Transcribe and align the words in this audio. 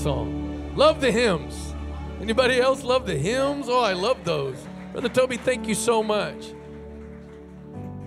song. 0.00 0.74
Love 0.76 1.02
the 1.02 1.12
hymns. 1.12 1.74
Anybody 2.22 2.58
else 2.58 2.82
love 2.82 3.06
the 3.06 3.18
hymns? 3.18 3.66
Oh, 3.68 3.82
I 3.82 3.92
love 3.92 4.24
those. 4.24 4.56
Brother 4.92 5.10
Toby, 5.10 5.36
thank 5.36 5.68
you 5.68 5.74
so 5.74 6.02
much. 6.02 6.54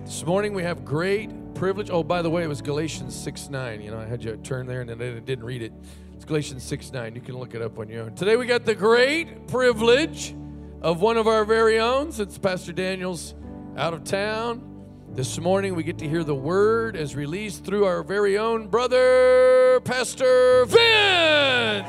This 0.04 0.26
morning 0.26 0.54
we 0.54 0.64
have 0.64 0.84
great 0.84 1.30
privilege. 1.54 1.90
Oh, 1.90 2.02
by 2.02 2.20
the 2.20 2.28
way, 2.28 2.42
it 2.42 2.48
was 2.48 2.60
Galatians 2.62 3.14
6 3.14 3.48
9. 3.48 3.80
You 3.80 3.92
know, 3.92 4.00
I 4.00 4.06
had 4.06 4.24
you 4.24 4.36
turn 4.38 4.66
there 4.66 4.80
and 4.80 4.90
then 4.90 5.00
I 5.00 5.20
didn't 5.20 5.44
read 5.44 5.62
it. 5.62 5.72
It's 6.14 6.24
Galatians 6.24 6.64
6 6.64 6.92
9. 6.92 7.14
You 7.14 7.20
can 7.20 7.38
look 7.38 7.54
it 7.54 7.62
up 7.62 7.78
on 7.78 7.88
your 7.88 8.02
own. 8.02 8.14
Today 8.16 8.34
we 8.34 8.46
got 8.46 8.64
the 8.64 8.74
great 8.74 9.46
privilege 9.46 10.34
of 10.82 11.00
one 11.00 11.16
of 11.16 11.28
our 11.28 11.44
very 11.44 11.78
own, 11.78 12.10
since 12.10 12.38
Pastor 12.38 12.72
Daniel's 12.72 13.36
out 13.76 13.94
of 13.94 14.02
town. 14.02 14.73
This 15.14 15.38
morning 15.38 15.76
we 15.76 15.84
get 15.84 15.98
to 15.98 16.08
hear 16.08 16.24
the 16.24 16.34
word 16.34 16.96
as 16.96 17.14
released 17.14 17.64
through 17.64 17.84
our 17.84 18.02
very 18.02 18.36
own 18.36 18.66
brother, 18.66 19.80
Pastor 19.84 20.64
Vince. 20.64 21.86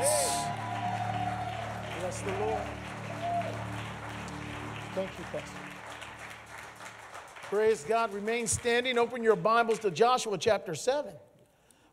Bless 1.99 2.21
the 2.21 2.31
Lord. 2.39 2.61
Thank 4.93 5.09
you, 5.17 5.25
Pastor. 5.31 5.57
Praise 7.49 7.84
God. 7.84 8.13
Remain 8.13 8.45
standing. 8.45 8.99
Open 8.99 9.23
your 9.23 9.35
Bibles 9.35 9.79
to 9.79 9.89
Joshua 9.89 10.37
chapter 10.37 10.76
7. 10.76 11.12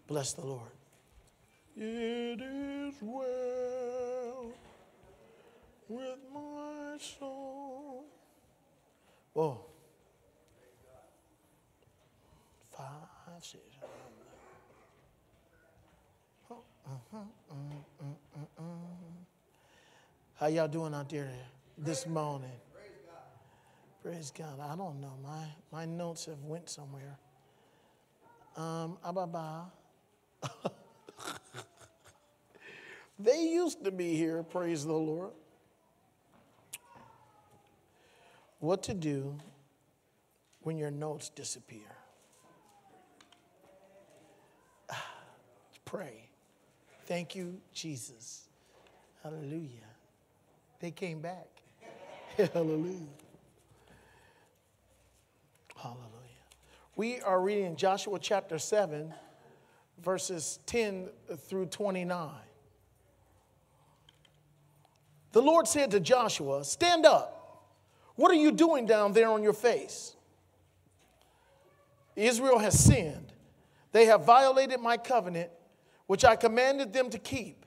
Bless 0.08 0.34
the 0.34 0.44
Lord. 0.44 0.68
It 1.78 2.42
is 2.42 2.94
well 3.00 4.52
with 5.88 6.18
my 6.34 6.98
soul. 6.98 8.04
Whoa. 9.32 9.64
Five, 12.82 13.44
six. 13.44 13.62
Oh, 16.50 16.56
uh-huh, 16.86 17.18
uh, 17.50 17.54
uh, 18.00 18.04
uh, 18.36 18.62
uh. 18.62 18.62
How 20.42 20.48
y'all 20.48 20.66
doing 20.66 20.92
out 20.92 21.08
there 21.08 21.30
this 21.78 22.04
morning? 22.04 22.50
Praise 22.74 22.90
God. 23.06 24.02
Praise 24.02 24.32
God. 24.36 24.58
I 24.60 24.74
don't 24.74 25.00
know. 25.00 25.12
My 25.22 25.44
my 25.70 25.84
notes 25.84 26.24
have 26.24 26.42
went 26.42 26.68
somewhere. 26.68 27.16
Um, 28.56 28.98
ababa. 29.04 29.70
they 33.20 33.40
used 33.40 33.84
to 33.84 33.92
be 33.92 34.16
here. 34.16 34.42
Praise 34.42 34.84
the 34.84 34.92
Lord. 34.92 35.30
What 38.58 38.82
to 38.82 38.94
do 38.94 39.36
when 40.62 40.76
your 40.76 40.90
notes 40.90 41.28
disappear? 41.28 41.94
Pray. 45.84 46.30
Thank 47.06 47.36
you, 47.36 47.60
Jesus. 47.72 48.48
Hallelujah. 49.22 49.91
They 50.82 50.90
came 50.90 51.20
back. 51.20 51.46
Hallelujah. 52.36 53.06
Hallelujah. 55.76 56.08
We 56.96 57.20
are 57.20 57.40
reading 57.40 57.76
Joshua 57.76 58.18
chapter 58.18 58.58
7, 58.58 59.14
verses 60.02 60.58
10 60.66 61.08
through 61.36 61.66
29. 61.66 62.30
The 65.30 65.40
Lord 65.40 65.68
said 65.68 65.92
to 65.92 66.00
Joshua, 66.00 66.64
Stand 66.64 67.06
up. 67.06 67.64
What 68.16 68.32
are 68.32 68.34
you 68.34 68.50
doing 68.50 68.84
down 68.84 69.12
there 69.12 69.30
on 69.30 69.44
your 69.44 69.52
face? 69.52 70.16
Israel 72.16 72.58
has 72.58 72.76
sinned. 72.76 73.32
They 73.92 74.06
have 74.06 74.24
violated 74.24 74.80
my 74.80 74.96
covenant, 74.96 75.50
which 76.08 76.24
I 76.24 76.34
commanded 76.34 76.92
them 76.92 77.08
to 77.10 77.18
keep. 77.18 77.64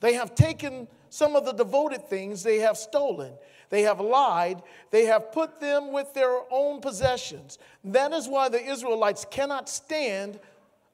They 0.00 0.14
have 0.14 0.34
taken 0.34 0.88
some 1.16 1.34
of 1.34 1.46
the 1.46 1.52
devoted 1.52 2.08
things 2.08 2.42
they 2.42 2.58
have 2.58 2.76
stolen. 2.76 3.32
They 3.70 3.82
have 3.82 4.00
lied. 4.00 4.62
They 4.90 5.06
have 5.06 5.32
put 5.32 5.60
them 5.60 5.90
with 5.90 6.12
their 6.12 6.40
own 6.50 6.80
possessions. 6.80 7.58
That 7.84 8.12
is 8.12 8.28
why 8.28 8.50
the 8.50 8.62
Israelites 8.62 9.24
cannot 9.30 9.68
stand 9.68 10.38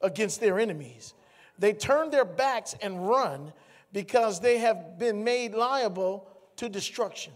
against 0.01 0.41
their 0.41 0.61
enemies. 0.61 1.15
They 1.59 1.73
turn 1.73 2.11
their 2.11 2.25
backs 2.25 2.77
and 2.81 3.09
run 3.09 3.53
because 3.93 4.41
they 4.41 4.59
have 4.59 4.97
been 4.99 5.25
made 5.25 5.55
liable 5.55 6.29
to 6.57 6.69
destruction. 6.69 7.33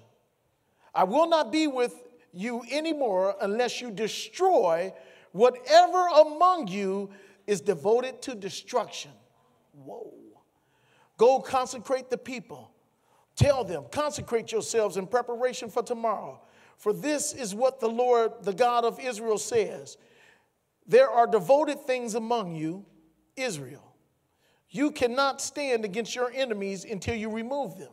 I 0.94 1.04
will 1.04 1.28
not 1.28 1.50
be 1.50 1.66
with 1.66 1.94
you 2.32 2.62
anymore 2.70 3.34
unless 3.40 3.80
you 3.80 3.90
destroy 3.90 4.92
whatever 5.32 6.06
among 6.06 6.68
you 6.68 7.10
is 7.48 7.60
devoted 7.60 8.22
to 8.22 8.34
destruction. 8.34 9.10
Whoa. 9.72 10.12
Go 11.16 11.40
consecrate 11.40 12.10
the 12.10 12.18
people. 12.18 12.70
Tell 13.36 13.64
them, 13.64 13.84
consecrate 13.90 14.50
yourselves 14.50 14.96
in 14.96 15.06
preparation 15.06 15.68
for 15.68 15.82
tomorrow. 15.82 16.40
For 16.78 16.92
this 16.92 17.32
is 17.32 17.54
what 17.54 17.80
the 17.80 17.88
Lord, 17.88 18.32
the 18.42 18.52
God 18.52 18.84
of 18.84 18.98
Israel, 18.98 19.38
says 19.38 19.98
There 20.86 21.10
are 21.10 21.26
devoted 21.26 21.82
things 21.82 22.14
among 22.14 22.54
you, 22.54 22.84
Israel. 23.36 23.94
You 24.70 24.90
cannot 24.90 25.40
stand 25.40 25.84
against 25.84 26.14
your 26.14 26.30
enemies 26.34 26.84
until 26.84 27.14
you 27.14 27.30
remove 27.30 27.78
them. 27.78 27.92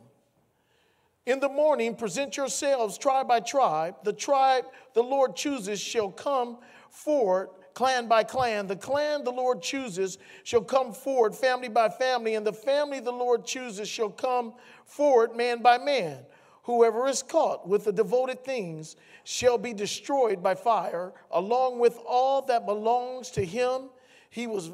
In 1.26 1.40
the 1.40 1.48
morning, 1.48 1.94
present 1.94 2.36
yourselves 2.36 2.98
tribe 2.98 3.28
by 3.28 3.40
tribe. 3.40 3.96
The 4.02 4.12
tribe 4.12 4.64
the 4.94 5.02
Lord 5.02 5.36
chooses 5.36 5.80
shall 5.80 6.10
come 6.10 6.58
forward 6.90 7.48
clan 7.74 8.06
by 8.08 8.24
clan. 8.24 8.66
The 8.66 8.76
clan 8.76 9.24
the 9.24 9.32
Lord 9.32 9.60
chooses 9.60 10.18
shall 10.44 10.62
come 10.62 10.92
forward, 10.92 11.34
family 11.34 11.68
by 11.68 11.88
family, 11.88 12.34
and 12.34 12.46
the 12.46 12.52
family 12.52 13.00
the 13.00 13.12
Lord 13.12 13.44
chooses 13.44 13.88
shall 13.88 14.10
come 14.10 14.54
forward, 14.86 15.36
man 15.36 15.60
by 15.60 15.78
man. 15.78 16.18
Whoever 16.64 17.06
is 17.08 17.22
caught 17.22 17.68
with 17.68 17.84
the 17.84 17.92
devoted 17.92 18.42
things 18.42 18.96
shall 19.24 19.58
be 19.58 19.74
destroyed 19.74 20.42
by 20.42 20.54
fire, 20.54 21.12
along 21.30 21.78
with 21.78 21.98
all 22.06 22.42
that 22.42 22.64
belongs 22.64 23.30
to 23.32 23.44
him. 23.44 23.90
He, 24.30 24.46
was, 24.46 24.72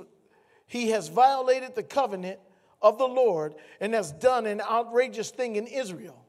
he 0.67 0.91
has 0.91 1.09
violated 1.09 1.75
the 1.75 1.83
covenant 1.83 2.39
of 2.81 2.97
the 2.97 3.09
Lord 3.09 3.55
and 3.81 3.93
has 3.93 4.13
done 4.13 4.47
an 4.47 4.61
outrageous 4.61 5.31
thing 5.31 5.57
in 5.57 5.67
Israel. 5.67 6.25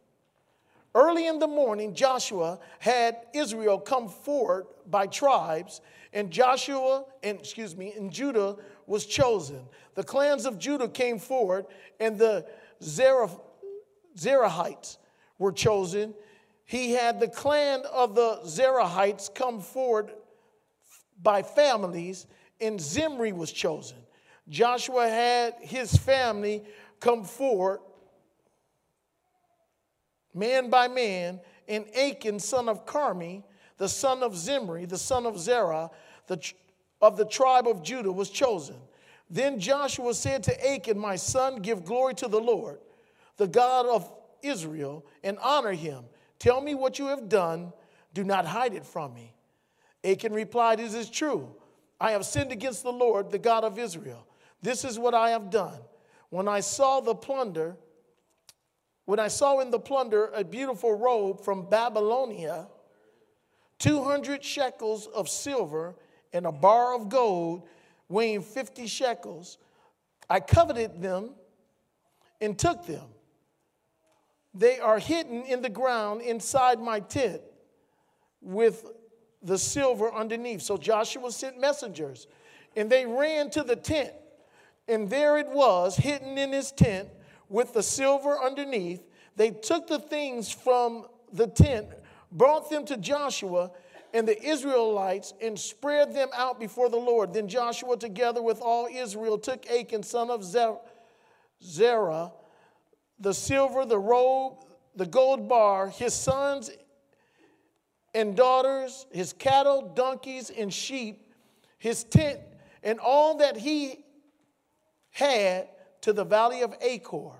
Early 0.94 1.28
in 1.28 1.40
the 1.40 1.48
morning, 1.48 1.94
Joshua 1.94 2.60
had 2.80 3.18
Israel 3.34 3.80
come 3.80 4.10
forward 4.10 4.66
by 4.88 5.08
tribes, 5.08 5.80
and 6.14 6.32
Joshua, 6.32 7.06
and 7.24 7.40
excuse 7.40 7.76
me, 7.76 7.94
and 7.94 8.12
Judah 8.12 8.58
was 8.88 9.06
chosen. 9.06 9.62
The 9.96 10.04
clans 10.04 10.46
of 10.46 10.60
Judah 10.60 10.90
came 10.90 11.20
forward, 11.20 11.66
and 12.00 12.18
the 12.18 12.46
Zerah, 12.84 13.30
Zerahites 14.18 14.98
were 15.38 15.52
chosen. 15.52 16.14
He 16.66 16.92
had 16.92 17.20
the 17.20 17.28
clan 17.28 17.84
of 17.92 18.16
the 18.16 18.42
Zerahites 18.46 19.34
come 19.34 19.62
forward 19.62 20.12
by 21.22 21.44
families, 21.44 22.28
and 22.60 22.80
Zimri 22.80 23.32
was 23.32 23.52
chosen. 23.52 23.98
Joshua 24.50 25.08
had 25.08 25.56
his 25.62 25.96
family 25.96 26.64
come 27.00 27.24
forward 27.24 27.80
man 30.34 30.70
by 30.70 30.88
man, 30.88 31.40
and 31.68 31.86
Achan, 31.96 32.40
son 32.40 32.70
of 32.70 32.86
Carmi, 32.86 33.44
the 33.82 33.90
son 33.90 34.22
of 34.22 34.38
Zimri, 34.38 34.86
the 34.86 34.96
son 34.96 35.26
of 35.26 35.40
Zerah, 35.40 35.90
the, 36.28 36.40
of 37.02 37.18
the 37.18 37.26
tribe 37.26 37.68
of 37.68 37.82
Judah, 37.82 38.12
was 38.12 38.30
chosen. 38.30 38.76
Then 39.28 39.60
Joshua 39.60 40.14
said 40.14 40.44
to 40.44 40.72
Achan, 40.72 41.00
My 41.00 41.16
son, 41.16 41.64
give 41.64 41.84
glory 41.84 42.14
to 42.14 42.28
the 42.28 42.40
Lord, 42.40 42.78
the 43.38 43.48
God 43.48 43.88
of 43.88 44.14
Israel, 44.44 45.04
and 45.24 45.40
honor 45.42 45.72
him. 45.72 46.04
Tell 46.38 46.62
me 46.62 46.76
what 46.76 47.00
you 47.00 47.08
have 47.08 47.28
done. 47.28 47.74
Do 48.14 48.24
not 48.24 48.46
hide 48.46 48.76
it 48.76 48.86
from 48.86 49.16
me. 49.16 49.34
Achan 50.04 50.32
replied, 50.32 50.80
It 50.80 50.94
is 50.94 51.10
true. 51.10 51.50
I 52.00 52.12
have 52.12 52.24
sinned 52.24 52.52
against 52.52 52.84
the 52.84 52.94
Lord, 52.94 53.32
the 53.32 53.40
God 53.40 53.64
of 53.64 53.80
Israel. 53.80 54.28
This 54.62 54.86
is 54.86 55.00
what 55.00 55.16
I 55.16 55.32
have 55.32 55.50
done. 55.50 55.80
When 56.30 56.48
I 56.48 56.60
saw 56.60 57.00
the 57.00 57.16
plunder, 57.16 57.78
when 59.06 59.18
I 59.18 59.28
saw 59.28 59.60
in 59.60 59.72
the 59.72 59.80
plunder 59.80 60.30
a 60.36 60.44
beautiful 60.44 60.94
robe 60.94 61.44
from 61.44 61.68
Babylonia, 61.68 62.68
200 63.82 64.44
shekels 64.44 65.08
of 65.08 65.28
silver, 65.28 65.96
and 66.34 66.46
a 66.46 66.52
bar 66.52 66.96
of 66.96 67.10
gold 67.10 67.68
weighing 68.08 68.42
50 68.42 68.86
shekels, 68.86 69.58
I 70.30 70.40
coveted 70.40 71.02
them 71.02 71.32
and 72.40 72.58
took 72.58 72.86
them. 72.86 73.08
They 74.54 74.80
are 74.80 75.00
hidden 75.00 75.44
in 75.44 75.62
the 75.62 75.70
ground 75.70 76.22
inside 76.22 76.80
my 76.80 77.00
tent 77.00 77.42
with 78.42 78.86
the 79.42 79.58
silver 79.58 80.14
underneath. 80.14 80.62
So 80.62 80.78
Joshua 80.78 81.32
sent 81.32 81.60
messengers, 81.60 82.28
and 82.76 82.90
they 82.90 83.06
ran 83.06 83.50
to 83.52 83.64
the 83.64 83.76
tent, 83.76 84.12
and 84.88 85.10
there 85.10 85.40
it 85.40 85.50
was, 85.50 85.96
hidden 85.96 86.38
in 86.38 86.52
his 86.52 86.72
tent 86.72 87.10
with 87.50 87.74
the 87.74 87.84
silver 87.84 88.40
underneath. 88.40 89.02
They 89.38 89.50
took 89.50 89.88
the 89.88 90.00
things 90.00 90.52
from 90.52 91.08
the 91.34 91.48
tent, 91.48 91.88
brought 92.32 92.70
them 92.70 92.86
to 92.86 92.98
Joshua 92.98 93.72
and 94.14 94.28
the 94.28 94.42
Israelites, 94.44 95.34
and 95.42 95.58
spread 95.58 96.14
them 96.14 96.28
out 96.34 96.60
before 96.60 96.90
the 96.90 96.98
Lord. 96.98 97.34
Then 97.34 97.48
Joshua, 97.48 97.96
together 97.96 98.42
with 98.42 98.62
all 98.62 98.88
Israel, 98.92 99.38
took 99.38 99.66
Achan, 99.72 100.04
son 100.04 100.30
of 100.30 100.44
Zerah, 101.64 102.32
the 103.20 103.34
silver, 103.34 103.86
the 103.86 103.98
robe, 103.98 104.66
the 104.96 105.06
gold 105.06 105.48
bar, 105.48 105.88
his 105.88 106.14
sons 106.14 106.70
and 108.14 108.36
daughters, 108.36 109.06
his 109.12 109.34
cattle, 109.34 109.94
donkeys, 109.96 110.50
and 110.50 110.74
sheep, 110.74 111.34
his 111.78 112.04
tent, 112.04 112.40
and 112.84 113.00
all 113.00 113.38
that 113.38 113.56
he 113.56 114.04
had 115.12 115.70
to 116.02 116.14
the 116.14 116.26
valley 116.26 116.62
of 116.62 116.76
Achor. 116.82 117.32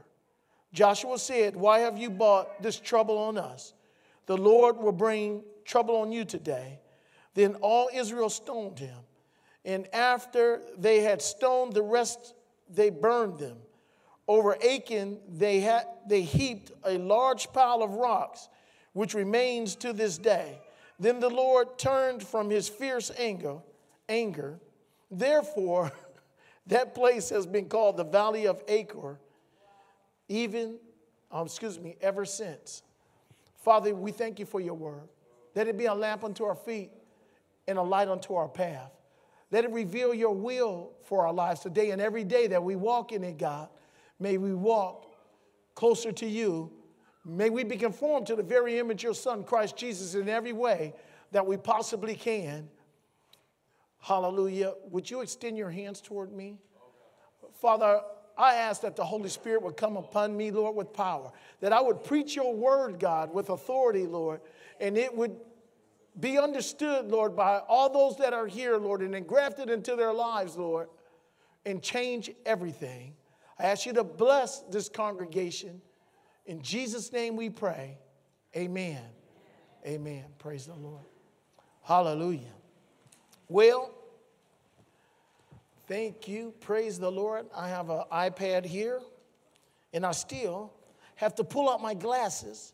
Joshua 0.74 1.20
said, 1.20 1.56
Why 1.56 1.80
have 1.80 1.98
you 1.98 2.10
brought 2.10 2.62
this 2.62 2.80
trouble 2.80 3.18
on 3.18 3.38
us? 3.38 3.74
The 4.26 4.38
Lord 4.38 4.78
will 4.78 4.92
bring 4.92 5.44
trouble 5.66 5.98
on 5.98 6.12
you 6.12 6.26
today. 6.26 6.80
Then 7.34 7.56
all 7.56 7.90
Israel 7.94 8.30
stoned 8.30 8.80
him. 8.80 8.98
And 9.64 9.88
after 9.94 10.62
they 10.78 11.02
had 11.02 11.22
stoned 11.22 11.74
the 11.74 11.82
rest, 11.82 12.34
they 12.70 12.90
burned 12.90 13.40
them. 13.40 13.58
Over 14.28 14.56
Achan, 14.64 15.20
they, 15.28 15.60
had, 15.60 15.86
they 16.08 16.22
heaped 16.22 16.72
a 16.84 16.98
large 16.98 17.52
pile 17.54 17.84
of 17.84 17.92
rocks, 17.92 18.50
which 18.94 19.14
remains 19.14 19.76
to 19.78 19.94
this 19.94 20.18
day. 20.18 20.60
Then 21.00 21.20
the 21.20 21.30
Lord 21.30 21.78
turned 21.78 22.24
from 22.24 22.50
his 22.50 22.70
fierce 22.70 23.12
anger. 23.18 23.58
anger. 24.08 24.60
Therefore, 25.10 25.92
that 26.68 26.96
place 26.96 27.30
has 27.30 27.46
been 27.46 27.66
called 27.66 27.98
the 27.98 28.04
Valley 28.04 28.48
of 28.48 28.62
Achor, 28.68 29.20
even, 30.28 30.78
um, 31.32 31.48
excuse 31.48 31.80
me, 31.80 31.98
ever 32.02 32.24
since. 32.24 32.84
Father, 33.62 33.94
we 33.94 34.12
thank 34.12 34.40
you 34.40 34.46
for 34.46 34.60
your 34.60 34.74
word. 34.74 35.08
Let 35.56 35.68
it 35.68 35.78
be 35.78 35.86
a 35.86 35.94
lamp 35.94 36.24
unto 36.24 36.44
our 36.44 36.56
feet 36.56 36.92
and 37.68 37.78
a 37.78 37.82
light 37.82 38.08
unto 38.08 38.34
our 38.36 38.48
path. 38.48 38.92
Let 39.52 39.66
it 39.66 39.72
reveal 39.72 40.14
your 40.14 40.34
will 40.34 40.94
for 41.04 41.28
our 41.28 41.34
lives 41.34 41.60
today 41.60 41.92
and 41.92 42.02
every 42.02 42.24
day 42.24 42.48
that 42.48 42.64
we 42.64 42.76
walk 42.76 43.12
in 43.12 43.24
it, 43.24 43.38
God. 43.38 43.70
May 44.20 44.38
we 44.38 44.54
walk 44.54 45.14
closer 45.76 46.12
to 46.12 46.26
you. 46.26 46.72
May 47.26 47.50
we 47.50 47.64
be 47.64 47.78
conformed 47.78 48.28
to 48.28 48.36
the 48.36 48.44
very 48.44 48.80
image 48.80 49.02
of 49.02 49.04
your 49.04 49.14
Son, 49.14 49.44
Christ 49.44 49.78
Jesus, 49.78 50.16
in 50.16 50.30
every 50.30 50.54
way 50.54 50.94
that 51.32 51.46
we 51.46 51.58
possibly 51.58 52.16
can. 52.16 52.68
Hallelujah. 54.00 54.74
Would 54.90 55.10
you 55.12 55.22
extend 55.22 55.58
your 55.58 55.70
hands 55.70 56.02
toward 56.02 56.34
me? 56.34 56.58
Father, 57.60 58.02
I 58.42 58.56
ask 58.56 58.82
that 58.82 58.96
the 58.96 59.06
Holy 59.06 59.30
Spirit 59.30 59.62
would 59.62 59.78
come 59.78 59.98
upon 59.98 60.36
me, 60.36 60.50
Lord, 60.50 60.76
with 60.76 60.94
power, 60.94 61.32
that 61.60 61.72
I 61.72 61.80
would 61.80 62.04
preach 62.04 62.36
your 62.36 62.56
word, 62.56 63.00
God, 63.00 63.32
with 63.34 63.50
authority, 63.50 64.08
Lord, 64.08 64.42
and 64.80 64.98
it 64.98 65.16
would 65.16 65.36
be 66.20 66.40
understood, 66.40 67.06
Lord, 67.06 67.36
by 67.36 67.60
all 67.60 67.90
those 67.92 68.18
that 68.18 68.34
are 68.34 68.48
here, 68.48 68.78
Lord, 68.78 69.02
and 69.02 69.14
engrafted 69.14 69.70
into 69.70 69.96
their 69.96 70.12
lives, 70.12 70.58
Lord, 70.58 70.90
and 71.66 71.82
change 71.84 72.32
everything. 72.46 73.14
I 73.60 73.66
ask 73.66 73.86
you 73.86 73.94
to 73.94 74.04
bless 74.04 74.62
this 74.62 74.90
congregation. 74.90 75.80
In 76.48 76.64
Jesus' 76.64 77.14
name 77.14 77.36
we 77.36 77.50
pray. 77.52 78.00
Amen. 78.56 79.04
Amen. 79.86 80.26
Praise 80.40 80.66
the 80.66 80.74
Lord. 80.74 81.06
Hallelujah. 81.84 82.54
Well, 83.48 83.92
thank 85.88 86.28
you. 86.28 86.54
Praise 86.62 87.00
the 87.00 87.12
Lord. 87.12 87.46
I 87.56 87.70
have 87.70 87.90
an 87.90 88.04
iPad 88.12 88.66
here, 88.66 89.00
and 89.94 90.06
I 90.06 90.12
still 90.12 90.74
have 91.16 91.36
to 91.36 91.44
pull 91.44 91.70
out 91.70 91.82
my 91.82 91.94
glasses 91.94 92.74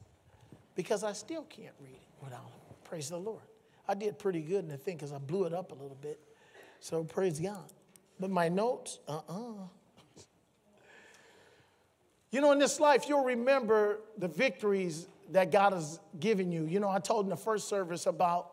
because 0.76 1.04
I 1.04 1.14
still 1.14 1.44
can't 1.44 1.74
read 1.80 1.96
it 1.96 2.24
without 2.24 2.44
them. 2.44 2.76
Praise 2.84 3.10
the 3.10 3.18
Lord. 3.18 3.42
I 3.88 3.94
did 3.94 4.20
pretty 4.20 4.42
good 4.42 4.64
in 4.64 4.70
the 4.70 4.78
thing 4.78 4.96
because 4.96 5.12
I 5.12 5.18
blew 5.18 5.46
it 5.46 5.54
up 5.54 5.72
a 5.72 5.76
little 5.76 5.98
bit. 6.02 6.20
So 6.80 7.04
praise 7.04 7.40
God. 7.40 7.72
But 8.20 8.30
my 8.30 8.50
notes, 8.50 9.00
uh 9.08 9.20
uh-uh. 9.30 9.52
uh 9.52 9.68
You 12.32 12.42
know, 12.42 12.52
in 12.52 12.60
this 12.60 12.80
life, 12.80 13.08
you'll 13.08 13.24
remember 13.24 14.02
the 14.18 14.28
victories 14.28 15.08
that 15.32 15.52
God 15.52 15.74
has 15.74 16.00
given 16.20 16.52
you. 16.52 16.66
You 16.66 16.80
know, 16.80 16.90
I 16.90 17.00
told 17.00 17.26
in 17.26 17.30
the 17.30 17.38
first 17.38 17.68
service 17.68 18.06
about, 18.06 18.52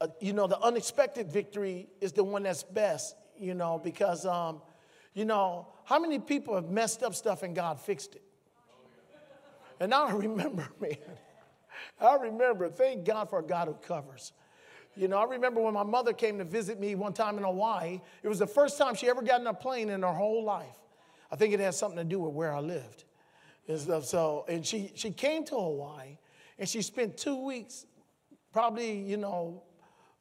uh, 0.00 0.08
you 0.20 0.32
know, 0.32 0.46
the 0.46 0.58
unexpected 0.60 1.30
victory 1.30 1.88
is 2.00 2.12
the 2.12 2.24
one 2.24 2.42
that's 2.42 2.62
best, 2.62 3.14
you 3.40 3.54
know, 3.54 3.80
because, 3.82 4.26
um, 4.26 4.60
you 5.14 5.24
know, 5.24 5.68
how 5.84 5.98
many 5.98 6.18
people 6.18 6.54
have 6.54 6.70
messed 6.70 7.02
up 7.02 7.14
stuff 7.14 7.42
and 7.42 7.54
God 7.54 7.80
fixed 7.80 8.14
it? 8.14 8.22
And 9.80 9.94
I 9.94 10.10
remember, 10.12 10.68
man, 10.80 10.96
I 12.00 12.16
remember, 12.16 12.68
thank 12.68 13.04
God 13.04 13.30
for 13.30 13.38
a 13.40 13.42
God 13.42 13.68
who 13.68 13.74
covers. 13.74 14.32
You 14.96 15.06
know, 15.06 15.18
I 15.18 15.24
remember 15.24 15.60
when 15.60 15.74
my 15.74 15.84
mother 15.84 16.12
came 16.12 16.38
to 16.38 16.44
visit 16.44 16.80
me 16.80 16.94
one 16.96 17.12
time 17.12 17.38
in 17.38 17.44
Hawaii, 17.44 18.00
it 18.22 18.28
was 18.28 18.40
the 18.40 18.46
first 18.46 18.78
time 18.78 18.94
she 18.94 19.08
ever 19.08 19.22
got 19.22 19.40
in 19.40 19.46
a 19.46 19.54
plane 19.54 19.90
in 19.90 20.02
her 20.02 20.12
whole 20.12 20.42
life. 20.42 20.66
I 21.30 21.36
think 21.36 21.54
it 21.54 21.60
has 21.60 21.78
something 21.78 21.98
to 21.98 22.04
do 22.04 22.18
with 22.18 22.32
where 22.32 22.52
I 22.52 22.60
lived. 22.60 23.04
And 23.68 23.78
stuff. 23.78 24.06
So, 24.06 24.44
and 24.48 24.66
she, 24.66 24.90
she 24.94 25.10
came 25.10 25.44
to 25.44 25.54
Hawaii 25.54 26.16
and 26.58 26.68
she 26.68 26.82
spent 26.82 27.16
two 27.16 27.44
weeks, 27.44 27.86
probably, 28.52 28.98
you 28.98 29.18
know, 29.18 29.62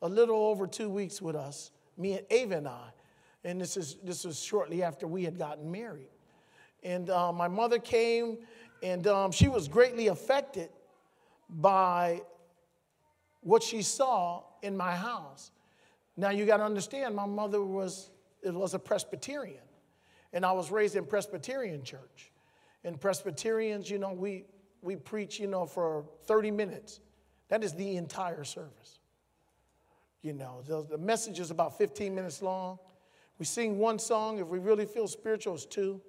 a 0.01 0.09
little 0.09 0.35
over 0.35 0.67
two 0.67 0.89
weeks 0.89 1.21
with 1.21 1.35
us, 1.35 1.71
me 1.97 2.13
and 2.13 2.25
Ava 2.29 2.57
and 2.57 2.67
I. 2.67 2.89
And 3.47 3.61
this 3.61 3.77
is 3.77 3.95
this 4.03 4.25
was 4.25 4.43
shortly 4.43 4.83
after 4.83 5.07
we 5.07 5.23
had 5.23 5.37
gotten 5.37 5.71
married. 5.71 6.09
And 6.83 7.09
uh, 7.09 7.31
my 7.31 7.47
mother 7.47 7.79
came, 7.79 8.39
and 8.83 9.07
um, 9.07 9.31
she 9.31 9.47
was 9.47 9.69
greatly 9.69 10.07
affected 10.07 10.67
by 11.49 12.23
what 13.39 13.63
she 13.63 13.83
saw 13.83 14.43
in 14.63 14.75
my 14.75 14.93
house. 14.93 15.51
Now 16.17 16.31
you 16.31 16.45
got 16.45 16.57
to 16.57 16.65
understand, 16.65 17.15
my 17.15 17.25
mother 17.25 17.63
was 17.63 18.09
it 18.43 18.53
was 18.53 18.73
a 18.73 18.79
Presbyterian, 18.79 19.63
and 20.33 20.45
I 20.45 20.51
was 20.51 20.69
raised 20.69 20.97
in 20.97 21.05
Presbyterian 21.05 21.83
church. 21.83 22.33
And 22.83 22.99
Presbyterians, 22.99 23.89
you 23.89 23.97
know, 23.97 24.11
we 24.11 24.43
we 24.81 24.97
preach, 24.97 25.39
you 25.39 25.47
know, 25.47 25.65
for 25.65 26.03
30 26.25 26.51
minutes. 26.51 26.99
That 27.47 27.63
is 27.63 27.73
the 27.73 27.95
entire 27.95 28.43
service. 28.43 28.99
You 30.21 30.33
know, 30.33 30.63
the, 30.67 30.83
the 30.83 30.97
message 30.97 31.39
is 31.39 31.49
about 31.49 31.77
15 31.77 32.13
minutes 32.13 32.41
long. 32.41 32.79
We 33.39 33.45
sing 33.45 33.77
one 33.77 33.99
song. 33.99 34.39
If 34.39 34.47
we 34.47 34.59
really 34.59 34.85
feel 34.85 35.07
spiritual, 35.07 35.55
it's 35.55 35.65
two. 35.65 36.01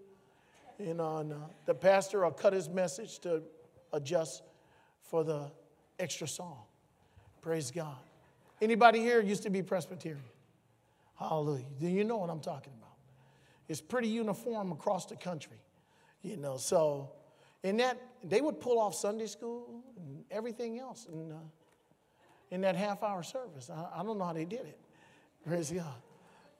You 0.79 0.95
know, 0.95 1.19
and 1.19 1.33
uh, 1.33 1.37
the 1.67 1.75
pastor 1.75 2.23
will 2.23 2.31
cut 2.31 2.53
his 2.53 2.69
message 2.69 3.19
to 3.21 3.43
adjust 3.93 4.43
for 5.03 5.25
the 5.25 5.51
extra 5.99 6.29
song. 6.29 6.59
Praise 7.41 7.71
God. 7.71 7.97
Anybody 8.61 9.01
here 9.01 9.21
used 9.21 9.43
to 9.45 9.51
be 9.51 9.63
Presbyterian? 9.63 10.23
Hallelujah. 11.19 11.65
Do 11.81 11.89
you 11.89 12.05
know 12.05 12.17
what 12.17 12.31
I'm 12.31 12.41
talking 12.41 12.73
about? 12.79 12.93
It's 13.69 13.81
pretty 13.81 14.09
uniform 14.09 14.73
across 14.73 15.07
the 15.07 15.17
country, 15.17 15.59
you 16.23 16.37
know. 16.37 16.57
So, 16.57 17.11
in 17.63 17.77
that, 17.79 18.01
they 18.23 18.41
would 18.41 18.61
pull 18.61 18.79
off 18.79 18.95
Sunday 18.95 19.27
school 19.27 19.83
and 19.97 20.25
everything 20.31 20.79
else 20.79 21.07
in, 21.13 21.33
uh, 21.33 21.37
in 22.51 22.61
that 22.63 22.77
half 22.77 23.03
hour 23.03 23.23
service. 23.23 23.69
I, 23.69 24.01
I, 24.01 24.03
don't 24.03 24.19
know 24.19 24.25
how 24.25 24.33
they 24.33 24.45
did 24.45 24.61
it. 24.61 24.79
Praise 25.47 25.71
God. 25.71 25.95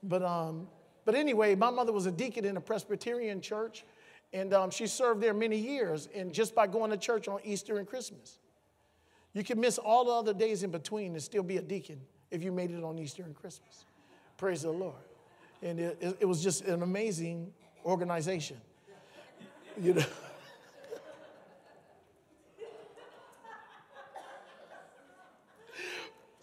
But, 0.03 0.23
um, 0.23 0.69
but 1.05 1.15
anyway, 1.15 1.55
my 1.55 1.71
mother 1.71 1.93
was 1.93 2.07
a 2.07 2.13
deacon 2.13 2.45
in 2.45 2.57
a 2.57 2.61
Presbyterian 2.61 3.41
church 3.41 3.85
and 4.33 4.53
um, 4.53 4.71
she 4.71 4.87
served 4.87 5.23
there 5.23 5.33
many 5.33 5.57
years, 5.57 6.09
and 6.15 6.33
just 6.33 6.55
by 6.55 6.67
going 6.67 6.91
to 6.91 6.97
church 6.97 7.29
on 7.29 7.41
Easter 7.45 7.79
and 7.79 7.87
Christmas. 7.87 8.39
You 9.33 9.45
can 9.45 9.61
miss 9.61 9.79
all 9.79 10.05
the 10.05 10.13
other 10.13 10.35
days 10.35 10.63
in 10.63 10.71
between 10.71 11.13
and 11.13 11.23
still 11.23 11.43
be 11.43 11.57
a 11.57 11.63
deacon 11.63 12.01
if 12.31 12.43
you 12.43 12.53
made 12.53 12.71
it 12.71 12.85
on 12.85 12.99
Easter 12.99 13.23
and 13.23 13.35
Christmas. 13.35 13.85
Praise 14.37 14.63
the 14.63 14.71
Lord. 14.71 14.95
And 15.63 15.81
it, 15.81 16.17
it, 16.21 16.25
was 16.25 16.43
just 16.43 16.65
an 16.65 16.83
amazing 16.83 17.53
organization. 17.85 18.59
You 19.81 19.95
know. 19.95 20.05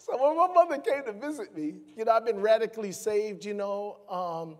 So 0.06 0.16
when 0.22 0.36
my 0.36 0.52
mother 0.52 0.78
came 0.78 1.04
to 1.04 1.12
visit 1.12 1.56
me, 1.56 1.74
you 1.96 2.04
know, 2.04 2.12
I've 2.12 2.24
been 2.24 2.40
radically 2.40 2.92
saved, 2.92 3.44
you 3.44 3.54
know. 3.54 3.98
Um, 4.08 4.56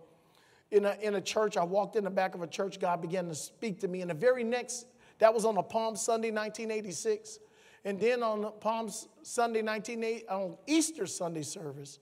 in 0.71 0.85
a, 0.85 0.97
in 1.01 1.15
a 1.15 1.21
church. 1.21 1.57
I 1.57 1.63
walked 1.63 1.95
in 1.95 2.03
the 2.03 2.09
back 2.09 2.35
of 2.35 2.41
a 2.41 2.47
church. 2.47 2.79
God 2.79 3.01
began 3.01 3.27
to 3.29 3.35
speak 3.35 3.79
to 3.79 3.87
me. 3.87 4.01
And 4.01 4.09
the 4.09 4.15
very 4.15 4.43
next, 4.43 4.87
that 5.19 5.33
was 5.33 5.45
on 5.45 5.57
a 5.57 5.63
Palm 5.63 5.95
Sunday, 5.95 6.29
1986. 6.29 7.39
And 7.85 7.97
then 7.99 8.21
on 8.21 8.51
Palm 8.59 8.89
Sunday, 9.23 9.61
1980, 9.61 10.27
on 10.27 10.57
Easter 10.67 11.05
Sunday 11.05 11.43
service, 11.43 11.99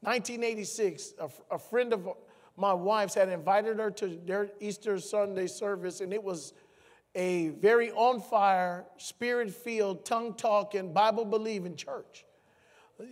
1986, 0.00 1.14
a, 1.18 1.54
a 1.54 1.58
friend 1.58 1.94
of 1.94 2.06
my 2.58 2.72
wife's 2.72 3.14
had 3.14 3.28
invited 3.30 3.78
her 3.78 3.90
to 3.92 4.20
their 4.26 4.50
Easter 4.60 4.98
Sunday 4.98 5.46
service, 5.46 6.00
and 6.00 6.12
it 6.12 6.22
was 6.22 6.52
a 7.14 7.48
very 7.48 7.90
on 7.92 8.20
fire, 8.20 8.84
spirit 8.98 9.50
filled, 9.50 10.04
tongue 10.04 10.34
talking, 10.34 10.92
Bible 10.92 11.24
believing 11.24 11.76
church. 11.76 12.25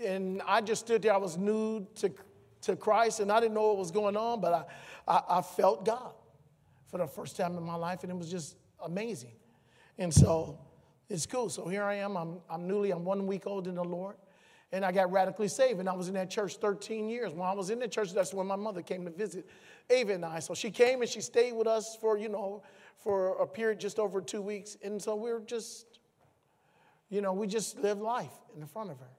And 0.05 0.41
I 0.47 0.61
just 0.61 0.87
stood 0.87 1.03
there, 1.03 1.15
I 1.15 1.19
was 1.19 1.37
new 1.37 1.87
to 1.97 2.13
to 2.65 2.77
Christ, 2.77 3.21
and 3.21 3.31
I 3.31 3.41
didn't 3.41 3.55
know 3.55 3.69
what 3.69 3.79
was 3.79 3.91
going 3.91 4.17
on, 4.17 4.41
but 4.41 4.53
I, 5.07 5.17
I, 5.17 5.39
I 5.39 5.43
felt 5.43 5.85
God 5.85 6.13
for 6.91 6.99
the 6.99 7.07
first 7.07 7.37
time 7.37 7.57
in 7.57 7.63
my 7.63 7.75
life, 7.75 8.03
and 8.03 8.13
it 8.13 8.17
was 8.17 8.31
just 8.31 8.57
amazing. 8.83 9.33
And 9.99 10.13
so 10.13 10.59
it's 11.09 11.27
cool. 11.27 11.49
So 11.49 11.69
here 11.69 11.85
I 11.85 11.97
am. 11.97 12.17
I'm, 12.17 12.39
I'm 12.49 12.67
newly, 12.67 12.91
I'm 12.91 13.05
one 13.05 13.27
week 13.27 13.47
old 13.47 13.69
in 13.69 13.75
the 13.75 13.85
Lord. 13.85 14.17
And 14.73 14.85
I 14.85 14.91
got 14.91 15.13
radically 15.13 15.47
saved. 15.47 15.79
And 15.79 15.89
I 15.89 15.93
was 15.93 16.09
in 16.09 16.15
that 16.15 16.31
church 16.31 16.57
13 16.57 17.09
years. 17.09 17.33
When 17.33 17.47
I 17.47 17.53
was 17.53 17.71
in 17.71 17.79
the 17.79 17.87
church, 17.87 18.13
that's 18.13 18.35
when 18.35 18.47
my 18.47 18.57
mother 18.57 18.83
came 18.83 19.05
to 19.05 19.11
visit 19.11 19.47
Ava 19.89 20.15
and 20.15 20.25
I. 20.25 20.41
So 20.41 20.53
she 20.53 20.71
came 20.71 21.01
and 21.01 21.09
she 21.09 21.21
stayed 21.21 21.53
with 21.53 21.69
us 21.69 21.97
for, 22.01 22.19
you 22.19 22.29
know, 22.29 22.65
for 22.97 23.41
a 23.41 23.47
period 23.47 23.79
just 23.79 24.01
over 24.01 24.21
two 24.21 24.43
weeks. 24.43 24.77
And 24.83 25.01
so 25.01 25.15
we 25.15 25.33
were 25.33 25.41
just, 25.41 26.01
you 27.09 27.21
know, 27.21 27.33
we 27.33 27.47
just 27.47 27.79
lived 27.79 28.01
life 28.01 28.33
in 28.57 28.67
front 28.67 28.91
of 28.91 28.99
her. 28.99 29.11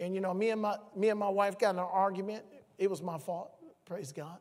And, 0.00 0.14
you 0.14 0.20
know, 0.20 0.32
me 0.32 0.50
and 0.50 0.62
my, 0.62 0.76
me 0.94 1.08
and 1.08 1.18
my 1.18 1.28
wife 1.28 1.58
got 1.58 1.70
in 1.70 1.78
an 1.78 1.86
argument. 1.90 2.44
It 2.78 2.88
was 2.88 3.02
my 3.02 3.18
fault. 3.18 3.50
Praise 3.84 4.12
God. 4.12 4.38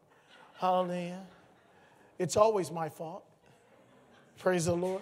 Hallelujah. 0.55 1.21
It's 2.19 2.37
always 2.37 2.71
my 2.71 2.89
fault. 2.89 3.23
Praise 4.39 4.65
the 4.65 4.75
Lord. 4.75 5.01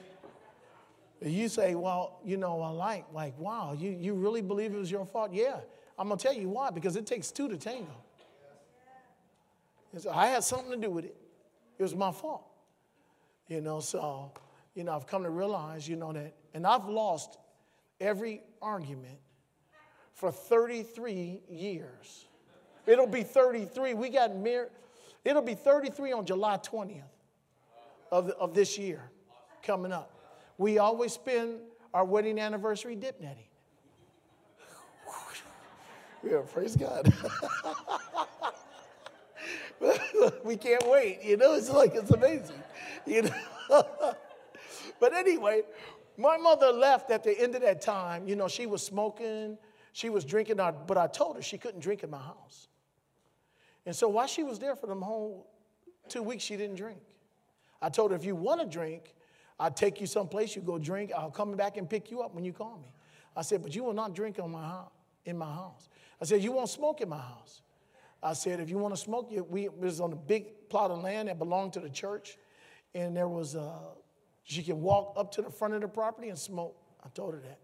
You 1.21 1.47
say, 1.47 1.75
well, 1.75 2.19
you 2.23 2.37
know, 2.37 2.61
I 2.61 2.69
like, 2.69 3.05
like, 3.13 3.37
wow, 3.39 3.73
you, 3.73 3.89
you 3.89 4.13
really 4.13 4.41
believe 4.41 4.73
it 4.73 4.77
was 4.77 4.91
your 4.91 5.05
fault? 5.05 5.31
Yeah. 5.33 5.59
I'm 5.97 6.09
to 6.09 6.17
tell 6.17 6.33
you 6.33 6.49
why, 6.49 6.71
because 6.71 6.95
it 6.95 7.05
takes 7.05 7.31
two 7.31 7.47
to 7.47 7.57
tango. 7.57 7.95
So 9.97 10.11
I 10.11 10.27
had 10.27 10.43
something 10.43 10.71
to 10.71 10.77
do 10.77 10.89
with 10.89 11.05
it. 11.05 11.15
It 11.79 11.83
was 11.83 11.95
my 11.95 12.11
fault. 12.11 12.43
You 13.47 13.61
know, 13.61 13.79
so, 13.79 14.31
you 14.73 14.83
know, 14.83 14.93
I've 14.93 15.07
come 15.07 15.23
to 15.23 15.29
realize, 15.29 15.87
you 15.87 15.95
know, 15.95 16.11
that, 16.11 16.33
and 16.53 16.67
I've 16.67 16.85
lost 16.85 17.37
every 18.01 18.41
argument 18.61 19.17
for 20.15 20.31
33 20.31 21.41
years. 21.49 22.25
It'll 22.87 23.05
be 23.05 23.23
33. 23.23 23.93
We 23.93 24.09
got 24.09 24.35
married. 24.35 24.69
It'll 25.23 25.41
be 25.41 25.55
33 25.55 26.13
on 26.13 26.25
July 26.25 26.57
20th 26.57 27.03
of, 28.11 28.29
of 28.31 28.53
this 28.53 28.77
year 28.77 29.01
coming 29.61 29.91
up. 29.91 30.11
We 30.57 30.77
always 30.77 31.13
spend 31.13 31.59
our 31.93 32.05
wedding 32.05 32.39
anniversary 32.39 32.95
dip 32.95 33.19
netting. 33.19 33.43
yeah, 36.23 36.41
praise 36.51 36.77
God. 36.77 37.13
we 40.45 40.55
can't 40.55 40.87
wait. 40.89 41.19
You 41.23 41.37
know, 41.37 41.55
it's 41.55 41.69
like 41.69 41.93
it's 41.93 42.11
amazing. 42.11 42.63
You 43.05 43.23
know. 43.23 43.33
but 44.99 45.13
anyway, 45.13 45.63
my 46.17 46.37
mother 46.37 46.71
left 46.71 47.11
at 47.11 47.23
the 47.23 47.37
end 47.37 47.55
of 47.55 47.61
that 47.63 47.81
time. 47.81 48.27
You 48.27 48.35
know, 48.35 48.47
she 48.47 48.65
was 48.65 48.81
smoking, 48.81 49.57
she 49.95 50.09
was 50.09 50.25
drinking, 50.25 50.57
but 50.57 50.97
I 50.97 51.07
told 51.07 51.37
her 51.37 51.41
she 51.41 51.57
couldn't 51.57 51.79
drink 51.79 52.03
in 52.03 52.09
my 52.09 52.19
house. 52.19 52.67
And 53.85 53.95
so 53.95 54.09
while 54.09 54.27
she 54.27 54.43
was 54.43 54.59
there 54.59 54.75
for 54.75 54.87
them 54.87 55.01
whole 55.01 55.47
two 56.09 56.21
weeks, 56.21 56.43
she 56.43 56.57
didn't 56.57 56.75
drink. 56.75 56.99
I 57.81 57.87
told 57.87 58.11
her, 58.11 58.17
if 58.17 58.25
you 58.25 58.35
want 58.35 58.59
to 58.59 58.67
drink, 58.67 59.15
I'll 59.57 59.71
take 59.71 60.01
you 60.01 60.05
someplace, 60.05 60.53
you 60.53 60.61
go 60.61 60.77
drink, 60.77 61.13
I'll 61.17 61.31
come 61.31 61.55
back 61.55 61.77
and 61.77 61.89
pick 61.89 62.11
you 62.11 62.21
up 62.21 62.35
when 62.35 62.43
you 62.43 62.51
call 62.51 62.77
me. 62.77 62.89
I 63.37 63.41
said, 63.41 63.63
but 63.63 63.73
you 63.73 63.85
will 63.85 63.93
not 63.93 64.13
drink 64.13 64.37
on 64.37 64.51
my 64.51 64.65
house, 64.65 64.91
in 65.23 65.37
my 65.37 65.45
house. 65.45 65.87
I 66.21 66.25
said, 66.25 66.43
you 66.43 66.51
won't 66.51 66.67
smoke 66.67 66.99
in 66.99 67.07
my 67.07 67.21
house. 67.21 67.61
I 68.21 68.33
said, 68.33 68.59
if 68.59 68.69
you 68.69 68.77
want 68.77 68.93
to 68.93 68.99
smoke, 68.99 69.31
we 69.49 69.69
was 69.69 70.01
on 70.01 70.11
a 70.11 70.17
big 70.17 70.67
plot 70.67 70.91
of 70.91 71.03
land 71.03 71.29
that 71.29 71.39
belonged 71.39 71.71
to 71.71 71.79
the 71.79 71.89
church, 71.89 72.37
and 72.93 73.15
there 73.15 73.29
was 73.29 73.55
a, 73.55 73.79
she 74.43 74.61
could 74.61 74.75
walk 74.75 75.13
up 75.15 75.31
to 75.35 75.41
the 75.41 75.49
front 75.49 75.73
of 75.73 75.79
the 75.79 75.87
property 75.87 76.27
and 76.27 76.37
smoke. 76.37 76.75
I 77.01 77.07
told 77.13 77.33
her 77.33 77.39
that, 77.39 77.59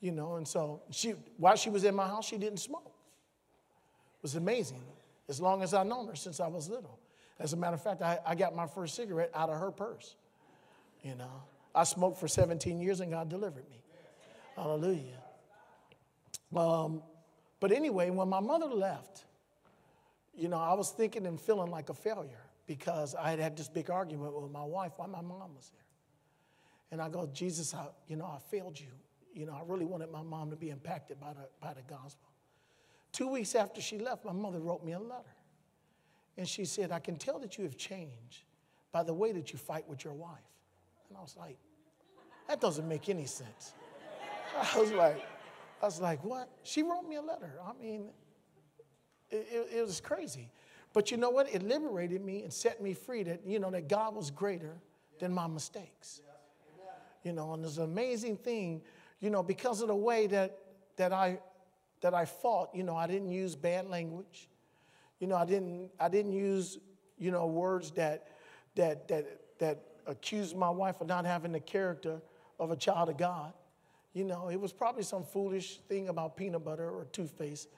you 0.00 0.12
know, 0.12 0.36
and 0.36 0.46
so 0.46 0.82
she, 0.90 1.14
while 1.36 1.56
she 1.56 1.70
was 1.70 1.84
in 1.84 1.94
my 1.94 2.06
house, 2.06 2.26
she 2.26 2.38
didn't 2.38 2.60
smoke. 2.60 2.86
It 2.86 4.22
was 4.22 4.34
amazing, 4.34 4.82
as 5.28 5.40
long 5.40 5.62
as 5.62 5.74
I've 5.74 5.86
known 5.86 6.06
her 6.08 6.16
since 6.16 6.40
I 6.40 6.46
was 6.48 6.68
little. 6.68 6.98
As 7.40 7.52
a 7.52 7.56
matter 7.56 7.74
of 7.74 7.82
fact, 7.82 8.02
I, 8.02 8.18
I 8.26 8.34
got 8.34 8.54
my 8.54 8.66
first 8.66 8.94
cigarette 8.94 9.30
out 9.34 9.48
of 9.48 9.60
her 9.60 9.70
purse. 9.70 10.16
You 11.02 11.14
know, 11.14 11.42
I 11.74 11.84
smoked 11.84 12.18
for 12.18 12.26
17 12.26 12.80
years 12.80 13.00
and 13.00 13.10
God 13.10 13.28
delivered 13.28 13.68
me. 13.70 13.80
Hallelujah. 14.56 15.22
Um, 16.54 17.02
but 17.60 17.70
anyway, 17.70 18.10
when 18.10 18.28
my 18.28 18.40
mother 18.40 18.66
left, 18.66 19.24
you 20.36 20.48
know, 20.48 20.58
I 20.58 20.74
was 20.74 20.90
thinking 20.90 21.26
and 21.26 21.40
feeling 21.40 21.70
like 21.70 21.88
a 21.88 21.94
failure 21.94 22.42
because 22.66 23.14
I 23.14 23.30
had 23.30 23.38
had 23.38 23.56
this 23.56 23.68
big 23.68 23.90
argument 23.90 24.40
with 24.40 24.50
my 24.50 24.64
wife 24.64 24.92
while 24.96 25.08
my 25.08 25.20
mom 25.20 25.54
was 25.54 25.70
there. 25.72 25.82
And 26.90 27.02
I 27.02 27.08
go, 27.08 27.28
Jesus, 27.32 27.74
I, 27.74 27.86
you 28.08 28.16
know, 28.16 28.24
I 28.24 28.38
failed 28.50 28.78
you. 28.78 28.86
You 29.38 29.46
know, 29.46 29.52
I 29.52 29.62
really 29.64 29.84
wanted 29.84 30.10
my 30.10 30.22
mom 30.22 30.50
to 30.50 30.56
be 30.56 30.70
impacted 30.70 31.20
by 31.20 31.32
the, 31.32 31.48
by 31.60 31.72
the 31.72 31.82
gospel. 31.82 32.28
Two 33.12 33.28
weeks 33.28 33.54
after 33.54 33.80
she 33.80 33.96
left, 33.96 34.24
my 34.24 34.32
mother 34.32 34.58
wrote 34.58 34.84
me 34.84 34.92
a 34.92 34.98
letter. 34.98 35.36
And 36.36 36.48
she 36.48 36.64
said, 36.64 36.90
I 36.90 36.98
can 36.98 37.14
tell 37.14 37.38
that 37.38 37.56
you 37.56 37.62
have 37.62 37.76
changed 37.76 38.42
by 38.90 39.04
the 39.04 39.14
way 39.14 39.30
that 39.30 39.52
you 39.52 39.58
fight 39.58 39.88
with 39.88 40.02
your 40.02 40.12
wife. 40.12 40.38
And 41.08 41.16
I 41.16 41.20
was 41.20 41.36
like, 41.38 41.56
that 42.48 42.60
doesn't 42.60 42.88
make 42.88 43.08
any 43.08 43.26
sense. 43.26 43.74
I 44.74 44.80
was 44.80 44.90
like, 44.90 45.24
I 45.80 45.86
was 45.86 46.00
like, 46.00 46.24
what? 46.24 46.48
She 46.64 46.82
wrote 46.82 47.08
me 47.08 47.14
a 47.14 47.22
letter. 47.22 47.60
I 47.64 47.80
mean, 47.80 48.08
it, 49.30 49.68
it, 49.72 49.86
was 49.86 50.00
crazy. 50.00 50.50
But 50.92 51.12
you 51.12 51.16
know 51.16 51.30
what? 51.30 51.48
It 51.54 51.62
liberated 51.62 52.24
me 52.24 52.42
and 52.42 52.52
set 52.52 52.82
me 52.82 52.92
free 52.92 53.22
that, 53.22 53.42
you 53.46 53.60
know, 53.60 53.70
that 53.70 53.88
God 53.88 54.16
was 54.16 54.32
greater 54.32 54.80
than 55.20 55.32
my 55.32 55.46
mistakes. 55.46 56.22
You 57.22 57.32
know, 57.32 57.52
and 57.52 57.62
there's 57.62 57.78
an 57.78 57.84
amazing 57.84 58.36
thing, 58.36 58.80
you 59.20 59.30
know, 59.30 59.42
because 59.42 59.80
of 59.80 59.88
the 59.88 59.96
way 59.96 60.26
that, 60.28 60.58
that, 60.96 61.12
I, 61.12 61.38
that 62.00 62.14
I 62.14 62.24
fought, 62.24 62.70
you 62.74 62.82
know, 62.82 62.96
I 62.96 63.06
didn't 63.06 63.30
use 63.30 63.54
bad 63.54 63.88
language. 63.88 64.48
You 65.18 65.26
know, 65.26 65.36
I 65.36 65.44
didn't, 65.44 65.90
I 65.98 66.08
didn't 66.08 66.32
use, 66.32 66.78
you 67.18 67.30
know, 67.30 67.46
words 67.46 67.90
that, 67.92 68.28
that, 68.76 69.08
that, 69.08 69.26
that 69.58 69.78
accused 70.06 70.56
my 70.56 70.70
wife 70.70 71.00
of 71.00 71.08
not 71.08 71.24
having 71.24 71.52
the 71.52 71.60
character 71.60 72.20
of 72.60 72.70
a 72.70 72.76
child 72.76 73.08
of 73.08 73.16
God. 73.16 73.52
You 74.14 74.24
know, 74.24 74.48
it 74.48 74.60
was 74.60 74.72
probably 74.72 75.02
some 75.02 75.24
foolish 75.24 75.78
thing 75.88 76.08
about 76.08 76.36
peanut 76.36 76.64
butter 76.64 76.88
or 76.88 77.04
toothpaste 77.12 77.68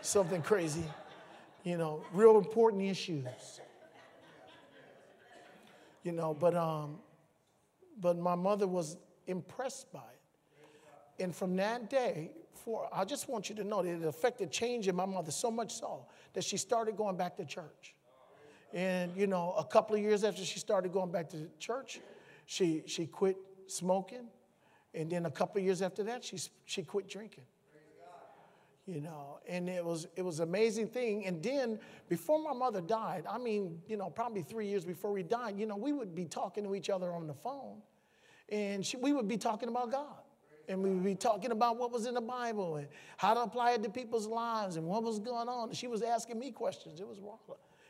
something 0.00 0.42
crazy, 0.42 0.84
you 1.64 1.76
know, 1.76 2.02
real 2.12 2.38
important 2.38 2.82
issues. 2.82 3.26
You 6.04 6.12
know, 6.12 6.34
but 6.34 6.54
um, 6.54 6.98
but 8.00 8.18
my 8.18 8.34
mother 8.34 8.66
was 8.66 8.96
impressed 9.26 9.92
by 9.92 9.98
it. 9.98 10.17
And 11.20 11.34
from 11.34 11.56
that 11.56 11.90
day, 11.90 12.32
for 12.52 12.88
I 12.92 13.04
just 13.04 13.28
want 13.28 13.48
you 13.48 13.54
to 13.56 13.64
know 13.64 13.82
that 13.82 13.90
it 13.90 14.04
affected 14.04 14.50
change 14.50 14.88
in 14.88 14.96
my 14.96 15.06
mother 15.06 15.30
so 15.30 15.50
much 15.50 15.74
so 15.74 16.06
that 16.32 16.44
she 16.44 16.56
started 16.56 16.96
going 16.96 17.16
back 17.16 17.36
to 17.36 17.44
church. 17.44 17.94
And 18.72 19.16
you 19.16 19.26
know, 19.26 19.54
a 19.58 19.64
couple 19.64 19.96
of 19.96 20.02
years 20.02 20.24
after 20.24 20.44
she 20.44 20.58
started 20.58 20.92
going 20.92 21.10
back 21.10 21.28
to 21.30 21.48
church, 21.58 22.00
she 22.46 22.82
she 22.86 23.06
quit 23.06 23.36
smoking. 23.66 24.28
And 24.94 25.10
then 25.10 25.26
a 25.26 25.30
couple 25.30 25.58
of 25.58 25.64
years 25.64 25.82
after 25.82 26.02
that, 26.04 26.24
she, 26.24 26.38
she 26.64 26.82
quit 26.82 27.08
drinking 27.08 27.44
you 28.88 29.02
know 29.02 29.38
and 29.46 29.68
it 29.68 29.84
was 29.84 30.08
it 30.16 30.22
was 30.22 30.40
amazing 30.40 30.88
thing 30.88 31.26
and 31.26 31.42
then 31.42 31.78
before 32.08 32.42
my 32.42 32.54
mother 32.54 32.80
died 32.80 33.24
i 33.28 33.36
mean 33.36 33.78
you 33.86 33.96
know 33.98 34.08
probably 34.08 34.42
three 34.42 34.66
years 34.66 34.84
before 34.84 35.12
we 35.12 35.22
died 35.22 35.58
you 35.58 35.66
know 35.66 35.76
we 35.76 35.92
would 35.92 36.14
be 36.14 36.24
talking 36.24 36.64
to 36.64 36.74
each 36.74 36.88
other 36.88 37.12
on 37.12 37.26
the 37.26 37.34
phone 37.34 37.82
and 38.48 38.84
she, 38.84 38.96
we 38.96 39.12
would 39.12 39.28
be 39.28 39.36
talking 39.36 39.68
about 39.68 39.92
god 39.92 40.22
and 40.68 40.82
we 40.82 40.90
would 40.90 41.04
be 41.04 41.14
talking 41.14 41.50
about 41.50 41.78
what 41.78 41.90
was 41.90 42.06
in 42.06 42.14
the 42.14 42.20
bible 42.20 42.76
and 42.76 42.88
how 43.16 43.34
to 43.34 43.40
apply 43.40 43.72
it 43.72 43.82
to 43.82 43.90
people's 43.90 44.26
lives 44.26 44.76
and 44.76 44.86
what 44.86 45.02
was 45.02 45.18
going 45.18 45.48
on 45.48 45.72
she 45.72 45.86
was 45.86 46.02
asking 46.02 46.38
me 46.38 46.50
questions 46.50 47.00
it 47.00 47.08
was 47.08 47.20
wild 47.20 47.38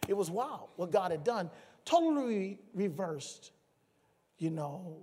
it 0.06 0.16
was 0.16 0.30
wild 0.30 0.68
what 0.76 0.90
god 0.90 1.10
had 1.10 1.24
done 1.24 1.50
totally 1.84 2.58
reversed 2.74 3.52
you 4.38 4.50
know 4.50 4.96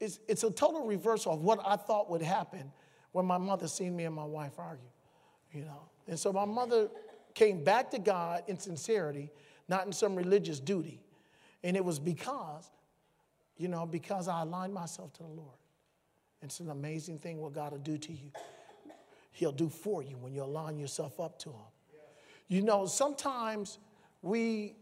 it's, 0.00 0.18
it's 0.26 0.42
a 0.42 0.50
total 0.50 0.86
reversal 0.86 1.32
of 1.32 1.42
what 1.42 1.60
i 1.66 1.76
thought 1.76 2.10
would 2.10 2.22
happen 2.22 2.72
when 3.12 3.26
my 3.26 3.38
mother 3.38 3.68
seen 3.68 3.94
me 3.94 4.04
and 4.04 4.14
my 4.14 4.24
wife 4.24 4.58
argue, 4.58 4.88
you 5.52 5.64
know. 5.64 5.88
And 6.08 6.18
so 6.18 6.32
my 6.32 6.44
mother 6.44 6.88
came 7.34 7.62
back 7.62 7.90
to 7.92 7.98
God 7.98 8.42
in 8.48 8.58
sincerity, 8.58 9.30
not 9.68 9.86
in 9.86 9.92
some 9.92 10.16
religious 10.16 10.58
duty. 10.58 11.00
And 11.62 11.76
it 11.76 11.84
was 11.84 11.98
because, 11.98 12.70
you 13.56 13.68
know, 13.68 13.86
because 13.86 14.28
I 14.28 14.40
aligned 14.40 14.74
myself 14.74 15.12
to 15.14 15.22
the 15.22 15.28
Lord. 15.28 15.56
It's 16.42 16.60
an 16.60 16.70
amazing 16.70 17.18
thing 17.18 17.40
what 17.40 17.52
God 17.52 17.72
will 17.72 17.78
do 17.78 17.96
to 17.96 18.12
you. 18.12 18.30
He'll 19.30 19.52
do 19.52 19.68
for 19.68 20.02
you 20.02 20.16
when 20.18 20.32
you 20.32 20.42
align 20.42 20.78
yourself 20.78 21.20
up 21.20 21.38
to 21.40 21.50
Him. 21.50 21.70
You 22.48 22.62
know, 22.62 22.86
sometimes 22.86 23.78
we 24.20 24.76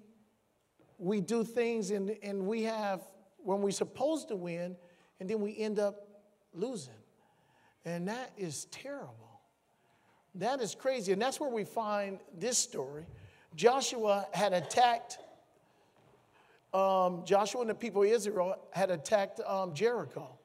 we 0.98 1.20
do 1.20 1.44
things 1.44 1.90
and, 1.90 2.14
and 2.22 2.46
we 2.46 2.64
have 2.64 3.00
when 3.38 3.62
we're 3.62 3.70
supposed 3.70 4.28
to 4.28 4.36
win, 4.36 4.76
and 5.18 5.28
then 5.28 5.40
we 5.40 5.56
end 5.56 5.78
up 5.78 6.08
losing. 6.52 6.94
And 7.84 8.08
that 8.08 8.32
is 8.36 8.66
terrible. 8.66 9.40
That 10.34 10.60
is 10.60 10.74
crazy. 10.74 11.12
And 11.12 11.20
that's 11.20 11.40
where 11.40 11.50
we 11.50 11.64
find 11.64 12.18
this 12.36 12.58
story. 12.58 13.06
Joshua 13.56 14.26
had 14.32 14.52
attacked, 14.52 15.18
um, 16.74 17.24
Joshua 17.24 17.62
and 17.62 17.70
the 17.70 17.74
people 17.74 18.02
of 18.02 18.08
Israel 18.08 18.56
had 18.72 18.90
attacked 18.90 19.40
um, 19.40 19.74
Jericho. 19.74 20.38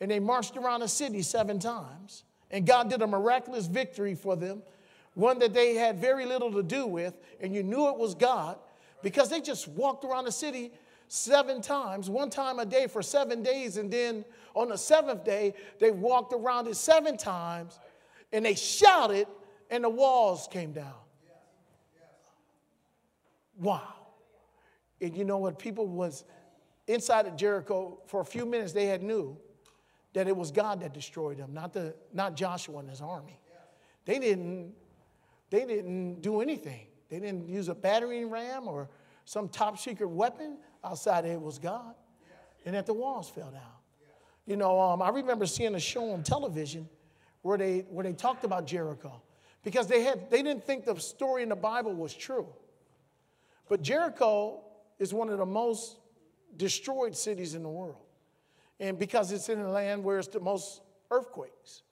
And 0.00 0.10
they 0.10 0.20
marched 0.20 0.56
around 0.56 0.80
the 0.80 0.88
city 0.88 1.22
seven 1.22 1.58
times. 1.58 2.24
And 2.50 2.66
God 2.66 2.90
did 2.90 3.02
a 3.02 3.06
miraculous 3.06 3.66
victory 3.66 4.14
for 4.14 4.36
them, 4.36 4.62
one 5.14 5.38
that 5.38 5.54
they 5.54 5.74
had 5.74 5.98
very 5.98 6.26
little 6.26 6.52
to 6.52 6.62
do 6.62 6.86
with. 6.86 7.14
And 7.40 7.54
you 7.54 7.62
knew 7.62 7.88
it 7.88 7.96
was 7.96 8.14
God 8.14 8.58
because 9.02 9.28
they 9.28 9.40
just 9.40 9.68
walked 9.68 10.04
around 10.04 10.24
the 10.24 10.32
city 10.32 10.72
seven 11.08 11.60
times, 11.60 12.08
one 12.10 12.30
time 12.30 12.58
a 12.58 12.66
day 12.66 12.86
for 12.86 13.02
seven 13.02 13.42
days. 13.42 13.76
And 13.76 13.90
then 13.90 14.24
on 14.54 14.68
the 14.68 14.78
seventh 14.78 15.24
day, 15.24 15.54
they 15.78 15.90
walked 15.90 16.32
around 16.32 16.66
it 16.68 16.76
seven 16.76 17.16
times 17.16 17.78
and 18.32 18.44
they 18.44 18.54
shouted, 18.54 19.28
and 19.70 19.84
the 19.84 19.88
walls 19.88 20.48
came 20.50 20.72
down. 20.72 20.94
Wow. 23.60 23.94
And 25.00 25.16
you 25.16 25.24
know 25.24 25.38
what? 25.38 25.58
People 25.58 25.86
was 25.86 26.24
inside 26.86 27.26
of 27.26 27.36
Jericho, 27.36 28.00
for 28.06 28.20
a 28.20 28.24
few 28.24 28.44
minutes, 28.44 28.72
they 28.72 28.86
had 28.86 29.02
knew 29.02 29.36
that 30.14 30.28
it 30.28 30.36
was 30.36 30.50
God 30.50 30.80
that 30.80 30.94
destroyed 30.94 31.38
them, 31.38 31.52
not, 31.52 31.72
the, 31.72 31.94
not 32.12 32.36
Joshua 32.36 32.78
and 32.78 32.88
his 32.88 33.00
army. 33.00 33.38
They 34.04 34.18
didn't, 34.18 34.72
they 35.50 35.66
didn't 35.66 36.22
do 36.22 36.40
anything. 36.40 36.86
They 37.10 37.18
didn't 37.20 37.48
use 37.48 37.68
a 37.68 37.74
battering 37.74 38.30
ram 38.30 38.68
or 38.68 38.88
some 39.24 39.48
top 39.48 39.78
secret 39.78 40.08
weapon 40.08 40.58
outside. 40.82 41.24
It 41.24 41.40
was 41.40 41.58
God. 41.58 41.94
And 42.64 42.74
that 42.74 42.86
the 42.86 42.94
walls 42.94 43.28
fell 43.28 43.50
down. 43.50 43.60
You 44.46 44.56
know, 44.56 44.80
um, 44.80 45.02
I 45.02 45.08
remember 45.08 45.46
seeing 45.46 45.74
a 45.74 45.80
show 45.80 46.10
on 46.12 46.22
television 46.22 46.88
where 47.42 47.58
they, 47.58 47.80
where 47.90 48.04
they 48.04 48.12
talked 48.12 48.44
about 48.44 48.66
Jericho 48.66 49.20
because 49.62 49.86
they, 49.86 50.02
had, 50.02 50.30
they 50.30 50.42
didn't 50.42 50.64
think 50.64 50.84
the 50.84 50.98
story 50.98 51.42
in 51.42 51.48
the 51.48 51.56
Bible 51.56 51.94
was 51.94 52.14
true. 52.14 52.46
But 53.68 53.82
Jericho 53.82 54.60
is 54.98 55.12
one 55.12 55.30
of 55.30 55.38
the 55.38 55.46
most 55.46 55.96
destroyed 56.56 57.16
cities 57.16 57.54
in 57.54 57.62
the 57.62 57.68
world. 57.68 58.03
And 58.80 58.98
because 58.98 59.32
it's 59.32 59.48
in 59.48 59.60
a 59.60 59.70
land 59.70 60.02
where 60.02 60.18
it's 60.18 60.28
the 60.28 60.40
most 60.40 60.82
earthquakes 61.10 61.82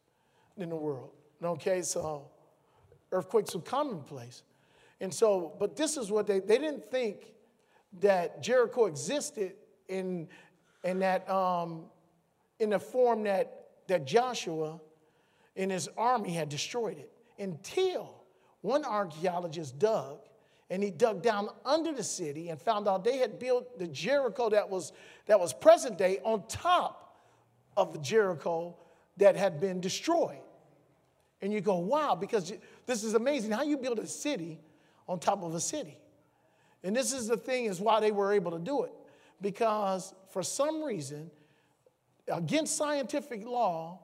in 0.56 0.68
the 0.68 0.76
world. 0.76 1.10
Okay, 1.42 1.82
so 1.82 2.28
earthquakes 3.10 3.54
are 3.54 3.60
commonplace. 3.60 4.42
And 5.00 5.12
so, 5.12 5.54
but 5.58 5.76
this 5.76 5.96
is 5.96 6.10
what 6.10 6.26
they, 6.26 6.40
they 6.40 6.58
didn't 6.58 6.90
think 6.90 7.34
that 8.00 8.42
Jericho 8.42 8.86
existed 8.86 9.54
in, 9.88 10.28
in 10.84 11.00
that, 11.00 11.28
um, 11.28 11.84
in 12.58 12.70
the 12.70 12.78
form 12.78 13.24
that, 13.24 13.68
that 13.88 14.06
Joshua 14.06 14.80
and 15.56 15.70
his 15.70 15.88
army 15.96 16.32
had 16.32 16.48
destroyed 16.48 16.98
it 16.98 17.12
until 17.38 18.22
one 18.60 18.84
archaeologist 18.84 19.78
dug 19.78 20.20
and 20.72 20.82
he 20.82 20.90
dug 20.90 21.22
down 21.22 21.50
under 21.66 21.92
the 21.92 22.02
city 22.02 22.48
and 22.48 22.58
found 22.58 22.88
out 22.88 23.04
they 23.04 23.18
had 23.18 23.38
built 23.38 23.78
the 23.78 23.86
Jericho 23.86 24.48
that 24.48 24.70
was, 24.70 24.94
that 25.26 25.38
was 25.38 25.52
present 25.52 25.98
day 25.98 26.18
on 26.24 26.46
top 26.48 27.20
of 27.76 27.92
the 27.92 27.98
Jericho 27.98 28.74
that 29.18 29.36
had 29.36 29.60
been 29.60 29.82
destroyed. 29.82 30.40
And 31.42 31.52
you 31.52 31.60
go, 31.60 31.76
wow, 31.76 32.14
because 32.14 32.54
this 32.86 33.04
is 33.04 33.12
amazing 33.12 33.50
how 33.50 33.64
you 33.64 33.76
build 33.76 33.98
a 33.98 34.06
city 34.06 34.60
on 35.06 35.18
top 35.18 35.42
of 35.42 35.54
a 35.54 35.60
city. 35.60 35.98
And 36.82 36.96
this 36.96 37.12
is 37.12 37.28
the 37.28 37.36
thing, 37.36 37.66
is 37.66 37.78
why 37.78 38.00
they 38.00 38.10
were 38.10 38.32
able 38.32 38.52
to 38.52 38.58
do 38.58 38.84
it. 38.84 38.92
Because 39.42 40.14
for 40.30 40.42
some 40.42 40.82
reason, 40.82 41.30
against 42.28 42.78
scientific 42.78 43.44
law 43.44 44.00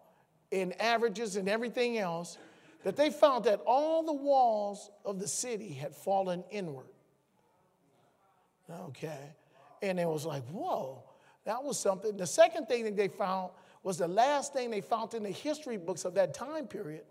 and 0.52 0.78
averages 0.82 1.36
and 1.36 1.48
everything 1.48 1.96
else, 1.96 2.36
that 2.84 2.96
they 2.96 3.10
found 3.10 3.44
that 3.44 3.60
all 3.66 4.04
the 4.04 4.12
walls 4.12 4.90
of 5.04 5.18
the 5.18 5.28
city 5.28 5.72
had 5.72 5.94
fallen 5.94 6.44
inward. 6.50 6.86
Okay. 8.70 9.34
And 9.82 9.98
it 9.98 10.06
was 10.06 10.24
like, 10.24 10.44
whoa, 10.48 11.02
that 11.44 11.62
was 11.62 11.78
something. 11.78 12.16
The 12.16 12.26
second 12.26 12.66
thing 12.66 12.84
that 12.84 12.96
they 12.96 13.08
found 13.08 13.50
was 13.82 13.98
the 13.98 14.08
last 14.08 14.52
thing 14.52 14.70
they 14.70 14.80
found 14.80 15.14
in 15.14 15.22
the 15.22 15.30
history 15.30 15.76
books 15.76 16.04
of 16.04 16.14
that 16.14 16.34
time 16.34 16.66
period 16.66 17.04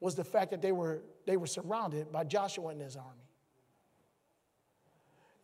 was 0.00 0.14
the 0.14 0.24
fact 0.24 0.50
that 0.50 0.62
they 0.62 0.72
were, 0.72 1.02
they 1.26 1.36
were 1.36 1.46
surrounded 1.46 2.10
by 2.12 2.24
Joshua 2.24 2.68
and 2.68 2.80
his 2.80 2.96
army. 2.96 3.08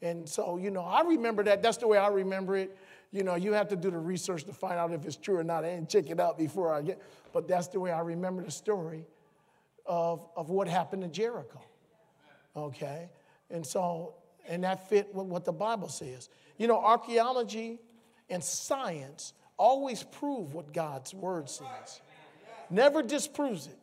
And 0.01 0.29
so, 0.29 0.57
you 0.57 0.71
know, 0.71 0.83
I 0.83 1.03
remember 1.03 1.43
that. 1.45 1.63
That's 1.63 1.79
the 1.79 1.89
way 1.89 1.99
I 1.99 2.09
remember 2.09 2.57
it. 2.57 2.77
You 3.11 3.25
know, 3.25 3.35
you 3.35 3.53
have 3.53 3.69
to 3.69 3.77
do 3.77 3.91
the 3.91 3.99
research 3.99 4.45
to 4.45 4.53
find 4.53 4.75
out 4.75 4.93
if 4.93 5.05
it's 5.05 5.17
true 5.17 5.39
or 5.39 5.45
not. 5.45 5.65
I 5.65 5.71
didn't 5.71 5.89
check 5.89 6.09
it 6.09 6.21
out 6.21 6.39
before 6.39 6.73
I 6.73 6.83
get, 6.83 7.03
but 7.33 7.49
that's 7.49 7.69
the 7.69 7.81
way 7.81 7.91
I 7.91 8.01
remember 8.01 8.45
the 8.45 8.51
story 8.51 9.07
of, 9.89 10.29
of 10.37 10.51
what 10.51 10.69
happened 10.69 11.03
to 11.03 11.09
Jericho. 11.09 11.61
Okay? 12.55 13.09
And 13.51 13.67
so, 13.67 14.15
and 14.47 14.63
that 14.65 14.89
fit 14.89 15.15
with 15.15 15.27
what 15.27 15.45
the 15.45 15.53
Bible 15.53 15.89
says. 15.89 16.29
You 16.59 16.69
know, 16.69 16.79
archaeology 16.79 17.81
and 18.31 18.45
science 18.45 19.33
always 19.57 20.03
prove 20.03 20.55
what 20.55 20.73
God's 20.73 21.13
word 21.15 21.49
says, 21.49 22.01
never 22.71 23.03
disproves 23.03 23.67
it. 23.67 23.79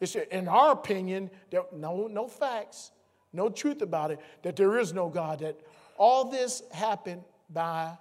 It's 0.00 0.14
in 0.16 0.48
our 0.48 0.72
opinion, 0.72 1.30
there, 1.50 1.62
no, 1.72 2.08
no 2.08 2.26
facts, 2.26 2.90
no 3.32 3.48
truth 3.48 3.82
about 3.82 4.10
it, 4.10 4.18
that 4.42 4.56
there 4.56 4.78
is 4.78 4.92
no 4.92 5.08
God, 5.08 5.40
that 5.40 5.60
all 5.96 6.24
this 6.30 6.62
happened 6.72 7.22
by 7.48 7.96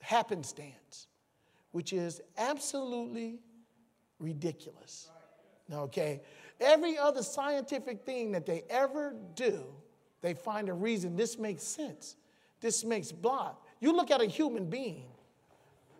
happenstance, 0.00 1.06
which 1.70 1.92
is 1.92 2.20
absolutely 2.36 3.38
ridiculous. 4.18 5.08
Okay? 5.74 6.22
Every 6.60 6.96
other 6.96 7.22
scientific 7.22 8.04
thing 8.04 8.32
that 8.32 8.46
they 8.46 8.64
ever 8.70 9.14
do, 9.34 9.64
they 10.20 10.34
find 10.34 10.68
a 10.68 10.72
reason. 10.72 11.16
This 11.16 11.38
makes 11.38 11.62
sense. 11.62 12.16
This 12.60 12.84
makes 12.84 13.12
blah. 13.12 13.52
You 13.80 13.94
look 13.94 14.10
at 14.10 14.22
a 14.22 14.26
human 14.26 14.70
being, 14.70 15.04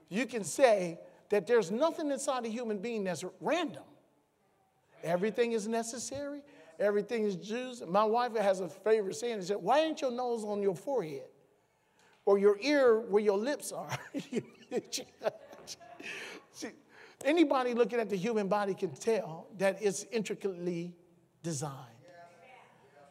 you 0.09 0.27
can 0.27 0.45
say 0.45 0.99
that 1.31 1.47
there's 1.47 1.71
nothing 1.71 2.11
inside 2.11 2.47
a 2.47 2.49
human 2.49 2.79
being 2.79 3.05
that's 3.05 3.25
random. 3.41 3.83
Everything 5.03 5.53
is 5.53 5.69
necessary. 5.69 6.43
Everything 6.81 7.25
is 7.25 7.37
Jews. 7.37 7.83
My 7.87 8.05
wife 8.05 8.37
has 8.37 8.61
a 8.61 8.69
favorite 8.69 9.17
saying. 9.17 9.41
She 9.41 9.47
said, 9.49 9.59
Why 9.59 9.81
ain't 9.81 10.01
your 10.01 10.11
nose 10.11 10.45
on 10.45 10.63
your 10.63 10.75
forehead? 10.75 11.27
Or 12.25 12.39
your 12.39 12.59
ear 12.61 13.01
where 13.01 13.23
your 13.23 13.37
lips 13.37 13.71
are? 13.71 13.91
Anybody 17.25 17.73
looking 17.73 17.99
at 17.99 18.11
the 18.11 18.17
human 18.17 18.49
body 18.49 18.75
can 18.75 18.91
tell 18.91 19.47
that 19.59 19.79
it's 19.81 20.05
intricately 20.13 20.95
designed. 21.43 21.73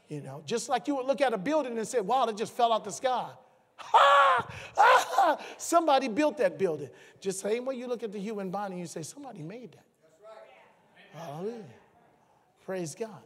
You 0.08 0.22
know, 0.22 0.44
just 0.46 0.70
like 0.70 0.88
you 0.88 0.96
would 0.96 1.08
look 1.08 1.22
at 1.22 1.34
a 1.34 1.38
building 1.38 1.78
and 1.78 1.88
say, 1.88 2.00
wow, 2.00 2.26
it 2.26 2.38
just 2.38 2.54
fell 2.54 2.72
out 2.72 2.84
the 2.84 2.92
sky. 2.92 3.30
Ha! 3.78 4.20
Ah! 4.78 5.40
Somebody 5.58 6.08
built 6.08 6.38
that 6.38 6.58
building. 6.58 6.90
Just 7.22 7.40
same 7.40 7.66
way 7.66 7.76
you 7.76 7.88
look 7.88 8.04
at 8.04 8.12
the 8.12 8.20
human 8.20 8.50
body 8.50 8.74
and 8.74 8.82
you 8.82 8.88
say, 8.88 9.04
somebody 9.04 9.42
made 9.42 9.72
that. 9.72 9.86
Hallelujah. 11.14 11.64
Praise 12.66 12.96
God. 12.96 13.22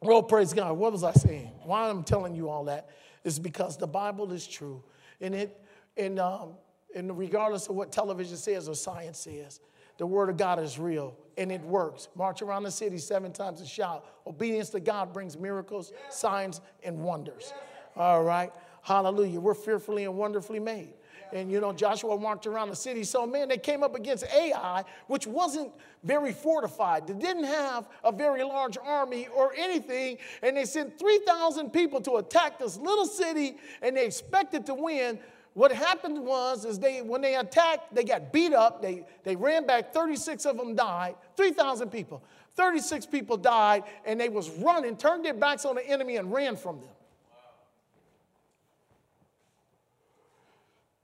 Well, 0.00 0.22
praise 0.22 0.52
God. 0.52 0.76
What 0.76 0.92
was 0.92 1.04
I 1.04 1.12
saying? 1.12 1.52
Why 1.62 1.88
I'm 1.88 2.04
telling 2.04 2.34
you 2.34 2.48
all 2.48 2.64
that 2.64 2.90
is 3.22 3.38
because 3.38 3.76
the 3.78 3.86
Bible 3.86 4.32
is 4.32 4.46
true. 4.46 4.82
And 5.20 5.34
it, 5.34 5.64
and 5.96 6.18
um, 6.18 6.54
and 6.94 7.16
regardless 7.18 7.68
of 7.68 7.74
what 7.74 7.92
television 7.92 8.36
says 8.36 8.68
or 8.68 8.74
science 8.74 9.18
says, 9.18 9.60
the 9.98 10.06
word 10.06 10.28
of 10.28 10.36
God 10.36 10.58
is 10.58 10.78
real 10.78 11.16
and 11.36 11.52
it 11.52 11.60
works. 11.62 12.08
March 12.16 12.42
around 12.42 12.64
the 12.64 12.70
city 12.70 12.98
seven 12.98 13.32
times 13.32 13.60
and 13.60 13.68
shout. 13.68 14.04
Obedience 14.26 14.70
to 14.70 14.80
God 14.80 15.12
brings 15.12 15.36
miracles, 15.36 15.92
signs, 16.10 16.60
and 16.82 16.98
wonders. 16.98 17.52
All 17.96 18.22
right. 18.22 18.52
Hallelujah. 18.82 19.40
We're 19.40 19.54
fearfully 19.54 20.04
and 20.04 20.16
wonderfully 20.16 20.60
made. 20.60 20.94
And 21.32 21.50
you 21.50 21.60
know, 21.60 21.72
Joshua 21.72 22.18
marched 22.18 22.46
around 22.46 22.68
the 22.68 22.76
city. 22.76 23.02
So, 23.02 23.26
man, 23.26 23.48
they 23.48 23.58
came 23.58 23.82
up 23.82 23.94
against 23.94 24.24
Ai, 24.32 24.84
which 25.06 25.26
wasn't 25.26 25.72
very 26.02 26.32
fortified. 26.32 27.06
They 27.06 27.14
didn't 27.14 27.44
have 27.44 27.88
a 28.04 28.12
very 28.12 28.44
large 28.44 28.76
army 28.78 29.28
or 29.34 29.52
anything. 29.56 30.18
And 30.42 30.56
they 30.56 30.64
sent 30.64 30.98
3,000 30.98 31.70
people 31.70 32.00
to 32.02 32.16
attack 32.16 32.58
this 32.58 32.76
little 32.76 33.06
city, 33.06 33.56
and 33.82 33.96
they 33.96 34.06
expected 34.06 34.66
to 34.66 34.74
win 34.74 35.18
what 35.54 35.70
happened 35.70 36.18
was 36.18 36.64
is 36.64 36.80
they 36.80 37.00
when 37.00 37.20
they 37.20 37.36
attacked 37.36 37.94
they 37.94 38.02
got 38.02 38.32
beat 38.32 38.52
up. 38.52 38.82
They, 38.82 39.06
they 39.22 39.36
ran 39.36 39.66
back. 39.66 39.94
36 39.94 40.44
of 40.46 40.56
them 40.56 40.74
died. 40.74 41.14
3000 41.36 41.90
people. 41.90 42.22
36 42.56 43.06
people 43.06 43.36
died 43.36 43.84
and 44.04 44.20
they 44.20 44.28
was 44.28 44.50
running 44.50 44.96
turned 44.96 45.24
their 45.24 45.34
backs 45.34 45.64
on 45.64 45.76
the 45.76 45.88
enemy 45.88 46.16
and 46.16 46.32
ran 46.32 46.56
from 46.56 46.80
them. 46.80 46.88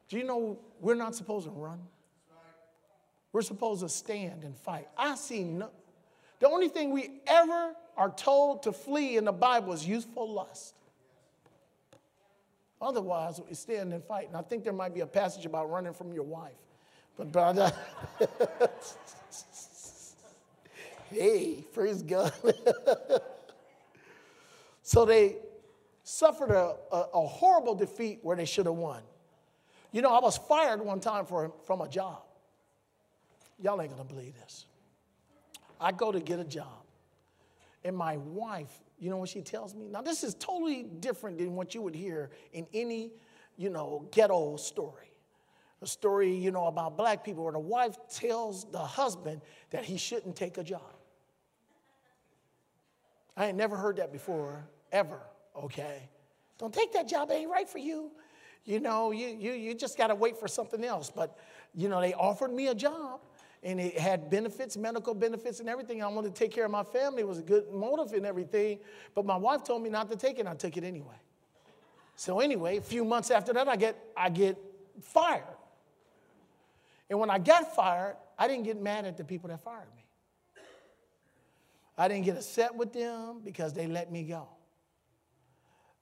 Do 0.09 0.19
you 0.19 0.25
know 0.25 0.59
we're 0.81 0.97
not 0.97 1.15
supposed 1.15 1.47
to 1.47 1.53
run? 1.53 1.79
We're 3.33 3.43
supposed 3.43 3.83
to 3.83 3.89
stand 3.89 4.43
and 4.43 4.57
fight. 4.57 4.89
I 4.99 5.15
see 5.15 5.45
no 5.45 5.71
the 6.41 6.49
only 6.49 6.69
thing 6.69 6.91
we 6.91 7.21
ever 7.27 7.75
are 7.97 8.11
told 8.11 8.65
to 8.65 8.73
flee 8.73 9.17
in 9.17 9.25
the 9.25 9.33
bible 9.33 9.73
is 9.73 9.87
youthful 9.87 10.29
lust 10.29 10.75
Otherwise, 12.81 13.41
we 13.47 13.55
stand 13.55 13.93
and 13.93 14.03
fight. 14.03 14.29
And 14.29 14.37
I 14.37 14.43
think 14.43 14.65
there 14.65 14.73
might 14.73 14.95
be 14.95 15.01
a 15.01 15.07
passage 15.07 15.45
about 15.45 15.71
running 15.71 15.93
from 15.93 16.13
your 16.13 16.23
wife. 16.23 16.53
But, 17.17 17.31
brother, 17.31 17.73
hey, 21.11 21.65
praise 21.75 22.03
God. 22.03 22.33
so 24.83 25.05
they 25.05 25.37
suffered 26.03 26.51
a, 26.51 26.77
a, 26.91 27.05
a, 27.15 27.27
horrible 27.27 27.75
defeat 27.75 28.21
where 28.23 28.37
they 28.37 28.47
should 28.47 28.67
have 28.67 28.75
won. 28.75 29.03
You 29.93 30.03
know, 30.03 30.15
I 30.15 30.21
was 30.21 30.39
fired 30.39 30.81
one 30.81 31.01
time 31.01 31.27
for, 31.27 31.53
from 31.67 31.83
a 31.83 31.89
job. 31.89 32.23
Y'all 33.63 33.81
ain't 33.81 33.91
gonna 33.91 34.05
believe 34.05 34.35
this. 34.35 34.65
I 35.81 35.93
go 35.93 36.11
to 36.11 36.21
get 36.21 36.41
a 36.41 36.45
job, 36.45 36.85
and 37.85 37.97
my 37.97 38.17
wife 38.17 38.73
you 39.01 39.09
know 39.09 39.17
what 39.17 39.31
she 39.31 39.41
tells 39.41 39.75
me? 39.75 39.89
Now, 39.89 40.03
this 40.03 40.23
is 40.23 40.35
totally 40.35 40.85
different 41.01 41.39
than 41.39 41.57
what 41.57 41.75
you 41.75 41.81
would 41.83 41.95
hear 41.95 42.31
in 42.53 42.67
any, 42.75 43.13
you 43.57 43.71
know, 43.71 44.07
ghetto 44.13 44.57
story. 44.57 45.07
A 45.83 45.87
story, 45.87 46.35
you 46.35 46.51
know, 46.51 46.67
about 46.67 46.99
black 46.99 47.25
people 47.25 47.43
where 47.43 47.55
the 47.55 47.59
wife 47.59 47.97
tells 48.15 48.71
the 48.71 48.79
husband 48.79 49.41
that 49.71 49.87
he 49.87 49.97
shouldn't 49.97 50.37
take 50.37 50.59
a 50.59 50.63
job. 50.63 50.95
I 53.35 53.47
ain't 53.47 53.57
never 53.57 53.75
heard 53.75 53.97
that 53.97 54.13
before, 54.13 54.69
ever, 54.93 55.21
okay? 55.57 56.11
Don't 56.59 56.75
take 56.75 56.93
that 56.93 57.09
job, 57.09 57.31
it 57.31 57.35
ain't 57.35 57.51
right 57.51 57.67
for 57.69 57.79
you. 57.79 58.11
you 58.65 58.81
know, 58.81 59.11
you, 59.13 59.29
you, 59.29 59.53
you 59.53 59.75
just 59.75 59.97
got 59.97 60.09
to 60.09 60.15
wait 60.15 60.37
for 60.37 60.47
something 60.47 60.85
else. 60.85 61.11
But, 61.11 61.39
you 61.75 61.89
know, 61.89 62.01
they 62.01 62.13
offered 62.13 62.53
me 62.53 62.69
a 62.69 62.75
job 62.75 63.21
and 63.63 63.79
it 63.79 63.99
had 63.99 64.31
benefits, 64.31 64.77
medical 64.77 65.13
benefits, 65.13 65.61
and 65.61 65.69
everything. 65.69 66.03
I 66.03 66.07
wanted 66.07 66.35
to 66.35 66.39
take 66.39 66.51
care 66.51 66.65
of 66.65 66.71
my 66.71 66.83
family. 66.83 67.21
It 67.21 67.29
was 67.29 67.39
a 67.39 67.43
good 67.43 67.71
motive 67.71 68.13
and 68.15 68.25
everything. 68.25 68.79
But 69.15 69.27
my 69.27 69.37
wife 69.37 69.65
told 69.65 69.83
me 69.83 69.91
not 69.91 70.11
to 70.11 70.17
take 70.17 70.37
it, 70.37 70.41
and 70.41 70.49
I 70.49 70.55
took 70.55 70.77
it 70.77 70.85
anyway. 70.85 71.17
So 72.17 72.41
anyway, 72.41 72.79
a 72.79 72.83
few 72.83 73.05
months 73.05 73.31
after 73.31 73.53
that, 73.53 73.69
I 73.69 73.77
get, 73.77 73.97
I 74.17 74.31
get 74.31 74.57
fired. 75.03 75.45
And 77.11 77.19
when 77.19 77.29
I 77.29 77.39
got 77.39 77.75
fired, 77.75 78.17
I 78.39 78.49
didn't 78.49 78.65
get 78.65 78.81
mad 78.81 79.05
at 79.05 79.17
the 79.17 79.25
people 79.25 79.49
that 79.49 79.61
fired 79.61 79.89
me. 79.95 80.05
I 81.99 82.09
didn't 82.09 82.25
get 82.25 82.37
upset 82.37 82.75
with 82.75 82.95
them 82.95 83.41
because 83.45 83.75
they 83.75 83.87
let 83.87 84.11
me 84.11 84.23
go. 84.23 84.49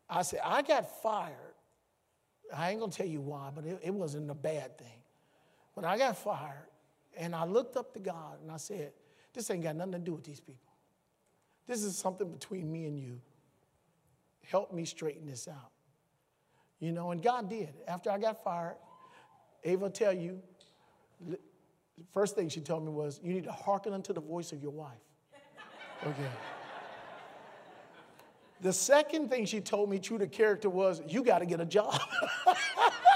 I 0.08 0.22
said, 0.22 0.40
I 0.44 0.62
got 0.62 1.02
fired. 1.02 1.34
I 2.54 2.70
ain't 2.70 2.80
gonna 2.80 2.92
tell 2.92 3.06
you 3.06 3.20
why, 3.20 3.50
but 3.52 3.64
it, 3.64 3.80
it 3.82 3.92
wasn't 3.92 4.30
a 4.30 4.34
bad 4.34 4.78
thing. 4.78 5.02
But 5.74 5.84
I 5.84 5.98
got 5.98 6.16
fired 6.16 6.67
and 7.18 7.34
I 7.34 7.44
looked 7.44 7.76
up 7.76 7.92
to 7.94 7.98
God 7.98 8.40
and 8.40 8.50
I 8.50 8.56
said, 8.56 8.92
This 9.34 9.50
ain't 9.50 9.62
got 9.62 9.76
nothing 9.76 9.92
to 9.92 9.98
do 9.98 10.14
with 10.14 10.24
these 10.24 10.40
people. 10.40 10.72
This 11.66 11.82
is 11.82 11.98
something 11.98 12.30
between 12.30 12.70
me 12.70 12.86
and 12.86 12.98
you. 12.98 13.20
Help 14.46 14.72
me 14.72 14.84
straighten 14.84 15.26
this 15.26 15.48
out. 15.48 15.72
You 16.80 16.92
know, 16.92 17.10
and 17.10 17.22
God 17.22 17.50
did. 17.50 17.74
After 17.86 18.10
I 18.10 18.18
got 18.18 18.42
fired, 18.42 18.76
Ava 19.64 19.90
tell 19.90 20.12
you, 20.12 20.40
first 22.14 22.36
thing 22.36 22.48
she 22.48 22.60
told 22.60 22.84
me 22.84 22.92
was, 22.92 23.20
You 23.22 23.34
need 23.34 23.44
to 23.44 23.52
hearken 23.52 23.92
unto 23.92 24.12
the 24.12 24.20
voice 24.20 24.52
of 24.52 24.62
your 24.62 24.72
wife. 24.72 24.92
Okay. 26.06 26.30
The 28.60 28.72
second 28.72 29.28
thing 29.28 29.44
she 29.44 29.60
told 29.60 29.90
me, 29.90 29.98
true 29.98 30.18
to 30.18 30.26
character, 30.26 30.70
was, 30.70 31.02
You 31.06 31.24
got 31.24 31.40
to 31.40 31.46
get 31.46 31.60
a 31.60 31.66
job. 31.66 32.00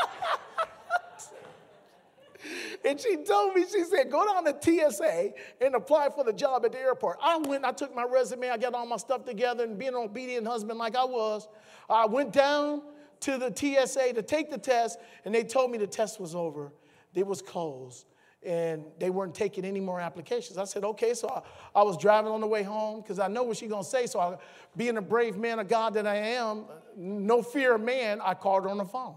And 2.85 3.01
she 3.01 3.16
told 3.16 3.55
me, 3.55 3.64
she 3.71 3.85
said, 3.85 4.11
go 4.11 4.27
down 4.27 4.45
to 4.45 4.90
TSA 4.90 5.31
and 5.61 5.75
apply 5.75 6.11
for 6.11 6.25
the 6.25 6.33
job 6.33 6.64
at 6.64 6.73
the 6.73 6.81
airport. 6.81 7.18
I 7.23 7.37
went, 7.37 7.64
I 7.64 7.73
took 7.73 7.95
my 7.95 8.05
resume, 8.05 8.51
I 8.51 8.57
got 8.57 8.75
all 8.75 8.87
my 8.87 8.97
stuff 8.97 9.25
together, 9.25 9.64
and 9.64 9.79
being 9.79 9.95
an 9.95 10.01
obedient 10.01 10.47
husband 10.47 10.79
like 10.79 10.97
I 10.97 11.05
was, 11.05 11.49
I 11.88 12.07
went 12.07 12.33
down 12.33 12.83
to 13.21 13.38
the 13.38 13.53
TSA 13.55 14.14
to 14.14 14.23
take 14.23 14.51
the 14.51 14.59
test, 14.59 14.99
and 15.25 15.35
they 15.35 15.45
told 15.45 15.71
me 15.71 15.79
the 15.79 15.87
test 15.87 16.21
was 16.21 16.35
over. 16.35 16.73
It 17.14 17.27
was 17.27 17.42
closed 17.42 18.07
and 18.45 18.85
they 18.99 19.11
weren't 19.11 19.35
taking 19.35 19.64
any 19.64 19.81
more 19.81 20.01
applications. 20.01 20.59
I 20.59 20.64
said, 20.64 20.85
okay. 20.85 21.14
So 21.14 21.29
I, 21.29 21.79
I 21.79 21.83
was 21.83 21.97
driving 21.97 22.33
on 22.33 22.40
the 22.40 22.47
way 22.47 22.62
home 22.62 23.01
because 23.01 23.18
I 23.18 23.29
know 23.29 23.45
what 23.45 23.57
she's 23.57 23.71
going 23.71 23.85
to 23.85 23.88
say. 23.88 24.07
So 24.07 24.18
I, 24.18 24.37
being 24.77 24.97
a 24.97 25.03
brave 25.03 25.37
man 25.37 25.59
of 25.59 25.68
God 25.68 25.95
that 25.95 26.07
I 26.07 26.16
am, 26.16 26.64
no 26.97 27.42
fear 27.42 27.77
of 27.77 27.83
man, 27.83 28.21
I 28.21 28.35
called 28.35 28.64
her 28.64 28.71
on 28.71 28.79
the 28.79 28.85
phone. 28.85 29.14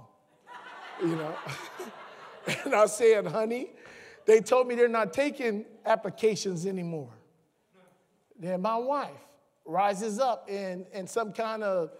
You 1.01 1.15
know? 1.15 1.35
And 2.65 2.75
I 2.75 2.85
said, 2.85 3.27
honey, 3.27 3.69
they 4.25 4.39
told 4.41 4.67
me 4.67 4.75
they're 4.75 4.87
not 4.87 5.13
taking 5.13 5.65
applications 5.85 6.65
anymore. 6.65 7.11
Then 8.39 8.61
my 8.61 8.75
wife 8.75 9.11
rises 9.65 10.19
up 10.19 10.49
in, 10.49 10.85
in 10.93 11.07
some 11.07 11.31
kind 11.31 11.63
of 11.63 11.91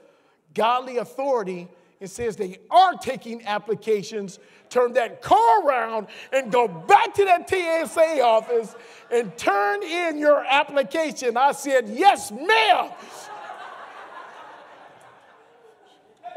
godly 0.54 0.98
authority 0.98 1.68
and 2.02 2.10
says 2.10 2.36
they 2.36 2.60
are 2.70 2.94
taking 2.94 3.46
applications, 3.46 4.40
turn 4.70 4.94
that 4.94 5.22
car 5.22 5.66
around 5.66 6.08
and 6.34 6.52
go 6.52 6.68
back 6.68 7.14
to 7.14 7.24
that 7.26 7.50
TSA 7.50 8.22
office 8.22 8.76
and 9.12 9.36
turn 9.38 9.82
in 9.82 10.18
your 10.18 10.44
application. 10.46 11.38
I 11.38 11.54
said, 11.54 11.90
Yes, 11.90 12.32
ma'am. 12.32 12.48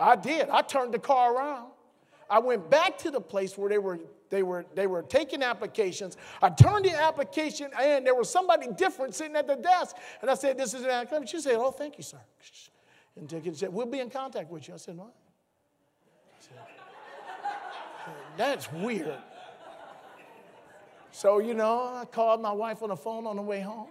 I 0.00 0.14
did. 0.14 0.48
I 0.48 0.62
turned 0.62 0.94
the 0.94 1.00
car 1.00 1.34
around. 1.34 1.70
I 2.30 2.38
went 2.38 2.70
back 2.70 2.98
to 2.98 3.10
the 3.10 3.20
place 3.20 3.56
where 3.56 3.68
they 3.68 3.78
were 3.78 3.98
they 4.30 4.42
were 4.42 4.66
they 4.74 4.86
were 4.86 5.02
taking 5.02 5.42
applications. 5.42 6.16
I 6.42 6.50
turned 6.50 6.84
the 6.84 6.94
application 6.94 7.70
and 7.80 8.06
there 8.06 8.14
was 8.14 8.28
somebody 8.28 8.68
different 8.76 9.14
sitting 9.14 9.36
at 9.36 9.46
the 9.46 9.56
desk. 9.56 9.96
And 10.20 10.30
I 10.30 10.34
said, 10.34 10.58
This 10.58 10.74
is 10.74 10.82
an 10.82 10.90
application. 10.90 11.26
She 11.26 11.40
said, 11.40 11.56
Oh, 11.56 11.70
thank 11.70 11.96
you, 11.96 12.04
sir. 12.04 12.18
And 13.16 13.30
she 13.30 13.54
said, 13.54 13.72
We'll 13.72 13.86
be 13.86 14.00
in 14.00 14.10
contact 14.10 14.50
with 14.50 14.68
you. 14.68 14.74
I 14.74 14.76
said, 14.76 14.96
What? 14.96 15.14
I 16.34 16.40
said, 16.40 16.56
That's 18.36 18.70
weird. 18.72 19.16
So, 21.10 21.38
you 21.38 21.54
know, 21.54 21.94
I 21.94 22.04
called 22.04 22.42
my 22.42 22.52
wife 22.52 22.82
on 22.82 22.90
the 22.90 22.96
phone 22.96 23.26
on 23.26 23.36
the 23.36 23.42
way 23.42 23.60
home. 23.60 23.88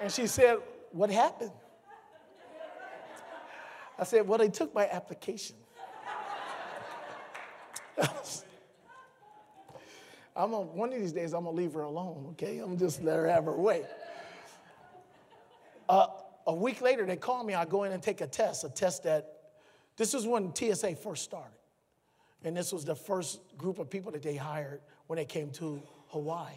And 0.00 0.10
she 0.10 0.26
said, 0.26 0.58
What 0.92 1.10
happened? 1.10 1.52
I 3.98 4.04
said, 4.04 4.26
Well, 4.26 4.38
they 4.38 4.48
took 4.48 4.74
my 4.74 4.88
application. 4.88 5.56
I'm 10.36 10.50
gonna, 10.52 10.66
one 10.66 10.92
of 10.92 10.98
these 11.00 11.12
days, 11.12 11.32
I'm 11.32 11.44
gonna 11.44 11.56
leave 11.56 11.72
her 11.74 11.82
alone, 11.82 12.28
okay? 12.32 12.58
I'm 12.58 12.78
just 12.78 13.02
let 13.02 13.16
her 13.16 13.26
have 13.26 13.44
her 13.46 13.56
way. 13.56 13.84
Uh, 15.88 16.06
a 16.46 16.54
week 16.54 16.80
later, 16.80 17.04
they 17.06 17.16
call 17.16 17.42
me. 17.44 17.54
I 17.54 17.64
go 17.64 17.84
in 17.84 17.92
and 17.92 18.02
take 18.02 18.20
a 18.20 18.26
test, 18.26 18.64
a 18.64 18.68
test 18.68 19.02
that, 19.04 19.34
this 19.96 20.14
was 20.14 20.26
when 20.26 20.54
TSA 20.54 20.96
first 20.96 21.24
started. 21.24 21.52
And 22.44 22.56
this 22.56 22.72
was 22.72 22.84
the 22.84 22.94
first 22.94 23.40
group 23.56 23.80
of 23.80 23.90
people 23.90 24.12
that 24.12 24.22
they 24.22 24.36
hired 24.36 24.80
when 25.08 25.16
they 25.16 25.24
came 25.24 25.50
to 25.52 25.82
Hawaii. 26.08 26.52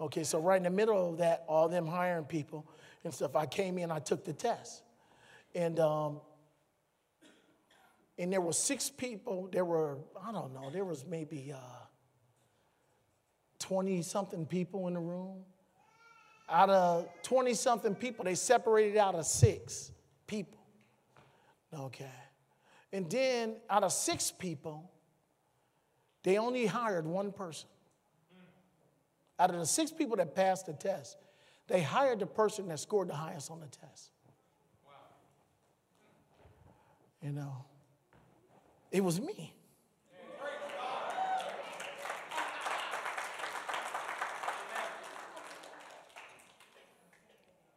Okay, 0.00 0.24
so 0.24 0.38
right 0.38 0.58
in 0.58 0.62
the 0.64 0.70
middle 0.70 1.10
of 1.10 1.18
that, 1.18 1.44
all 1.48 1.68
them 1.68 1.86
hiring 1.86 2.24
people 2.24 2.66
and 3.04 3.12
stuff, 3.12 3.34
I 3.34 3.46
came 3.46 3.78
in, 3.78 3.90
I 3.90 3.98
took 3.98 4.24
the 4.24 4.32
test. 4.32 4.82
And 5.54 5.80
um, 5.80 6.20
and 8.20 8.30
there 8.30 8.42
were 8.42 8.52
six 8.52 8.90
people. 8.90 9.48
There 9.50 9.64
were, 9.64 9.96
I 10.22 10.30
don't 10.30 10.52
know, 10.52 10.68
there 10.70 10.84
was 10.84 11.06
maybe 11.06 11.54
20 13.58 13.98
uh, 13.98 14.02
something 14.02 14.44
people 14.44 14.88
in 14.88 14.94
the 14.94 15.00
room. 15.00 15.38
Out 16.46 16.68
of 16.68 17.08
20 17.22 17.54
something 17.54 17.94
people, 17.94 18.26
they 18.26 18.34
separated 18.34 18.98
out 18.98 19.14
of 19.14 19.24
six 19.24 19.90
people. 20.26 20.60
Okay. 21.72 22.04
And 22.92 23.08
then 23.08 23.56
out 23.70 23.84
of 23.84 23.92
six 23.92 24.30
people, 24.30 24.90
they 26.22 26.36
only 26.36 26.66
hired 26.66 27.06
one 27.06 27.32
person. 27.32 27.70
Out 29.38 29.48
of 29.48 29.60
the 29.60 29.66
six 29.66 29.90
people 29.90 30.16
that 30.16 30.34
passed 30.34 30.66
the 30.66 30.74
test, 30.74 31.16
they 31.68 31.80
hired 31.80 32.18
the 32.18 32.26
person 32.26 32.68
that 32.68 32.80
scored 32.80 33.08
the 33.08 33.14
highest 33.14 33.50
on 33.50 33.60
the 33.60 33.68
test. 33.68 34.10
Wow. 34.84 34.92
You 37.22 37.32
know, 37.32 37.64
it 38.90 39.02
was 39.02 39.20
me. 39.20 39.54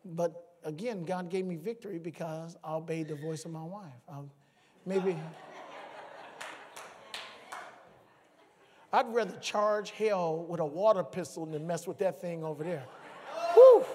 But 0.06 0.58
again, 0.64 1.06
God 1.06 1.30
gave 1.30 1.46
me 1.46 1.56
victory 1.56 1.98
because 1.98 2.58
I 2.64 2.74
obeyed 2.76 3.08
the 3.08 3.16
voice 3.16 3.46
of 3.46 3.52
my 3.52 3.64
wife. 3.64 3.92
I, 4.10 4.20
maybe. 4.86 5.18
I'd 8.92 9.12
rather 9.12 9.38
charge 9.40 9.92
hell 9.92 10.46
with 10.48 10.60
a 10.60 10.66
water 10.66 11.04
pistol 11.04 11.46
than 11.46 11.66
mess 11.66 11.88
with 11.88 11.98
that 12.00 12.22
thing 12.22 12.44
over 12.44 12.64
there. 12.64 12.84
Woo! 13.56 13.86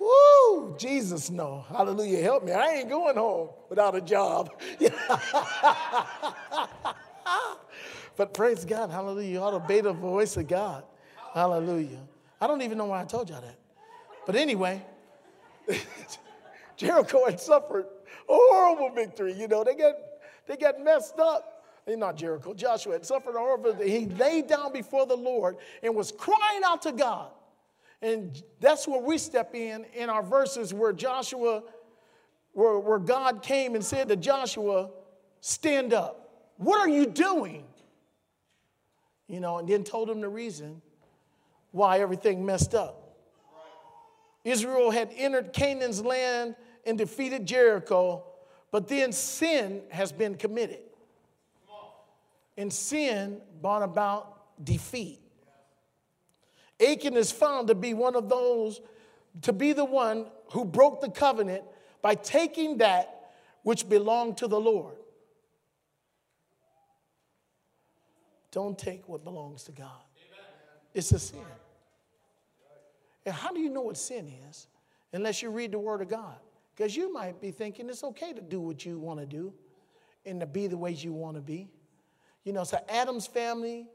Woo! 0.00 0.74
Jesus, 0.78 1.30
no. 1.30 1.66
Hallelujah. 1.68 2.22
Help 2.22 2.44
me. 2.44 2.52
I 2.52 2.76
ain't 2.76 2.88
going 2.88 3.16
home 3.16 3.50
without 3.68 3.94
a 3.94 4.00
job. 4.00 4.50
but 8.16 8.34
praise 8.34 8.64
God. 8.64 8.90
Hallelujah. 8.90 9.28
You 9.28 9.38
ought 9.40 9.50
to 9.50 9.56
obey 9.56 9.80
the 9.80 9.92
voice 9.92 10.36
of 10.36 10.48
God. 10.48 10.84
Hallelujah. 11.34 12.00
I 12.40 12.46
don't 12.46 12.62
even 12.62 12.78
know 12.78 12.86
why 12.86 13.02
I 13.02 13.04
told 13.04 13.30
y'all 13.30 13.40
that. 13.40 13.58
But 14.26 14.36
anyway, 14.36 14.84
Jericho 16.76 17.24
had 17.26 17.40
suffered 17.40 17.86
a 18.28 18.28
horrible 18.28 18.90
victory. 18.90 19.32
You 19.32 19.48
know, 19.48 19.64
they 19.64 19.74
got, 19.74 19.94
they 20.46 20.56
got 20.56 20.82
messed 20.82 21.18
up. 21.18 21.64
Eh, 21.86 21.94
not 21.94 22.16
Jericho, 22.16 22.52
Joshua 22.52 22.94
had 22.94 23.06
suffered 23.06 23.36
a 23.36 23.38
horrible 23.38 23.74
He 23.74 24.06
laid 24.06 24.48
down 24.48 24.72
before 24.72 25.06
the 25.06 25.16
Lord 25.16 25.56
and 25.82 25.94
was 25.94 26.10
crying 26.10 26.62
out 26.64 26.82
to 26.82 26.92
God. 26.92 27.30
And 28.02 28.42
that's 28.60 28.86
where 28.86 29.00
we 29.00 29.18
step 29.18 29.54
in 29.54 29.86
in 29.94 30.10
our 30.10 30.22
verses 30.22 30.74
where 30.74 30.92
Joshua, 30.92 31.62
where, 32.56 32.78
where 32.78 32.98
God 32.98 33.42
came 33.42 33.74
and 33.74 33.84
said 33.84 34.08
to 34.08 34.16
Joshua, 34.16 34.88
Stand 35.42 35.92
up. 35.92 36.30
What 36.56 36.80
are 36.80 36.88
you 36.88 37.04
doing? 37.04 37.64
You 39.28 39.40
know, 39.40 39.58
and 39.58 39.68
then 39.68 39.84
told 39.84 40.08
him 40.08 40.22
the 40.22 40.28
reason 40.30 40.80
why 41.70 42.00
everything 42.00 42.46
messed 42.46 42.74
up. 42.74 43.14
Israel 44.42 44.90
had 44.90 45.10
entered 45.14 45.52
Canaan's 45.52 46.02
land 46.02 46.56
and 46.86 46.96
defeated 46.96 47.44
Jericho, 47.44 48.24
but 48.72 48.88
then 48.88 49.12
sin 49.12 49.82
has 49.90 50.10
been 50.10 50.34
committed. 50.34 50.80
And 52.56 52.72
sin 52.72 53.42
brought 53.60 53.82
about 53.82 54.64
defeat. 54.64 55.20
Achan 56.80 57.18
is 57.18 57.30
found 57.30 57.68
to 57.68 57.74
be 57.74 57.92
one 57.92 58.16
of 58.16 58.30
those, 58.30 58.80
to 59.42 59.52
be 59.52 59.74
the 59.74 59.84
one 59.84 60.24
who 60.52 60.64
broke 60.64 61.02
the 61.02 61.10
covenant 61.10 61.62
by 62.06 62.14
taking 62.14 62.78
that 62.78 63.32
which 63.64 63.88
belonged 63.88 64.36
to 64.36 64.46
the 64.46 64.60
Lord. 64.60 64.94
Don't 68.52 68.78
take 68.78 69.08
what 69.08 69.24
belongs 69.24 69.64
to 69.64 69.72
God. 69.72 70.04
It's 70.94 71.10
a 71.10 71.18
sin. 71.18 71.40
And 73.24 73.34
how 73.34 73.52
do 73.52 73.58
you 73.58 73.70
know 73.70 73.80
what 73.80 73.96
sin 73.96 74.32
is 74.48 74.68
unless 75.12 75.42
you 75.42 75.50
read 75.50 75.72
the 75.72 75.80
Word 75.80 76.00
of 76.00 76.08
God? 76.08 76.36
Because 76.76 76.94
you 76.94 77.12
might 77.12 77.40
be 77.40 77.50
thinking 77.50 77.88
it's 77.88 78.04
okay 78.04 78.32
to 78.32 78.40
do 78.40 78.60
what 78.60 78.86
you 78.86 79.00
want 79.00 79.18
to 79.18 79.26
do 79.26 79.52
and 80.24 80.38
to 80.38 80.46
be 80.46 80.68
the 80.68 80.78
ways 80.78 81.02
you 81.02 81.12
want 81.12 81.34
to 81.34 81.42
be. 81.42 81.68
You 82.44 82.52
know, 82.52 82.60
it's 82.60 82.72
an 82.72 82.82
Addams 82.88 83.26
Family 83.26 83.88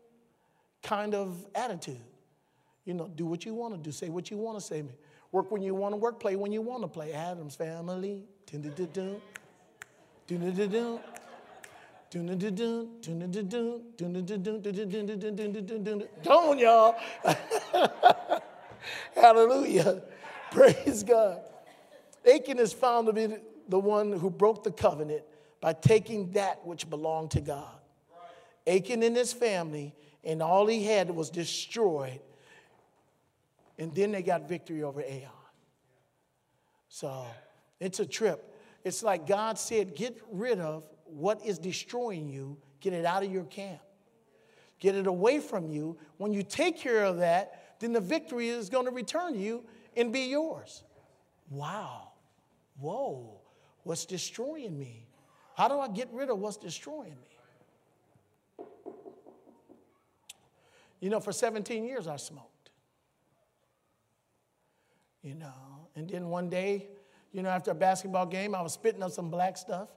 kind 0.84 1.16
of 1.16 1.48
attitude. 1.56 2.04
You 2.84 2.94
know, 2.94 3.08
do 3.08 3.26
what 3.26 3.46
you 3.46 3.54
want 3.54 3.74
to 3.76 3.80
do, 3.80 3.94
say 3.94 4.10
what 4.10 4.30
you 4.30 4.36
want 4.36 4.60
to 4.60 4.66
say. 4.66 4.84
Work 5.32 5.52
when 5.52 5.62
you 5.62 5.74
want 5.76 5.94
to 5.94 5.98
work, 5.98 6.20
play 6.20 6.36
when 6.36 6.52
you 6.52 6.62
want 6.62 6.82
to 6.82 6.88
play. 6.88 7.14
Addams 7.14 7.56
Family. 7.56 8.26
Dun-dun-dun-dun. 8.52 9.22
Don't 16.24 16.60
y'all. 16.60 16.96
Hallelujah. 19.16 20.02
Praise 20.52 21.04
God. 21.04 21.42
Achan 22.26 22.60
is 22.60 22.74
found 22.74 23.08
to 23.08 23.14
be 23.14 23.38
the 23.70 23.80
one 23.80 24.12
who 24.12 24.30
broke 24.30 24.64
the 24.64 24.72
covenant 24.72 25.24
by 25.62 25.74
taking 25.74 26.32
that 26.32 26.66
which 26.66 26.90
belonged 26.90 27.32
to 27.32 27.42
God. 27.42 27.80
Achan 28.68 29.02
and 29.04 29.16
his 29.16 29.32
family, 29.34 29.96
and 30.24 30.44
all 30.44 30.68
he 30.68 30.84
had 30.84 31.10
was 31.10 31.30
destroyed. 31.30 32.20
And 33.78 33.94
then 33.94 34.12
they 34.12 34.22
got 34.22 34.48
victory 34.48 34.84
over 34.84 35.02
Ai. 35.02 35.28
So 36.90 37.26
it's 37.80 38.00
a 38.00 38.06
trip. 38.06 38.54
It's 38.84 39.04
like 39.04 39.28
God 39.28 39.58
said, 39.58 39.96
get 39.96 40.18
rid 40.32 40.60
of 40.60 40.84
what 41.06 41.44
is 41.46 41.60
destroying 41.60 42.30
you, 42.30 42.58
get 42.80 42.94
it 42.94 43.06
out 43.06 43.24
of 43.24 43.32
your 43.32 43.44
camp, 43.46 43.82
get 44.80 44.96
it 44.96 45.08
away 45.08 45.40
from 45.40 45.70
you. 45.70 45.98
When 46.18 46.34
you 46.34 46.44
take 46.44 46.78
care 46.78 47.04
of 47.04 47.18
that, 47.18 47.76
then 47.80 47.94
the 47.94 48.00
victory 48.00 48.50
is 48.50 48.70
going 48.70 48.86
to 48.86 48.92
return 48.92 49.34
to 49.34 49.40
you 49.40 49.64
and 49.96 50.12
be 50.12 50.22
yours. 50.22 50.84
Wow. 51.50 52.12
Whoa. 52.80 53.42
What's 53.84 54.06
destroying 54.06 54.78
me? 54.78 55.08
How 55.56 55.68
do 55.68 55.80
I 55.80 55.88
get 55.88 56.10
rid 56.12 56.30
of 56.30 56.40
what's 56.40 56.58
destroying 56.58 57.16
me? 57.16 58.66
You 61.00 61.10
know, 61.10 61.20
for 61.20 61.32
17 61.32 61.84
years 61.84 62.08
I 62.08 62.16
smoked. 62.18 62.51
You 65.24 65.36
know, 65.36 65.54
and 65.96 66.10
then 66.10 66.30
one 66.30 66.50
day, 66.50 66.88
you 67.32 67.44
know, 67.44 67.50
after 67.50 67.72
a 67.72 67.76
basketball 67.76 68.26
game, 68.26 68.56
I 68.56 68.62
was 68.62 68.74
spitting 68.74 69.04
up 69.04 69.12
some 69.12 69.30
black 69.30 69.58
stuff 69.58 69.90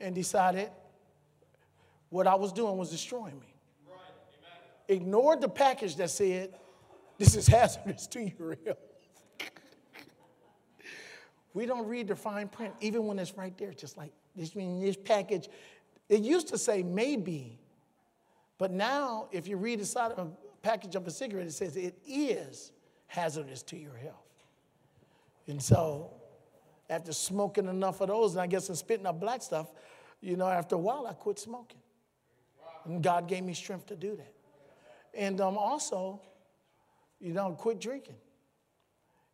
and 0.00 0.14
decided 0.14 0.70
what 2.10 2.26
I 2.26 2.34
was 2.34 2.52
doing 2.52 2.76
was 2.76 2.90
destroying 2.90 3.38
me. 3.40 3.54
Right. 3.88 4.96
Ignored 4.96 5.40
the 5.40 5.48
package 5.48 5.96
that 5.96 6.10
said, 6.10 6.54
this 7.18 7.36
is 7.36 7.46
hazardous 7.46 8.06
to 8.08 8.22
your 8.22 8.58
health. 8.64 8.78
we 11.54 11.64
don't 11.64 11.86
read 11.86 12.08
the 12.08 12.16
fine 12.16 12.48
print, 12.48 12.74
even 12.80 13.06
when 13.06 13.18
it's 13.18 13.36
right 13.36 13.56
there, 13.56 13.72
just 13.72 13.96
like 13.96 14.12
this 14.36 14.50
this 14.50 14.96
package. 14.96 15.48
It 16.08 16.20
used 16.20 16.48
to 16.48 16.58
say 16.58 16.82
maybe, 16.82 17.58
but 18.58 18.72
now 18.72 19.28
if 19.32 19.48
you 19.48 19.56
read 19.56 19.80
the 19.80 19.86
side 19.86 20.12
of 20.12 20.18
a 20.18 20.30
package 20.62 20.96
of 20.96 21.06
a 21.06 21.10
cigarette, 21.10 21.46
it 21.46 21.52
says 21.52 21.76
it 21.76 21.96
is 22.06 22.72
hazardous 23.06 23.62
to 23.62 23.76
your 23.76 23.96
health. 23.96 24.31
And 25.46 25.62
so 25.62 26.10
after 26.88 27.12
smoking 27.12 27.66
enough 27.66 28.00
of 28.00 28.08
those, 28.08 28.32
and 28.32 28.40
I 28.40 28.46
guess 28.46 28.68
I'm 28.68 28.74
spitting 28.74 29.06
up 29.06 29.20
black 29.20 29.42
stuff, 29.42 29.68
you 30.20 30.36
know, 30.36 30.46
after 30.46 30.76
a 30.76 30.78
while, 30.78 31.06
I 31.06 31.14
quit 31.14 31.38
smoking. 31.38 31.80
And 32.84 33.02
God 33.02 33.28
gave 33.28 33.44
me 33.44 33.54
strength 33.54 33.86
to 33.86 33.96
do 33.96 34.16
that. 34.16 34.34
And 35.14 35.40
um, 35.40 35.56
also, 35.56 36.20
you 37.20 37.32
know, 37.32 37.52
quit 37.52 37.80
drinking. 37.80 38.16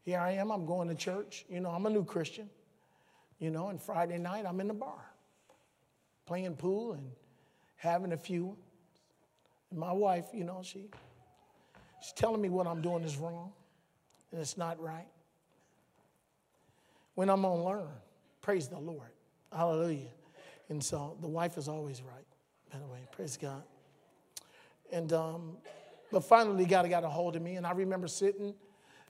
Here 0.05 0.19
I 0.19 0.33
am, 0.33 0.51
I'm 0.51 0.67
going 0.67 0.89
to 0.89 0.95
church. 0.95 1.45
You 1.49 1.61
know, 1.61 1.71
I'm 1.71 1.85
a 1.87 1.91
new 1.91 2.05
Christian. 2.05 2.49
You 3.39 3.51
know, 3.51 3.69
and 3.69 3.81
Friday 3.81 4.19
night, 4.19 4.45
I'm 4.47 4.61
in 4.61 4.69
the 4.69 4.75
bar 4.75 5.05
playing 6.27 6.57
pool 6.57 6.93
and 6.93 7.11
having 7.77 8.13
a 8.13 8.17
few. 8.17 8.57
And 9.71 9.79
my 9.79 9.93
wife, 9.93 10.27
you 10.35 10.45
know, 10.45 10.61
she, 10.63 10.91
she's 12.03 12.13
telling 12.13 12.41
me 12.41 12.51
what 12.51 12.67
I'm 12.67 12.83
doing 12.83 13.03
is 13.03 13.17
wrong 13.17 13.53
and 14.31 14.41
it's 14.41 14.59
not 14.59 14.81
right 14.81 15.07
when 17.19 17.29
I'm 17.29 17.43
going 17.43 17.59
to 17.59 17.65
learn. 17.65 17.89
Praise 18.43 18.69
the 18.69 18.79
Lord. 18.79 19.11
Hallelujah. 19.53 20.13
And 20.69 20.81
so 20.81 21.17
the 21.21 21.27
wife 21.27 21.59
is 21.59 21.67
always 21.67 22.01
right, 22.01 22.25
by 22.73 22.79
the 22.79 22.87
way. 22.87 23.01
Praise 23.11 23.37
God. 23.37 23.65
And, 24.93 25.13
um, 25.13 25.57
but 26.13 26.21
finally, 26.21 26.65
God 26.65 26.89
got 26.89 27.03
a 27.03 27.09
hold 27.09 27.35
of 27.35 27.43
me. 27.43 27.57
And 27.57 27.67
I 27.67 27.73
remember 27.73 28.07
sitting 28.07 28.55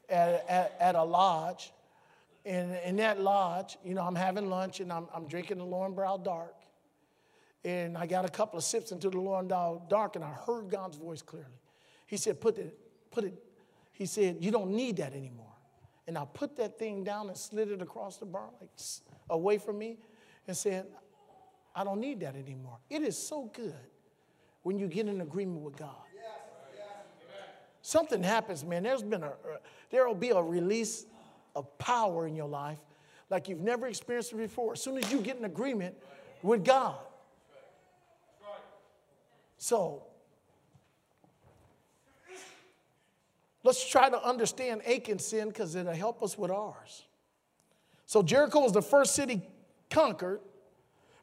at, 0.08 0.42
at, 0.48 0.76
at 0.80 0.94
a 0.94 1.04
lodge. 1.04 1.70
And 2.46 2.76
in 2.82 2.96
that 2.96 3.20
lodge, 3.20 3.76
you 3.84 3.92
know, 3.92 4.04
I'm 4.04 4.14
having 4.14 4.48
lunch 4.48 4.80
and 4.80 4.90
I'm, 4.90 5.06
I'm 5.14 5.26
drinking 5.26 5.58
the 5.58 5.66
Lowenbrau 5.66 6.24
Dark. 6.24 6.54
And 7.62 7.94
I 7.94 8.06
got 8.06 8.24
a 8.24 8.30
couple 8.30 8.56
of 8.56 8.64
sips 8.64 8.90
into 8.90 9.10
the 9.10 9.18
Lowenbrau 9.18 9.86
Dark 9.90 10.16
and 10.16 10.24
I 10.24 10.30
heard 10.30 10.70
God's 10.70 10.96
voice 10.96 11.20
clearly. 11.20 11.60
He 12.06 12.16
said, 12.16 12.40
put 12.40 12.56
it, 12.56 12.74
put 13.10 13.24
it, 13.24 13.34
he 13.92 14.06
said, 14.06 14.38
you 14.40 14.50
don't 14.50 14.70
need 14.70 14.96
that 14.96 15.12
anymore 15.12 15.47
and 16.08 16.16
I 16.16 16.24
put 16.24 16.56
that 16.56 16.78
thing 16.78 17.04
down 17.04 17.28
and 17.28 17.36
slid 17.36 17.70
it 17.70 17.82
across 17.82 18.16
the 18.16 18.24
bar, 18.24 18.48
like 18.60 18.70
away 19.28 19.58
from 19.58 19.78
me, 19.78 19.98
and 20.46 20.56
said, 20.56 20.86
I 21.76 21.84
don't 21.84 22.00
need 22.00 22.20
that 22.20 22.34
anymore. 22.34 22.78
It 22.88 23.02
is 23.02 23.16
so 23.16 23.50
good 23.52 23.74
when 24.62 24.78
you 24.78 24.88
get 24.88 25.06
in 25.06 25.20
agreement 25.20 25.60
with 25.60 25.76
God. 25.76 25.94
Something 27.82 28.22
happens, 28.22 28.64
man. 28.64 28.82
There's 28.82 29.02
been 29.02 29.22
a, 29.22 29.32
there 29.90 30.08
will 30.08 30.14
be 30.14 30.30
a 30.30 30.42
release 30.42 31.04
of 31.54 31.76
power 31.78 32.26
in 32.26 32.34
your 32.34 32.48
life 32.48 32.78
like 33.30 33.48
you've 33.48 33.60
never 33.60 33.86
experienced 33.86 34.32
it 34.32 34.36
before. 34.36 34.72
As 34.72 34.82
soon 34.82 34.96
as 34.96 35.12
you 35.12 35.20
get 35.20 35.36
in 35.36 35.44
agreement 35.44 35.94
with 36.42 36.64
God. 36.64 36.96
So 39.58 40.04
Let's 43.68 43.86
try 43.86 44.08
to 44.08 44.26
understand 44.26 44.80
Achan's 44.86 45.26
sin 45.26 45.48
because 45.48 45.74
it'll 45.74 45.92
help 45.92 46.22
us 46.22 46.38
with 46.38 46.50
ours. 46.50 47.04
So 48.06 48.22
Jericho 48.22 48.60
was 48.60 48.72
the 48.72 48.80
first 48.80 49.14
city 49.14 49.42
conquered, 49.90 50.40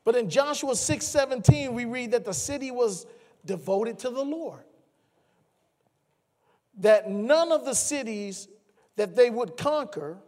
but 0.04 0.16
in 0.16 0.30
Joshua 0.30 0.76
6 0.76 1.04
17, 1.04 1.74
we 1.74 1.86
read 1.86 2.12
that 2.12 2.24
the 2.24 2.36
city 2.36 2.70
was 2.70 3.08
devoted 3.46 3.98
to 3.98 4.12
the 4.12 4.22
Lord. 4.22 4.62
That 6.82 7.10
none 7.10 7.52
of 7.52 7.66
the 7.66 7.74
cities 7.74 8.48
that 8.96 9.16
they 9.16 9.32
would 9.32 9.58
conquer 9.58 10.20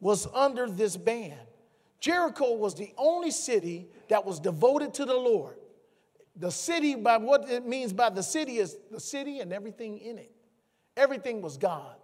was 0.00 0.26
under 0.34 0.68
this 0.68 0.96
ban. 0.96 1.38
Jericho 2.00 2.54
was 2.54 2.74
the 2.74 2.92
only 2.98 3.30
city 3.30 3.86
that 4.08 4.26
was 4.26 4.40
devoted 4.40 4.92
to 4.94 5.04
the 5.04 5.14
Lord. 5.14 5.59
The 6.40 6.50
city, 6.50 6.94
by 6.94 7.18
what 7.18 7.50
it 7.50 7.66
means 7.66 7.92
by 7.92 8.08
the 8.08 8.22
city, 8.22 8.56
is 8.56 8.78
the 8.90 8.98
city 8.98 9.40
and 9.40 9.52
everything 9.52 9.98
in 9.98 10.16
it. 10.16 10.32
Everything 10.96 11.42
was 11.42 11.58
God. 11.58 11.96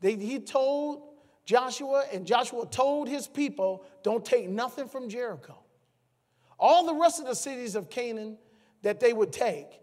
They, 0.00 0.16
he 0.16 0.40
told 0.40 1.02
Joshua, 1.44 2.04
and 2.12 2.26
Joshua 2.26 2.66
told 2.66 3.08
his 3.08 3.28
people, 3.28 3.84
don't 4.02 4.24
take 4.24 4.48
nothing 4.48 4.88
from 4.88 5.08
Jericho. 5.08 5.56
All 6.58 6.84
the 6.84 6.94
rest 6.94 7.20
of 7.20 7.26
the 7.26 7.36
cities 7.36 7.76
of 7.76 7.88
Canaan 7.88 8.38
that 8.82 8.98
they 8.98 9.12
would 9.12 9.32
take, 9.32 9.80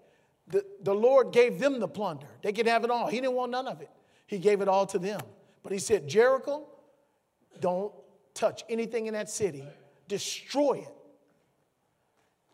the, 0.48 0.66
the 0.82 0.94
Lord 0.94 1.32
gave 1.32 1.58
them 1.58 1.80
the 1.80 1.88
plunder. 1.88 2.28
They 2.42 2.52
could 2.52 2.68
have 2.68 2.84
it 2.84 2.92
all. 2.92 3.08
He 3.08 3.22
didn't 3.22 3.36
want 3.36 3.52
none 3.52 3.68
of 3.68 3.80
it. 3.80 3.90
He 4.28 4.38
gave 4.38 4.60
it 4.60 4.68
all 4.68 4.86
to 4.88 5.00
them. 5.00 5.22
But 5.64 5.72
he 5.72 5.80
said, 5.80 6.10
Jericho, 6.10 6.68
don't 7.62 7.94
touch 8.34 8.66
anything 8.68 9.08
in 9.08 9.14
that 9.14 9.30
city, 9.30 9.64
destroy 10.10 10.80
it. 10.80 10.94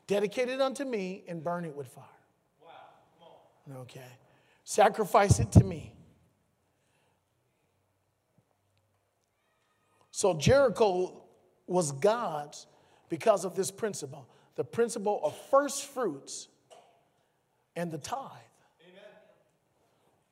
Dedicate 0.10 0.50
it 0.50 0.60
unto 0.60 0.86
me 0.86 1.24
and 1.28 1.44
burn 1.44 1.66
it 1.66 1.76
with 1.76 1.86
fire. 1.86 2.04
Wow. 2.66 3.82
Okay. 3.82 4.02
Sacrifice 4.64 5.40
it 5.40 5.52
to 5.52 5.64
me. 5.64 5.94
So 10.10 10.34
Jericho 10.34 11.22
was 11.68 11.92
God's 11.92 12.66
because 13.08 13.46
of 13.46 13.56
this 13.56 13.70
principle 13.70 14.28
the 14.56 14.64
principle 14.64 15.22
of 15.24 15.38
first 15.52 15.86
fruits 15.86 16.48
and 17.76 17.92
the 17.92 18.00
tithe. 18.00 18.20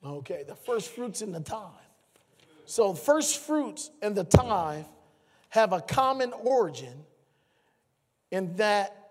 Amen. 0.04 0.18
Okay, 0.18 0.44
the 0.46 0.56
first 0.56 0.90
fruits 0.90 1.22
and 1.22 1.34
the 1.34 1.40
tithe. 1.40 1.70
So, 2.66 2.96
first 2.96 3.38
fruits 3.38 3.92
and 4.02 4.16
the 4.16 4.24
tithe 4.24 4.86
have 5.50 5.72
a 5.72 5.82
common 5.82 6.34
origin 6.34 7.06
in 8.32 8.56
that 8.56 9.07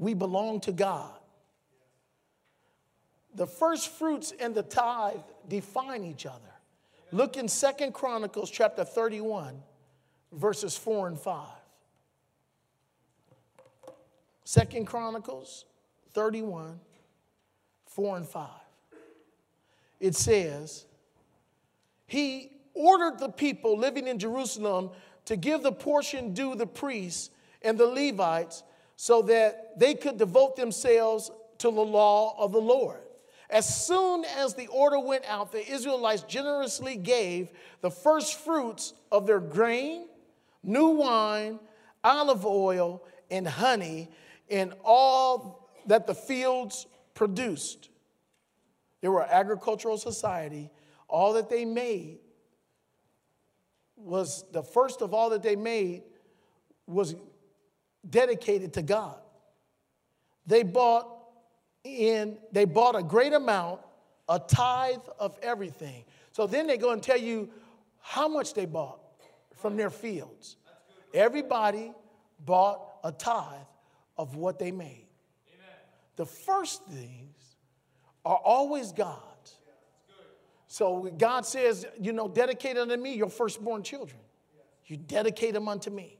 we 0.00 0.14
belong 0.14 0.60
to 0.60 0.72
God. 0.72 1.12
The 3.34 3.46
first 3.46 3.90
fruits 3.90 4.32
and 4.40 4.54
the 4.54 4.62
tithe 4.62 5.20
define 5.46 6.02
each 6.04 6.26
other. 6.26 6.40
Look 7.12 7.36
in 7.36 7.46
Second 7.46 7.92
Chronicles 7.92 8.50
chapter 8.50 8.82
31, 8.82 9.62
verses 10.32 10.76
4 10.76 11.08
and 11.08 11.20
5. 11.20 11.46
Second 14.44 14.86
Chronicles 14.86 15.66
31, 16.14 16.80
4 17.86 18.16
and 18.16 18.26
5. 18.26 18.48
It 20.00 20.14
says, 20.16 20.86
He 22.06 22.50
ordered 22.72 23.18
the 23.18 23.28
people 23.28 23.78
living 23.78 24.08
in 24.08 24.18
Jerusalem 24.18 24.90
to 25.26 25.36
give 25.36 25.62
the 25.62 25.72
portion 25.72 26.32
due 26.32 26.54
the 26.54 26.66
priests 26.66 27.30
and 27.62 27.76
the 27.76 27.86
Levites 27.86 28.62
so 29.00 29.22
that 29.22 29.78
they 29.78 29.94
could 29.94 30.18
devote 30.18 30.56
themselves 30.56 31.30
to 31.56 31.70
the 31.70 31.80
law 31.80 32.36
of 32.38 32.52
the 32.52 32.60
Lord. 32.60 33.00
As 33.48 33.86
soon 33.86 34.26
as 34.36 34.52
the 34.52 34.66
order 34.66 35.00
went 35.00 35.24
out, 35.26 35.52
the 35.52 35.66
Israelites 35.66 36.20
generously 36.24 36.96
gave 36.96 37.48
the 37.80 37.90
first 37.90 38.38
fruits 38.40 38.92
of 39.10 39.26
their 39.26 39.40
grain, 39.40 40.06
new 40.62 40.88
wine, 40.88 41.60
olive 42.04 42.44
oil, 42.44 43.02
and 43.30 43.48
honey, 43.48 44.10
and 44.50 44.74
all 44.84 45.70
that 45.86 46.06
the 46.06 46.14
fields 46.14 46.86
produced. 47.14 47.88
They 49.00 49.08
were 49.08 49.22
an 49.22 49.30
agricultural 49.30 49.96
society. 49.96 50.68
All 51.08 51.32
that 51.32 51.48
they 51.48 51.64
made 51.64 52.18
was 53.96 54.44
the 54.52 54.62
first 54.62 55.00
of 55.00 55.14
all 55.14 55.30
that 55.30 55.42
they 55.42 55.56
made 55.56 56.02
was 56.86 57.14
dedicated 58.08 58.74
to 58.74 58.82
God. 58.82 59.18
They 60.46 60.62
bought 60.62 61.08
in, 61.84 62.38
they 62.52 62.64
bought 62.64 62.96
a 62.96 63.02
great 63.02 63.32
amount, 63.32 63.80
a 64.28 64.38
tithe 64.38 65.00
of 65.18 65.38
everything. 65.42 66.04
So 66.32 66.46
then 66.46 66.66
they 66.66 66.76
go 66.76 66.92
and 66.92 67.02
tell 67.02 67.18
you 67.18 67.50
how 68.00 68.28
much 68.28 68.54
they 68.54 68.66
bought 68.66 69.00
from 69.56 69.76
their 69.76 69.90
fields. 69.90 70.56
Everybody 71.12 71.92
bought 72.44 72.80
a 73.04 73.12
tithe 73.12 73.66
of 74.16 74.36
what 74.36 74.58
they 74.58 74.70
made. 74.70 75.06
Amen. 75.52 75.76
The 76.16 76.26
first 76.26 76.84
things 76.86 77.56
are 78.24 78.36
always 78.36 78.92
God's. 78.92 79.58
So 80.66 81.10
God 81.18 81.44
says, 81.44 81.84
you 82.00 82.12
know, 82.12 82.28
dedicate 82.28 82.78
unto 82.78 82.96
me 82.96 83.14
your 83.14 83.28
firstborn 83.28 83.82
children. 83.82 84.20
You 84.86 84.96
dedicate 84.96 85.54
them 85.54 85.68
unto 85.68 85.90
me. 85.90 86.19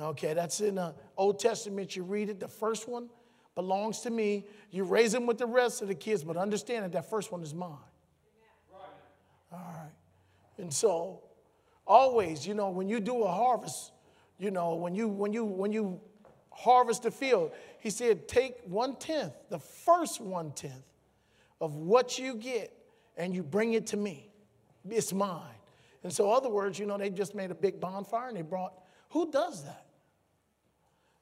Okay, 0.00 0.34
that's 0.34 0.60
in 0.60 0.76
the 0.76 0.94
Old 1.16 1.38
Testament. 1.38 1.94
You 1.94 2.04
read 2.04 2.30
it. 2.30 2.40
The 2.40 2.48
first 2.48 2.88
one 2.88 3.08
belongs 3.54 4.00
to 4.00 4.10
me. 4.10 4.46
You 4.70 4.84
raise 4.84 5.12
them 5.12 5.26
with 5.26 5.38
the 5.38 5.46
rest 5.46 5.82
of 5.82 5.88
the 5.88 5.94
kids, 5.94 6.24
but 6.24 6.36
understand 6.36 6.84
that 6.84 6.92
that 6.92 7.10
first 7.10 7.30
one 7.30 7.42
is 7.42 7.54
mine. 7.54 7.76
All 9.52 9.58
right. 9.58 9.90
And 10.58 10.72
so, 10.72 11.22
always, 11.86 12.46
you 12.46 12.54
know, 12.54 12.70
when 12.70 12.88
you 12.88 13.00
do 13.00 13.24
a 13.24 13.30
harvest, 13.30 13.92
you 14.38 14.50
know, 14.50 14.74
when 14.74 14.94
you 14.94 15.08
when 15.08 15.32
you 15.32 15.44
when 15.44 15.72
you 15.72 16.00
harvest 16.50 17.02
the 17.02 17.10
field, 17.10 17.52
he 17.80 17.90
said, 17.90 18.28
take 18.28 18.56
one 18.64 18.96
tenth, 18.96 19.32
the 19.48 19.58
first 19.58 20.20
one 20.20 20.52
tenth 20.52 20.84
of 21.60 21.74
what 21.74 22.18
you 22.18 22.34
get, 22.34 22.72
and 23.16 23.34
you 23.34 23.42
bring 23.42 23.72
it 23.74 23.86
to 23.88 23.96
me. 23.96 24.30
It's 24.88 25.12
mine. 25.12 25.42
And 26.02 26.12
so, 26.12 26.30
other 26.30 26.48
words, 26.48 26.78
you 26.78 26.86
know, 26.86 26.96
they 26.96 27.10
just 27.10 27.34
made 27.34 27.50
a 27.50 27.54
big 27.54 27.80
bonfire 27.80 28.28
and 28.28 28.36
they 28.36 28.42
brought. 28.42 28.72
Who 29.10 29.30
does 29.30 29.64
that? 29.64 29.86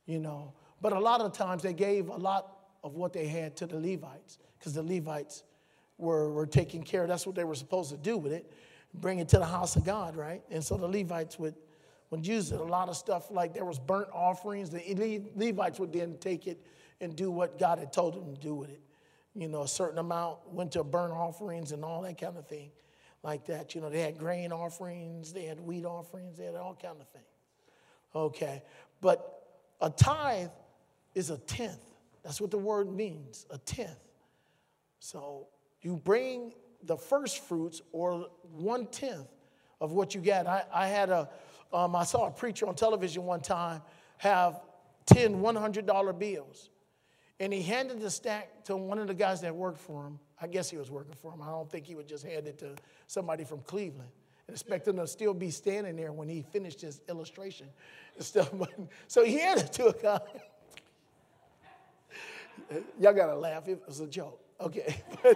You 0.08 0.18
know, 0.18 0.54
but 0.80 0.94
a 0.94 0.98
lot 0.98 1.20
of 1.20 1.34
times 1.34 1.62
they 1.62 1.74
gave 1.74 2.08
a 2.08 2.16
lot 2.16 2.56
of 2.82 2.94
what 2.94 3.12
they 3.12 3.26
had 3.26 3.54
to 3.58 3.66
the 3.66 3.78
Levites 3.78 4.38
because 4.58 4.72
the 4.72 4.82
Levites 4.82 5.44
were, 5.98 6.32
were 6.32 6.46
taking 6.46 6.82
care. 6.82 7.06
That's 7.06 7.26
what 7.26 7.36
they 7.36 7.44
were 7.44 7.54
supposed 7.54 7.90
to 7.90 7.98
do 7.98 8.16
with 8.16 8.32
it, 8.32 8.50
bring 8.94 9.18
it 9.18 9.28
to 9.28 9.38
the 9.38 9.44
house 9.44 9.76
of 9.76 9.84
God, 9.84 10.16
right? 10.16 10.42
And 10.50 10.64
so 10.64 10.78
the 10.78 10.88
Levites 10.88 11.38
would, 11.38 11.54
would 12.08 12.26
use 12.26 12.52
it. 12.52 12.58
A 12.58 12.64
lot 12.64 12.88
of 12.88 12.96
stuff 12.96 13.30
like 13.30 13.52
there 13.52 13.66
was 13.66 13.78
burnt 13.78 14.08
offerings. 14.10 14.70
The 14.70 15.22
Levites 15.36 15.78
would 15.78 15.92
then 15.92 16.16
take 16.20 16.46
it 16.46 16.64
and 17.02 17.14
do 17.14 17.30
what 17.30 17.58
God 17.58 17.78
had 17.78 17.92
told 17.92 18.14
them 18.14 18.34
to 18.34 18.40
do 18.40 18.54
with 18.54 18.70
it. 18.70 18.80
You 19.34 19.48
know, 19.48 19.62
a 19.62 19.68
certain 19.68 19.98
amount 19.98 20.38
went 20.50 20.72
to 20.72 20.84
burnt 20.84 21.12
offerings 21.12 21.72
and 21.72 21.84
all 21.84 22.00
that 22.00 22.18
kind 22.18 22.38
of 22.38 22.48
thing 22.48 22.70
like 23.22 23.44
that. 23.44 23.74
You 23.74 23.82
know, 23.82 23.90
they 23.90 24.00
had 24.00 24.16
grain 24.16 24.52
offerings, 24.52 25.34
they 25.34 25.44
had 25.44 25.60
wheat 25.60 25.84
offerings, 25.84 26.38
they 26.38 26.46
had 26.46 26.54
all 26.54 26.78
kind 26.80 26.96
of 26.98 27.08
things. 27.08 27.26
Okay. 28.14 28.62
But 29.02 29.37
a 29.80 29.90
tithe 29.90 30.50
is 31.14 31.30
a 31.30 31.38
tenth. 31.38 31.84
That's 32.22 32.40
what 32.40 32.50
the 32.50 32.58
word 32.58 32.92
means, 32.92 33.46
a 33.50 33.58
tenth. 33.58 33.98
So 35.00 35.48
you 35.82 35.96
bring 35.96 36.52
the 36.82 36.96
first 36.96 37.44
fruits 37.44 37.80
or 37.92 38.28
one 38.52 38.86
tenth 38.86 39.28
of 39.80 39.92
what 39.92 40.14
you 40.14 40.20
get. 40.20 40.46
I, 40.46 40.64
I 40.72 40.88
had 40.88 41.10
a, 41.10 41.28
um, 41.72 41.94
I 41.94 42.04
saw 42.04 42.26
a 42.26 42.30
preacher 42.30 42.66
on 42.66 42.74
television 42.74 43.24
one 43.24 43.40
time 43.40 43.82
have 44.18 44.60
10 45.06 45.40
$100 45.40 46.18
bills. 46.18 46.70
And 47.40 47.52
he 47.52 47.62
handed 47.62 48.00
the 48.00 48.10
stack 48.10 48.64
to 48.64 48.76
one 48.76 48.98
of 48.98 49.06
the 49.06 49.14
guys 49.14 49.40
that 49.42 49.54
worked 49.54 49.78
for 49.78 50.04
him. 50.04 50.18
I 50.40 50.48
guess 50.48 50.68
he 50.68 50.76
was 50.76 50.90
working 50.90 51.14
for 51.14 51.32
him. 51.32 51.40
I 51.40 51.46
don't 51.46 51.70
think 51.70 51.86
he 51.86 51.94
would 51.94 52.08
just 52.08 52.24
hand 52.24 52.48
it 52.48 52.58
to 52.58 52.74
somebody 53.06 53.44
from 53.44 53.60
Cleveland 53.60 54.10
and 54.48 54.54
expect 54.56 54.86
to 54.86 55.06
still 55.06 55.34
be 55.34 55.50
standing 55.50 55.94
there 55.94 56.10
when 56.10 56.28
he 56.28 56.42
finished 56.42 56.80
his 56.80 57.00
illustration 57.08 57.68
stuff. 58.18 58.50
so 59.06 59.24
he 59.24 59.38
handed 59.38 59.66
it 59.66 59.72
to 59.74 59.88
a 59.88 59.92
guy. 59.92 60.20
Y'all 62.98 63.12
gotta 63.12 63.36
laugh. 63.36 63.68
It 63.68 63.82
was 63.86 64.00
a 64.00 64.06
joke. 64.06 64.40
Okay. 64.60 65.02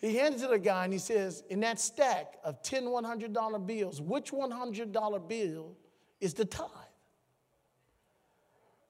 he 0.00 0.16
handed 0.16 0.40
it 0.40 0.44
to 0.44 0.48
the 0.50 0.58
guy 0.58 0.84
and 0.84 0.92
he 0.92 0.98
says, 0.98 1.42
In 1.50 1.60
that 1.60 1.80
stack 1.80 2.38
of 2.44 2.62
10 2.62 2.84
$100 2.84 3.66
bills, 3.66 4.00
which 4.00 4.30
$100 4.30 5.28
bill 5.28 5.76
is 6.20 6.32
the 6.34 6.44
tithe? 6.44 6.68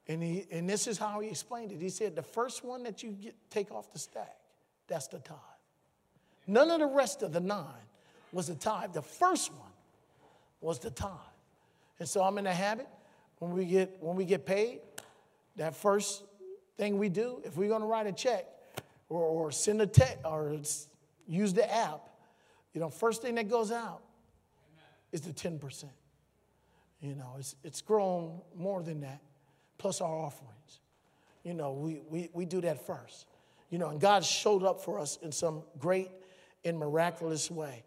And, 0.07 0.23
he, 0.23 0.47
and 0.51 0.69
this 0.69 0.87
is 0.87 0.99
how 0.99 1.21
he 1.21 1.29
explained 1.29 1.73
it. 1.73 1.81
He 1.81 1.89
said, 1.89 2.15
The 2.15 2.23
first 2.23 2.65
one 2.65 2.83
that 2.83 3.03
you 3.03 3.13
get, 3.13 3.35
take 3.51 3.71
off 3.73 3.93
the 3.93 3.99
stack, 3.99 4.37
that's 4.89 5.09
the 5.09 5.21
tithe. 5.21 5.37
None 6.47 6.71
of 6.71 6.81
the 6.81 6.87
rest 6.87 7.23
of 7.23 7.33
the 7.33 7.41
nine 7.41 7.65
was 8.33 8.49
the 8.49 8.55
tithe. 8.55 8.93
The 8.93 9.03
first 9.03 9.53
one 9.53 9.73
was 10.61 10.79
the 10.79 10.91
tithe. 10.91 11.11
And 11.99 12.09
so 12.09 12.23
I'm 12.23 12.39
in 12.39 12.45
the 12.45 12.53
habit 12.53 12.89
when 13.41 13.53
we 13.53 13.65
get 13.65 13.97
when 14.01 14.17
we 14.17 14.25
get 14.25 14.47
paid, 14.47 14.81
that 15.57 15.75
first 15.75 16.25
thing 16.77 16.99
we 16.99 17.09
do, 17.09 17.43
if 17.45 17.57
we're 17.57 17.69
going 17.69 17.81
to 17.81 17.87
write 17.87 18.07
a 18.07 18.13
check 18.13 18.47
or, 19.09 19.23
or 19.23 19.51
send 19.51 19.83
a 19.83 19.87
text 19.87 20.19
or 20.25 20.57
use 21.27 21.53
the 21.53 21.75
app, 21.75 22.01
you 22.73 22.81
know, 22.81 22.89
first 22.89 23.23
thing 23.23 23.35
that 23.35 23.49
goes 23.49 23.73
out 23.73 24.03
is 25.13 25.23
the 25.23 25.33
10%. 25.33 25.85
You 27.01 27.15
know, 27.15 27.35
it's, 27.39 27.57
it's 27.65 27.81
grown 27.81 28.41
more 28.55 28.83
than 28.83 29.01
that, 29.01 29.21
plus 29.79 30.01
our 30.01 30.15
offerings. 30.15 30.81
You 31.43 31.55
know, 31.55 31.73
we, 31.73 32.01
we, 32.09 32.29
we 32.33 32.45
do 32.45 32.61
that 32.61 32.87
first. 32.87 33.27
You 33.71 33.79
know, 33.79 33.89
and 33.89 34.01
God 34.01 34.25
showed 34.25 34.63
up 34.63 34.83
for 34.83 34.99
us 34.99 35.19
in 35.23 35.33
some 35.33 35.63
great 35.79 36.11
and 36.65 36.79
miraculous 36.79 37.51
way. 37.51 37.85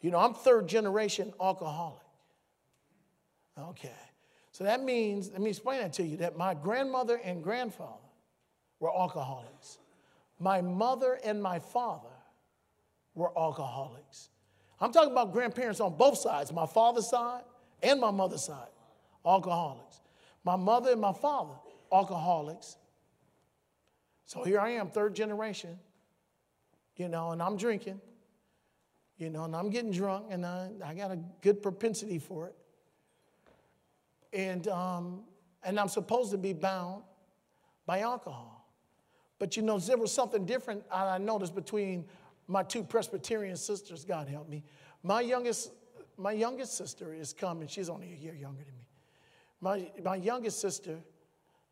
You 0.00 0.10
know, 0.10 0.18
I'm 0.18 0.34
third 0.34 0.68
generation 0.68 1.32
alcoholic. 1.40 2.02
Okay. 3.58 3.90
So 4.52 4.64
that 4.64 4.82
means, 4.82 5.30
let 5.32 5.40
me 5.40 5.50
explain 5.50 5.80
that 5.80 5.92
to 5.94 6.02
you, 6.02 6.16
that 6.18 6.36
my 6.36 6.54
grandmother 6.54 7.20
and 7.22 7.42
grandfather 7.42 7.92
were 8.80 8.94
alcoholics. 8.94 9.78
My 10.38 10.60
mother 10.60 11.18
and 11.24 11.42
my 11.42 11.58
father 11.58 12.08
were 13.14 13.36
alcoholics. 13.36 14.28
I'm 14.80 14.92
talking 14.92 15.12
about 15.12 15.32
grandparents 15.32 15.80
on 15.80 15.96
both 15.96 16.18
sides, 16.18 16.52
my 16.52 16.66
father's 16.66 17.08
side 17.08 17.42
and 17.82 18.00
my 18.00 18.10
mother's 18.10 18.44
side, 18.44 18.68
alcoholics. 19.24 20.00
My 20.44 20.56
mother 20.56 20.92
and 20.92 21.00
my 21.00 21.12
father, 21.12 21.54
alcoholics. 21.92 22.76
So 24.26 24.42
here 24.42 24.60
I 24.60 24.70
am, 24.70 24.88
third 24.88 25.14
generation, 25.14 25.78
you 26.96 27.08
know, 27.08 27.30
and 27.30 27.42
I'm 27.42 27.56
drinking, 27.56 28.00
you 29.18 29.30
know, 29.30 29.44
and 29.44 29.56
I'm 29.56 29.70
getting 29.70 29.90
drunk, 29.90 30.26
and 30.30 30.44
I, 30.44 30.70
I 30.84 30.94
got 30.94 31.10
a 31.10 31.18
good 31.40 31.62
propensity 31.62 32.18
for 32.18 32.48
it. 32.48 32.54
And, 34.32 34.68
um, 34.68 35.22
and 35.62 35.80
I'm 35.80 35.88
supposed 35.88 36.30
to 36.32 36.38
be 36.38 36.52
bound 36.52 37.02
by 37.86 38.00
alcohol. 38.00 38.68
But 39.38 39.56
you 39.56 39.62
know, 39.62 39.78
there 39.78 39.96
was 39.96 40.12
something 40.12 40.44
different 40.44 40.82
I 40.90 41.18
noticed 41.18 41.54
between 41.54 42.04
my 42.48 42.62
two 42.62 42.82
Presbyterian 42.82 43.56
sisters, 43.56 44.04
God 44.04 44.28
help 44.28 44.48
me. 44.48 44.62
My 45.02 45.20
youngest, 45.20 45.72
my 46.16 46.32
youngest 46.32 46.76
sister 46.76 47.14
is 47.14 47.32
coming. 47.32 47.68
She's 47.68 47.88
only 47.88 48.12
a 48.12 48.16
year 48.16 48.34
younger 48.34 48.64
than 48.64 48.74
me. 48.76 48.86
My, 49.60 49.90
my 50.04 50.16
youngest 50.16 50.60
sister, 50.60 50.98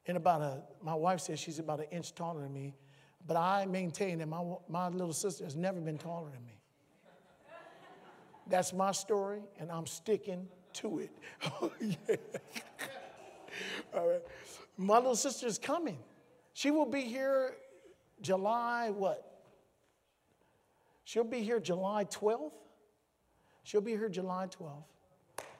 in 0.06 0.16
about 0.16 0.42
a, 0.42 0.62
my 0.82 0.94
wife 0.94 1.20
says 1.20 1.38
she's 1.38 1.58
about 1.58 1.80
an 1.80 1.86
inch 1.90 2.14
taller 2.14 2.42
than 2.42 2.52
me, 2.52 2.74
but 3.26 3.36
I 3.36 3.66
maintain 3.66 4.18
that 4.18 4.28
my, 4.28 4.42
my 4.68 4.88
little 4.88 5.12
sister 5.12 5.44
has 5.44 5.56
never 5.56 5.80
been 5.80 5.98
taller 5.98 6.30
than 6.30 6.44
me. 6.44 6.60
That's 8.46 8.72
my 8.72 8.92
story, 8.92 9.40
and 9.58 9.70
I'm 9.70 9.86
sticking 9.86 10.48
to 10.74 11.00
it. 11.00 11.10
yeah. 11.80 12.16
All 13.94 14.08
right. 14.08 14.22
My 14.76 14.96
little 14.96 15.16
sister 15.16 15.46
is 15.46 15.58
coming. 15.58 15.98
She 16.52 16.70
will 16.70 16.86
be 16.86 17.02
here 17.02 17.54
July 18.20 18.90
what? 18.90 19.30
She'll 21.04 21.24
be 21.24 21.40
here 21.40 21.60
July 21.60 22.04
12th. 22.06 22.52
She'll 23.62 23.80
be 23.80 23.92
here 23.92 24.08
July 24.08 24.46
12th. 24.46 24.84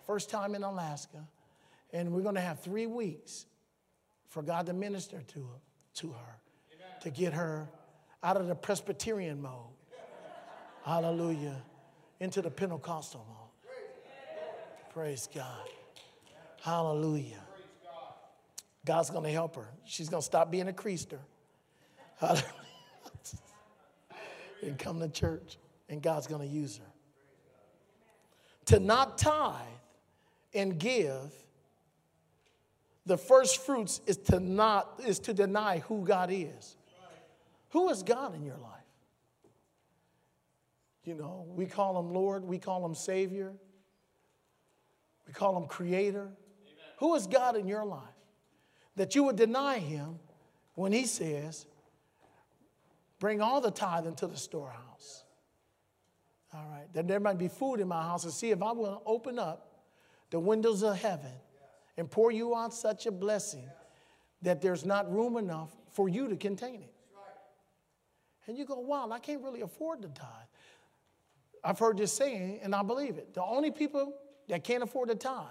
First 0.07 0.31
time 0.31 0.55
in 0.55 0.63
Alaska. 0.63 1.27
And 1.93 2.13
we're 2.13 2.23
going 2.23 2.35
to 2.35 2.41
have 2.41 2.61
three 2.61 2.87
weeks 2.87 3.47
for 4.29 4.43
God 4.43 4.67
to 4.67 4.73
minister 4.73 5.23
to 5.29 5.49
to 5.95 6.09
her 6.09 6.39
to 7.03 7.11
get 7.11 7.33
her 7.35 7.69
out 8.23 8.37
of 8.37 8.49
the 8.49 8.55
Presbyterian 8.55 9.41
mode. 9.41 9.71
Hallelujah. 10.85 11.63
Into 12.21 12.43
the 12.43 12.51
Pentecostal 12.51 13.25
mode. 13.29 13.73
Praise 14.93 15.29
God. 15.35 15.69
Hallelujah. 16.63 17.43
God's 18.85 19.11
going 19.11 19.25
to 19.25 19.31
help 19.31 19.57
her. 19.57 19.69
She's 19.85 20.09
going 20.09 20.21
to 20.21 20.25
stop 20.25 20.51
being 20.51 20.69
a 20.69 20.73
creaster. 20.73 21.19
Hallelujah. 22.19 22.45
and 24.63 24.79
come 24.79 25.01
to 25.01 25.09
church, 25.09 25.59
and 25.89 26.01
God's 26.01 26.27
going 26.27 26.47
to 26.47 26.55
use 26.55 26.79
her. 26.79 26.85
To 28.67 28.79
not 28.79 29.19
tithe 29.19 29.61
and 30.55 30.79
give 30.79 31.33
the 33.07 33.19
first 33.19 33.65
fruits 33.65 34.01
is 34.07 34.17
to 34.17 34.41
not 34.41 35.01
is 35.07 35.19
to 35.21 35.35
deny 35.35 35.79
who 35.81 36.05
God 36.05 36.31
is. 36.33 36.77
Who 37.71 37.91
is 37.91 38.03
God 38.03 38.35
in 38.35 38.45
your 38.45 38.57
life? 38.57 38.84
You 41.05 41.15
know, 41.15 41.45
we 41.49 41.67
call 41.67 41.99
him 41.99 42.13
Lord, 42.13 42.45
we 42.45 42.59
call 42.59 42.85
him 42.85 42.95
Savior, 42.95 43.53
we 45.27 45.33
call 45.33 45.57
him 45.57 45.67
Creator. 45.67 46.21
Amen. 46.21 46.35
Who 46.99 47.15
is 47.15 47.27
God 47.27 47.57
in 47.57 47.67
your 47.69 47.85
life? 47.85 48.03
That 48.97 49.15
you 49.15 49.25
would 49.25 49.37
deny 49.37 49.79
him 49.79 50.19
when 50.75 50.93
he 50.93 51.05
says, 51.05 51.67
Bring 53.21 53.41
all 53.41 53.61
the 53.61 53.71
tithe 53.71 54.07
into 54.07 54.27
the 54.27 54.37
storehouse. 54.37 55.25
All 56.53 56.67
right, 56.71 56.93
that 56.93 57.09
there 57.09 57.21
might 57.21 57.39
be 57.39 57.49
food 57.49 57.81
in 57.81 57.89
my 57.89 58.03
house 58.03 58.25
and 58.25 58.33
see 58.33 58.51
if 58.51 58.63
I 58.63 58.73
will 58.73 59.03
open 59.07 59.39
up 59.39 59.83
the 60.31 60.39
windows 60.39 60.83
of 60.83 60.97
heaven 60.97 61.33
and 61.97 62.11
pour 62.11 62.31
you 62.31 62.55
out 62.55 62.73
such 62.73 63.07
a 63.07 63.11
blessing 63.11 63.69
that 64.43 64.61
there's 64.61 64.85
not 64.85 65.13
room 65.13 65.37
enough 65.37 65.71
for 65.91 66.09
you 66.09 66.29
to 66.29 66.37
contain 66.37 66.83
it. 66.83 66.95
And 68.47 68.59
you 68.59 68.65
go, 68.67 68.79
wow, 68.79 69.09
I 69.11 69.19
can't 69.19 69.43
really 69.43 69.63
afford 69.63 70.03
to 70.03 70.09
tithe. 70.09 70.44
I've 71.65 71.79
heard 71.79 71.97
this 71.97 72.13
saying, 72.13 72.61
and 72.63 72.75
I 72.75 72.83
believe 72.83 73.17
it. 73.17 73.33
The 73.33 73.43
only 73.43 73.71
people 73.71 74.13
that 74.49 74.63
can't 74.63 74.83
afford 74.83 75.09
to 75.09 75.15
tithe 75.15 75.47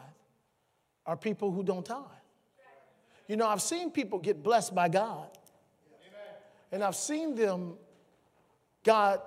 are 1.06 1.18
people 1.18 1.52
who 1.52 1.64
don't 1.64 1.86
tithe. 1.86 2.04
You 3.28 3.36
know, 3.38 3.48
I've 3.48 3.62
seen 3.62 3.90
people 3.90 4.20
get 4.20 4.44
blessed 4.44 4.76
by 4.76 4.90
God. 4.90 5.30
And 6.72 6.84
I've 6.84 6.96
seen 6.96 7.36
them, 7.36 7.76
God, 8.84 9.22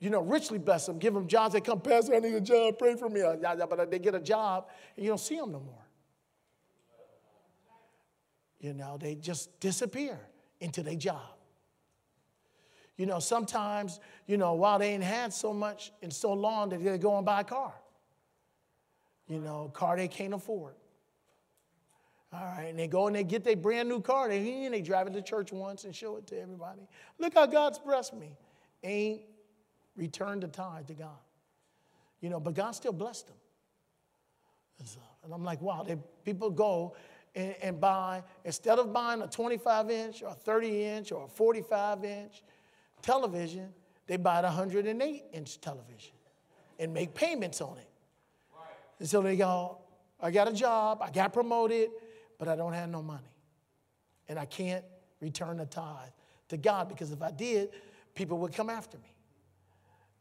you 0.00 0.10
know, 0.10 0.20
richly 0.20 0.58
bless 0.58 0.86
them, 0.86 0.98
give 0.98 1.14
them 1.14 1.26
jobs. 1.26 1.54
They 1.54 1.60
come, 1.60 1.80
Pastor, 1.80 2.14
I 2.14 2.18
need 2.18 2.34
a 2.34 2.40
job, 2.40 2.78
pray 2.78 2.94
for 2.94 3.08
me. 3.08 3.22
Uh, 3.22 3.36
but 3.66 3.80
uh, 3.80 3.84
they 3.86 3.98
get 3.98 4.14
a 4.14 4.20
job, 4.20 4.68
and 4.96 5.04
you 5.04 5.10
don't 5.10 5.18
see 5.18 5.36
them 5.36 5.52
no 5.52 5.60
more. 5.60 5.86
You 8.60 8.72
know, 8.72 8.96
they 8.98 9.14
just 9.14 9.58
disappear 9.60 10.18
into 10.60 10.82
their 10.82 10.96
job. 10.96 11.20
You 12.96 13.06
know, 13.06 13.18
sometimes, 13.18 13.98
you 14.26 14.36
know, 14.36 14.54
while 14.54 14.78
they 14.78 14.90
ain't 14.90 15.02
had 15.02 15.32
so 15.32 15.52
much 15.52 15.92
in 16.00 16.10
so 16.10 16.32
long 16.32 16.68
that 16.68 16.82
they 16.82 16.98
go 16.98 17.16
and 17.16 17.26
buy 17.26 17.40
a 17.40 17.44
car. 17.44 17.74
You 19.28 19.40
know, 19.40 19.70
car 19.72 19.96
they 19.96 20.08
can't 20.08 20.34
afford. 20.34 20.74
All 22.32 22.44
right, 22.44 22.64
and 22.64 22.78
they 22.78 22.88
go 22.88 23.06
and 23.06 23.14
they 23.14 23.24
get 23.24 23.44
their 23.44 23.56
brand 23.56 23.88
new 23.88 24.00
car. 24.00 24.28
They, 24.28 24.64
and 24.64 24.74
they 24.74 24.82
drive 24.82 25.06
it 25.06 25.12
to 25.14 25.22
church 25.22 25.52
once 25.52 25.84
and 25.84 25.94
show 25.94 26.16
it 26.16 26.26
to 26.28 26.40
everybody. 26.40 26.82
Look 27.18 27.34
how 27.34 27.46
God's 27.46 27.78
blessed 27.78 28.14
me. 28.14 28.36
Ain't 28.82 29.22
returned 29.96 30.42
the 30.42 30.48
tithe 30.48 30.86
to 30.88 30.94
God. 30.94 31.18
You 32.20 32.30
know, 32.30 32.40
but 32.40 32.54
God 32.54 32.72
still 32.72 32.92
blessed 32.92 33.26
them. 33.26 33.36
And, 34.78 34.88
so, 34.88 34.98
and 35.22 35.32
I'm 35.32 35.44
like, 35.44 35.60
wow, 35.60 35.84
they, 35.86 35.96
people 36.24 36.50
go 36.50 36.96
and, 37.34 37.54
and 37.62 37.80
buy, 37.80 38.22
instead 38.44 38.78
of 38.78 38.92
buying 38.92 39.22
a 39.22 39.28
25 39.28 39.90
inch 39.90 40.22
or 40.22 40.30
a 40.30 40.34
30 40.34 40.84
inch 40.84 41.12
or 41.12 41.24
a 41.24 41.28
45 41.28 42.04
inch, 42.04 42.42
television, 43.04 43.68
they 44.06 44.16
buy 44.16 44.40
a 44.40 44.42
108 44.42 45.24
inch 45.32 45.60
television 45.60 46.14
and 46.78 46.92
make 46.92 47.14
payments 47.14 47.60
on 47.60 47.76
it. 47.78 47.88
And 48.98 49.08
so 49.08 49.20
they 49.20 49.36
go, 49.36 49.78
I 50.20 50.30
got 50.30 50.48
a 50.48 50.52
job, 50.52 51.00
I 51.02 51.10
got 51.10 51.32
promoted, 51.32 51.90
but 52.38 52.48
I 52.48 52.56
don't 52.56 52.72
have 52.72 52.88
no 52.88 53.02
money. 53.02 53.22
And 54.28 54.38
I 54.38 54.46
can't 54.46 54.84
return 55.20 55.58
the 55.58 55.66
tithe 55.66 56.08
to 56.48 56.56
God 56.56 56.88
because 56.88 57.12
if 57.12 57.20
I 57.20 57.30
did, 57.30 57.70
people 58.14 58.38
would 58.38 58.54
come 58.54 58.70
after 58.70 58.96
me. 58.96 59.14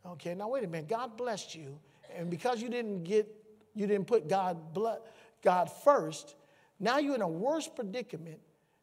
Okay, 0.05 0.35
now 0.35 0.49
wait 0.49 0.65
a 0.65 0.67
minute. 0.67 0.89
God 0.89 1.15
blessed 1.15 1.55
you, 1.55 1.79
and 2.13 2.29
because 2.29 2.61
you 2.61 2.67
didn't 2.67 3.03
get, 3.03 3.33
you 3.73 3.87
didn't 3.87 4.07
put 4.07 4.27
God, 4.27 4.73
blood, 4.73 4.99
God 5.41 5.71
first, 5.71 6.35
now 6.81 6.97
you're 6.97 7.15
in 7.15 7.21
a 7.21 7.27
worse 7.27 7.69
predicament 7.69 8.39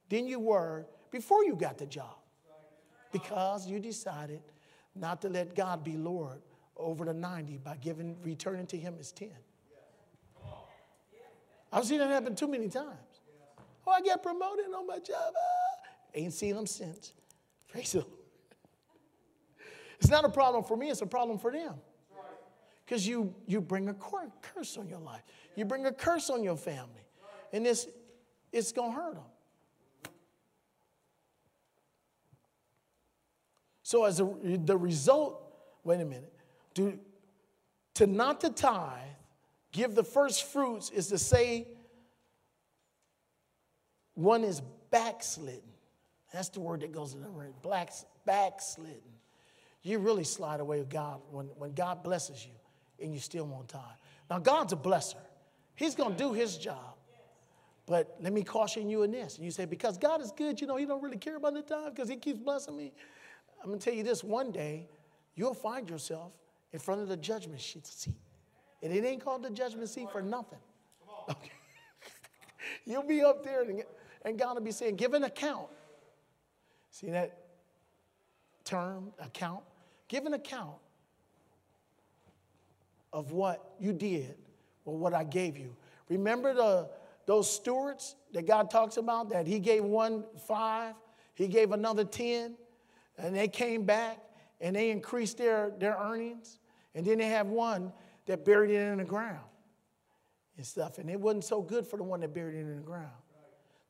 than 0.08 0.26
you 0.26 0.40
were 0.40 0.86
before 1.10 1.44
you 1.44 1.54
got 1.54 1.76
the 1.76 1.84
job 1.84 2.19
because 3.12 3.66
you 3.66 3.80
decided 3.80 4.40
not 4.94 5.20
to 5.22 5.28
let 5.28 5.54
God 5.54 5.84
be 5.84 5.96
Lord 5.96 6.40
over 6.76 7.04
the 7.04 7.14
90 7.14 7.58
by 7.58 7.76
giving, 7.76 8.16
returning 8.22 8.66
to 8.66 8.76
Him 8.76 8.96
as 8.98 9.12
10. 9.12 9.30
I've 11.72 11.84
seen 11.84 11.98
that 11.98 12.10
happen 12.10 12.34
too 12.34 12.48
many 12.48 12.68
times. 12.68 13.20
Oh, 13.86 13.92
I 13.92 14.00
got 14.00 14.22
promoted 14.22 14.66
on 14.76 14.86
my 14.86 14.98
job. 14.98 15.32
Ah. 15.36 15.88
Ain't 16.14 16.32
seen 16.32 16.56
them 16.56 16.66
since. 16.66 17.12
Praise 17.68 17.92
the 17.92 18.00
Lord. 18.00 18.12
It's 20.00 20.10
not 20.10 20.24
a 20.24 20.28
problem 20.28 20.64
for 20.64 20.76
me, 20.76 20.90
it's 20.90 21.02
a 21.02 21.06
problem 21.06 21.38
for 21.38 21.52
them. 21.52 21.74
Because 22.84 23.06
you, 23.06 23.34
you 23.46 23.60
bring 23.60 23.88
a 23.88 23.94
curse 23.94 24.76
on 24.76 24.88
your 24.88 24.98
life, 24.98 25.22
you 25.54 25.64
bring 25.64 25.86
a 25.86 25.92
curse 25.92 26.28
on 26.30 26.42
your 26.42 26.56
family, 26.56 27.04
and 27.52 27.66
it's, 27.66 27.86
it's 28.52 28.72
going 28.72 28.90
to 28.90 28.96
hurt 28.96 29.14
them. 29.14 29.24
So, 33.90 34.04
as 34.04 34.20
a, 34.20 34.30
the 34.44 34.76
result, 34.76 35.42
wait 35.82 36.00
a 36.00 36.04
minute, 36.04 36.32
to, 36.74 36.96
to 37.94 38.06
not 38.06 38.40
to 38.42 38.50
tithe, 38.50 39.00
give 39.72 39.96
the 39.96 40.04
first 40.04 40.44
fruits 40.44 40.90
is 40.90 41.08
to 41.08 41.18
say 41.18 41.66
one 44.14 44.44
is 44.44 44.62
backslidden. 44.92 45.72
That's 46.32 46.50
the 46.50 46.60
word 46.60 46.82
that 46.82 46.92
goes 46.92 47.14
in 47.14 47.20
the 47.20 47.32
word, 47.32 47.52
black, 47.62 47.90
backslidden. 48.24 49.00
You 49.82 49.98
really 49.98 50.22
slide 50.22 50.60
away 50.60 50.78
with 50.78 50.88
God 50.88 51.20
when, 51.32 51.46
when 51.58 51.72
God 51.72 52.04
blesses 52.04 52.46
you 52.46 53.04
and 53.04 53.12
you 53.12 53.18
still 53.18 53.44
won't 53.44 53.70
tithe. 53.70 53.82
Now, 54.30 54.38
God's 54.38 54.72
a 54.72 54.76
blesser, 54.76 55.16
He's 55.74 55.96
going 55.96 56.12
to 56.12 56.16
do 56.16 56.32
His 56.32 56.56
job. 56.58 56.94
But 57.86 58.18
let 58.20 58.32
me 58.32 58.44
caution 58.44 58.88
you 58.88 59.02
in 59.02 59.10
this. 59.10 59.36
You 59.36 59.50
say, 59.50 59.64
because 59.64 59.98
God 59.98 60.20
is 60.20 60.30
good, 60.30 60.60
you 60.60 60.68
know, 60.68 60.76
He 60.76 60.86
don't 60.86 61.02
really 61.02 61.18
care 61.18 61.34
about 61.34 61.54
the 61.54 61.62
time 61.62 61.90
because 61.90 62.08
He 62.08 62.14
keeps 62.14 62.38
blessing 62.38 62.76
me. 62.76 62.92
I'm 63.62 63.68
going 63.68 63.78
to 63.78 63.84
tell 63.84 63.94
you 63.94 64.02
this 64.02 64.24
one 64.24 64.50
day, 64.50 64.88
you'll 65.34 65.54
find 65.54 65.88
yourself 65.88 66.32
in 66.72 66.78
front 66.78 67.00
of 67.00 67.08
the 67.08 67.16
judgment 67.16 67.60
seat. 67.60 68.14
And 68.82 68.92
it 68.92 69.04
ain't 69.04 69.22
called 69.22 69.42
the 69.42 69.50
judgment 69.50 69.88
seat 69.88 70.10
for 70.10 70.22
nothing. 70.22 70.58
Okay. 71.28 71.52
you'll 72.84 73.02
be 73.02 73.22
up 73.22 73.44
there 73.44 73.62
and, 73.62 73.82
and 74.24 74.38
God 74.38 74.54
will 74.54 74.62
be 74.62 74.70
saying, 74.70 74.96
give 74.96 75.14
an 75.14 75.24
account. 75.24 75.68
See 76.90 77.10
that 77.10 77.38
term, 78.64 79.12
account? 79.18 79.62
Give 80.08 80.26
an 80.26 80.34
account 80.34 80.76
of 83.12 83.32
what 83.32 83.74
you 83.78 83.92
did 83.92 84.36
or 84.84 84.96
what 84.96 85.14
I 85.14 85.24
gave 85.24 85.56
you. 85.56 85.74
Remember 86.08 86.54
the, 86.54 86.88
those 87.26 87.52
stewards 87.52 88.16
that 88.32 88.46
God 88.46 88.70
talks 88.70 88.96
about 88.96 89.30
that 89.30 89.46
He 89.46 89.58
gave 89.58 89.84
one 89.84 90.24
five, 90.46 90.94
He 91.34 91.48
gave 91.48 91.72
another 91.72 92.04
10, 92.04 92.54
and 93.20 93.34
they 93.34 93.48
came 93.48 93.84
back 93.84 94.18
and 94.60 94.74
they 94.74 94.90
increased 94.90 95.38
their, 95.38 95.72
their 95.78 95.96
earnings. 96.00 96.58
And 96.94 97.06
then 97.06 97.18
they 97.18 97.26
have 97.26 97.46
one 97.46 97.92
that 98.26 98.44
buried 98.44 98.70
it 98.70 98.80
in 98.80 98.98
the 98.98 99.04
ground 99.04 99.38
and 100.56 100.66
stuff. 100.66 100.98
And 100.98 101.08
it 101.08 101.20
wasn't 101.20 101.44
so 101.44 101.62
good 101.62 101.86
for 101.86 101.96
the 101.96 102.02
one 102.02 102.20
that 102.20 102.34
buried 102.34 102.56
it 102.56 102.60
in 102.60 102.76
the 102.76 102.82
ground. 102.82 103.10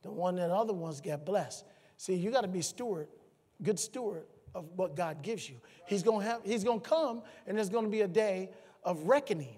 The 0.03 0.11
one 0.11 0.35
that 0.35 0.49
other 0.49 0.73
ones 0.73 1.01
got 1.01 1.25
blessed. 1.25 1.65
See, 1.97 2.15
you 2.15 2.31
got 2.31 2.41
to 2.41 2.47
be 2.47 2.61
steward, 2.61 3.07
good 3.61 3.79
steward 3.79 4.23
of 4.53 4.65
what 4.75 4.95
God 4.95 5.21
gives 5.21 5.49
you. 5.49 5.57
He's 5.87 6.03
to 6.21 6.25
have, 6.25 6.41
he's 6.43 6.63
to 6.63 6.79
come 6.79 7.21
and 7.47 7.57
there's 7.57 7.69
to 7.85 7.91
be 7.91 8.01
a 8.01 8.07
day 8.07 8.49
of 8.83 9.03
reckoning. 9.03 9.57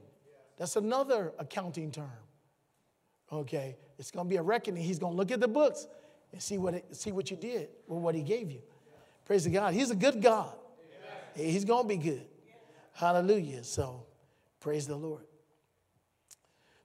That's 0.58 0.76
another 0.76 1.34
accounting 1.40 1.92
term. 1.92 2.10
Okay, 3.32 3.78
it's 3.98 4.12
to 4.26 4.30
be 4.30 4.36
a 4.36 4.44
reckoning. 4.44 4.84
He's 4.84 5.00
to 5.12 5.18
look 5.18 5.32
at 5.32 5.40
the 5.40 5.48
books 5.48 5.88
and 6.32 6.42
see 6.42 6.58
what, 6.58 6.76
it, 6.76 6.96
see 6.96 7.12
what 7.12 7.32
you 7.32 7.38
did 7.38 7.70
with 7.88 8.00
what 8.00 8.16
he 8.16 8.22
gave 8.22 8.52
you. 8.52 8.62
Praise 9.26 9.46
the 9.46 9.50
God. 9.50 9.74
He's 9.74 9.92
a 9.92 9.96
good 9.96 10.22
God. 10.22 10.54
Amen. 11.36 11.52
He's 11.52 11.66
going 11.66 11.84
to 11.84 11.88
be 11.88 11.98
good. 11.98 12.26
Hallelujah. 12.94 13.64
So, 13.64 14.06
praise 14.60 14.88
the 14.88 14.96
Lord. 14.96 15.24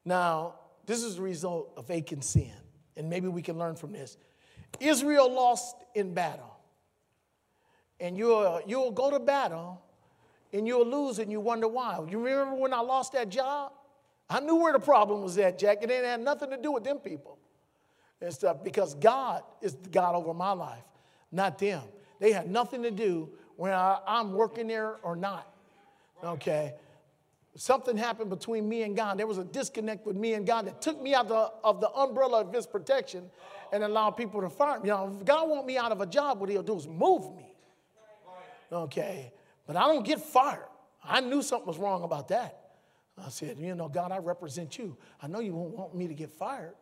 Now, 0.04 0.54
this 0.86 1.02
is 1.02 1.16
the 1.16 1.22
result 1.22 1.72
of 1.76 1.90
Achan 1.90 2.22
sin, 2.22 2.52
and 2.96 3.10
maybe 3.10 3.28
we 3.28 3.42
can 3.42 3.58
learn 3.58 3.76
from 3.76 3.92
this. 3.92 4.16
Israel 4.80 5.32
lost 5.32 5.76
in 5.94 6.14
battle. 6.14 6.56
And 8.00 8.16
you'll, 8.16 8.60
you'll 8.66 8.92
go 8.92 9.10
to 9.10 9.18
battle 9.18 9.82
and 10.52 10.66
you'll 10.66 10.86
lose 10.86 11.18
and 11.18 11.30
you 11.30 11.40
wonder 11.40 11.66
why. 11.66 11.98
You 12.08 12.20
remember 12.20 12.54
when 12.54 12.72
I 12.72 12.80
lost 12.80 13.12
that 13.12 13.28
job? 13.28 13.72
I 14.30 14.40
knew 14.40 14.56
where 14.56 14.72
the 14.72 14.78
problem 14.78 15.22
was 15.22 15.36
at, 15.38 15.58
Jack, 15.58 15.78
it 15.82 15.90
had 15.90 16.20
nothing 16.20 16.50
to 16.50 16.56
do 16.56 16.72
with 16.72 16.84
them 16.84 16.98
people 16.98 17.38
and 18.20 18.32
stuff 18.32 18.62
because 18.62 18.94
God 18.94 19.42
is 19.60 19.74
God 19.90 20.14
over 20.14 20.34
my 20.34 20.52
life. 20.52 20.84
not 21.32 21.58
them. 21.58 21.82
They 22.18 22.32
had 22.32 22.50
nothing 22.50 22.82
to 22.82 22.90
do 22.90 23.30
when 23.56 23.72
I, 23.72 23.98
I'm 24.06 24.32
working 24.32 24.66
there 24.66 24.96
or 25.02 25.16
not. 25.16 25.52
Okay. 26.22 26.74
Something 27.56 27.96
happened 27.96 28.30
between 28.30 28.68
me 28.68 28.82
and 28.82 28.96
God. 28.96 29.18
There 29.18 29.26
was 29.26 29.38
a 29.38 29.44
disconnect 29.44 30.06
with 30.06 30.16
me 30.16 30.34
and 30.34 30.46
God 30.46 30.66
that 30.66 30.80
took 30.80 31.00
me 31.02 31.14
out 31.14 31.28
the, 31.28 31.50
of 31.64 31.80
the 31.80 31.90
umbrella 31.90 32.42
of 32.42 32.52
His 32.52 32.66
protection 32.66 33.24
and 33.72 33.82
allowed 33.82 34.12
people 34.12 34.40
to 34.40 34.48
fire 34.48 34.78
me. 34.80 34.88
You 34.88 34.94
know, 34.94 35.16
if 35.18 35.24
God 35.24 35.48
want 35.48 35.66
me 35.66 35.76
out 35.76 35.90
of 35.90 36.00
a 36.00 36.06
job, 36.06 36.40
what 36.40 36.48
He'll 36.50 36.62
do 36.62 36.76
is 36.76 36.86
move 36.86 37.34
me. 37.36 37.54
Okay. 38.70 39.32
But 39.66 39.76
I 39.76 39.86
don't 39.88 40.04
get 40.04 40.20
fired. 40.20 40.68
I 41.02 41.20
knew 41.20 41.42
something 41.42 41.66
was 41.66 41.78
wrong 41.78 42.02
about 42.04 42.28
that. 42.28 42.58
I 43.24 43.30
said, 43.30 43.58
you 43.58 43.74
know, 43.74 43.88
God, 43.88 44.12
I 44.12 44.18
represent 44.18 44.78
you. 44.78 44.96
I 45.20 45.26
know 45.26 45.40
you 45.40 45.54
won't 45.54 45.74
want 45.76 45.94
me 45.94 46.06
to 46.06 46.14
get 46.14 46.30
fired, 46.30 46.74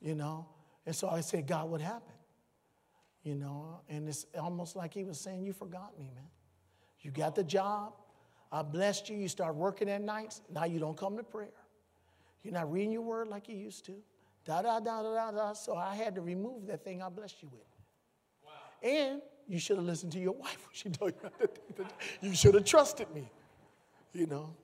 you 0.00 0.14
know. 0.14 0.46
And 0.86 0.94
so 0.94 1.08
I 1.08 1.20
said, 1.20 1.46
God, 1.46 1.68
what 1.68 1.80
happened? 1.80 2.11
You 3.22 3.36
know, 3.36 3.80
and 3.88 4.08
it's 4.08 4.26
almost 4.38 4.74
like 4.74 4.92
he 4.92 5.04
was 5.04 5.18
saying, 5.20 5.44
You 5.44 5.52
forgot 5.52 5.96
me, 5.98 6.10
man. 6.14 6.24
You 7.00 7.10
got 7.10 7.34
the 7.34 7.44
job. 7.44 7.94
I 8.50 8.62
blessed 8.62 9.08
you. 9.08 9.16
You 9.16 9.28
start 9.28 9.54
working 9.54 9.88
at 9.88 10.02
nights. 10.02 10.42
Now 10.52 10.64
you 10.64 10.78
don't 10.78 10.96
come 10.96 11.16
to 11.16 11.22
prayer. 11.22 11.48
You're 12.42 12.52
not 12.52 12.70
reading 12.70 12.92
your 12.92 13.02
word 13.02 13.28
like 13.28 13.48
you 13.48 13.56
used 13.56 13.86
to. 13.86 13.94
Da 14.44 14.62
da 14.62 14.80
da 14.80 15.02
da 15.02 15.14
da 15.14 15.30
da. 15.30 15.52
So 15.52 15.76
I 15.76 15.94
had 15.94 16.14
to 16.16 16.20
remove 16.20 16.66
that 16.66 16.84
thing 16.84 17.02
I 17.02 17.08
blessed 17.08 17.42
you 17.42 17.48
with. 17.52 17.62
Wow. 18.44 18.52
And 18.82 19.22
you 19.48 19.58
should 19.58 19.76
have 19.76 19.86
listened 19.86 20.12
to 20.12 20.18
your 20.18 20.32
wife 20.38 20.66
when 20.66 20.72
she 20.72 20.90
told 20.90 21.12
you 21.22 21.30
that. 21.76 21.92
You 22.20 22.34
should 22.34 22.54
have 22.54 22.64
trusted 22.64 23.12
me. 23.14 23.30
You 24.12 24.26
know. 24.26 24.54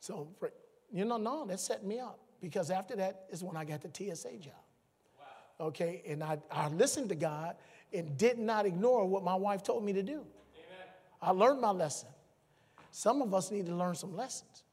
So, 0.00 0.28
you 0.92 1.04
know, 1.04 1.16
no, 1.16 1.46
that 1.46 1.58
set 1.58 1.84
me 1.84 1.98
up 1.98 2.20
because 2.40 2.70
after 2.70 2.94
that 2.96 3.24
is 3.30 3.42
when 3.42 3.56
I 3.56 3.64
got 3.64 3.80
the 3.80 3.90
TSA 3.92 4.36
job. 4.38 4.54
Okay, 5.60 6.02
and 6.06 6.22
I, 6.22 6.38
I 6.50 6.68
listened 6.68 7.08
to 7.08 7.14
God 7.14 7.56
and 7.92 8.16
did 8.18 8.38
not 8.38 8.66
ignore 8.66 9.06
what 9.06 9.24
my 9.24 9.34
wife 9.34 9.62
told 9.62 9.84
me 9.84 9.92
to 9.94 10.02
do. 10.02 10.12
Amen. 10.12 10.86
I 11.22 11.30
learned 11.30 11.60
my 11.60 11.70
lesson. 11.70 12.08
Some 12.90 13.22
of 13.22 13.32
us 13.32 13.50
need 13.50 13.66
to 13.66 13.74
learn 13.74 13.94
some 13.94 14.14
lessons. 14.14 14.64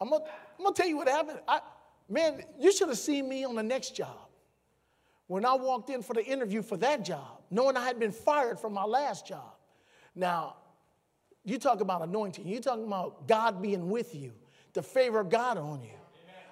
I'm 0.00 0.10
gonna, 0.10 0.24
I'm 0.58 0.64
gonna 0.64 0.74
tell 0.74 0.86
you 0.86 0.96
what 0.96 1.08
happened. 1.08 1.40
I, 1.48 1.60
man, 2.08 2.42
you 2.58 2.70
should 2.70 2.88
have 2.88 2.98
seen 2.98 3.28
me 3.28 3.44
on 3.44 3.54
the 3.54 3.62
next 3.62 3.96
job. 3.96 4.28
When 5.26 5.44
I 5.44 5.54
walked 5.54 5.90
in 5.90 6.02
for 6.02 6.14
the 6.14 6.24
interview 6.24 6.62
for 6.62 6.76
that 6.76 7.04
job, 7.04 7.40
knowing 7.50 7.76
I 7.76 7.84
had 7.84 7.98
been 7.98 8.12
fired 8.12 8.60
from 8.60 8.74
my 8.74 8.84
last 8.84 9.26
job. 9.26 9.54
Now, 10.14 10.56
you 11.44 11.58
talk 11.58 11.80
about 11.80 12.02
anointing. 12.02 12.46
You 12.46 12.60
talking 12.60 12.86
about 12.86 13.26
God 13.26 13.62
being 13.62 13.88
with 13.88 14.14
you, 14.14 14.32
the 14.72 14.82
favor 14.82 15.18
of 15.18 15.30
God 15.30 15.56
on 15.58 15.80
you. 15.82 15.88
Amen. 15.88 15.96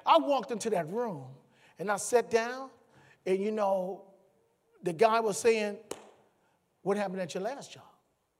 I 0.07 0.19
walked 0.19 0.51
into 0.51 0.71
that 0.71 0.89
room 0.91 1.25
and 1.79 1.91
I 1.91 1.97
sat 1.97 2.31
down, 2.31 2.71
and 3.27 3.39
you 3.41 3.51
know, 3.51 4.05
the 4.83 4.93
guy 4.93 5.21
was 5.21 5.39
saying, 5.39 5.79
What 6.83 6.97
happened 6.97 7.21
at 7.21 7.35
your 7.35 7.43
last 7.43 7.73
job? 7.73 7.85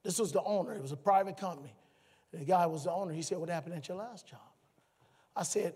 This 0.03 0.19
was 0.19 0.31
the 0.31 0.43
owner, 0.43 0.73
it 0.73 0.81
was 0.81 0.91
a 0.91 0.97
private 0.97 1.37
company. 1.37 1.73
The 2.31 2.45
guy 2.45 2.65
was 2.65 2.83
the 2.83 2.91
owner. 2.91 3.13
He 3.13 3.21
said, 3.21 3.37
What 3.37 3.49
happened 3.49 3.75
at 3.75 3.87
your 3.87 3.97
last 3.97 4.27
job? 4.27 4.39
I 5.35 5.43
said, 5.43 5.75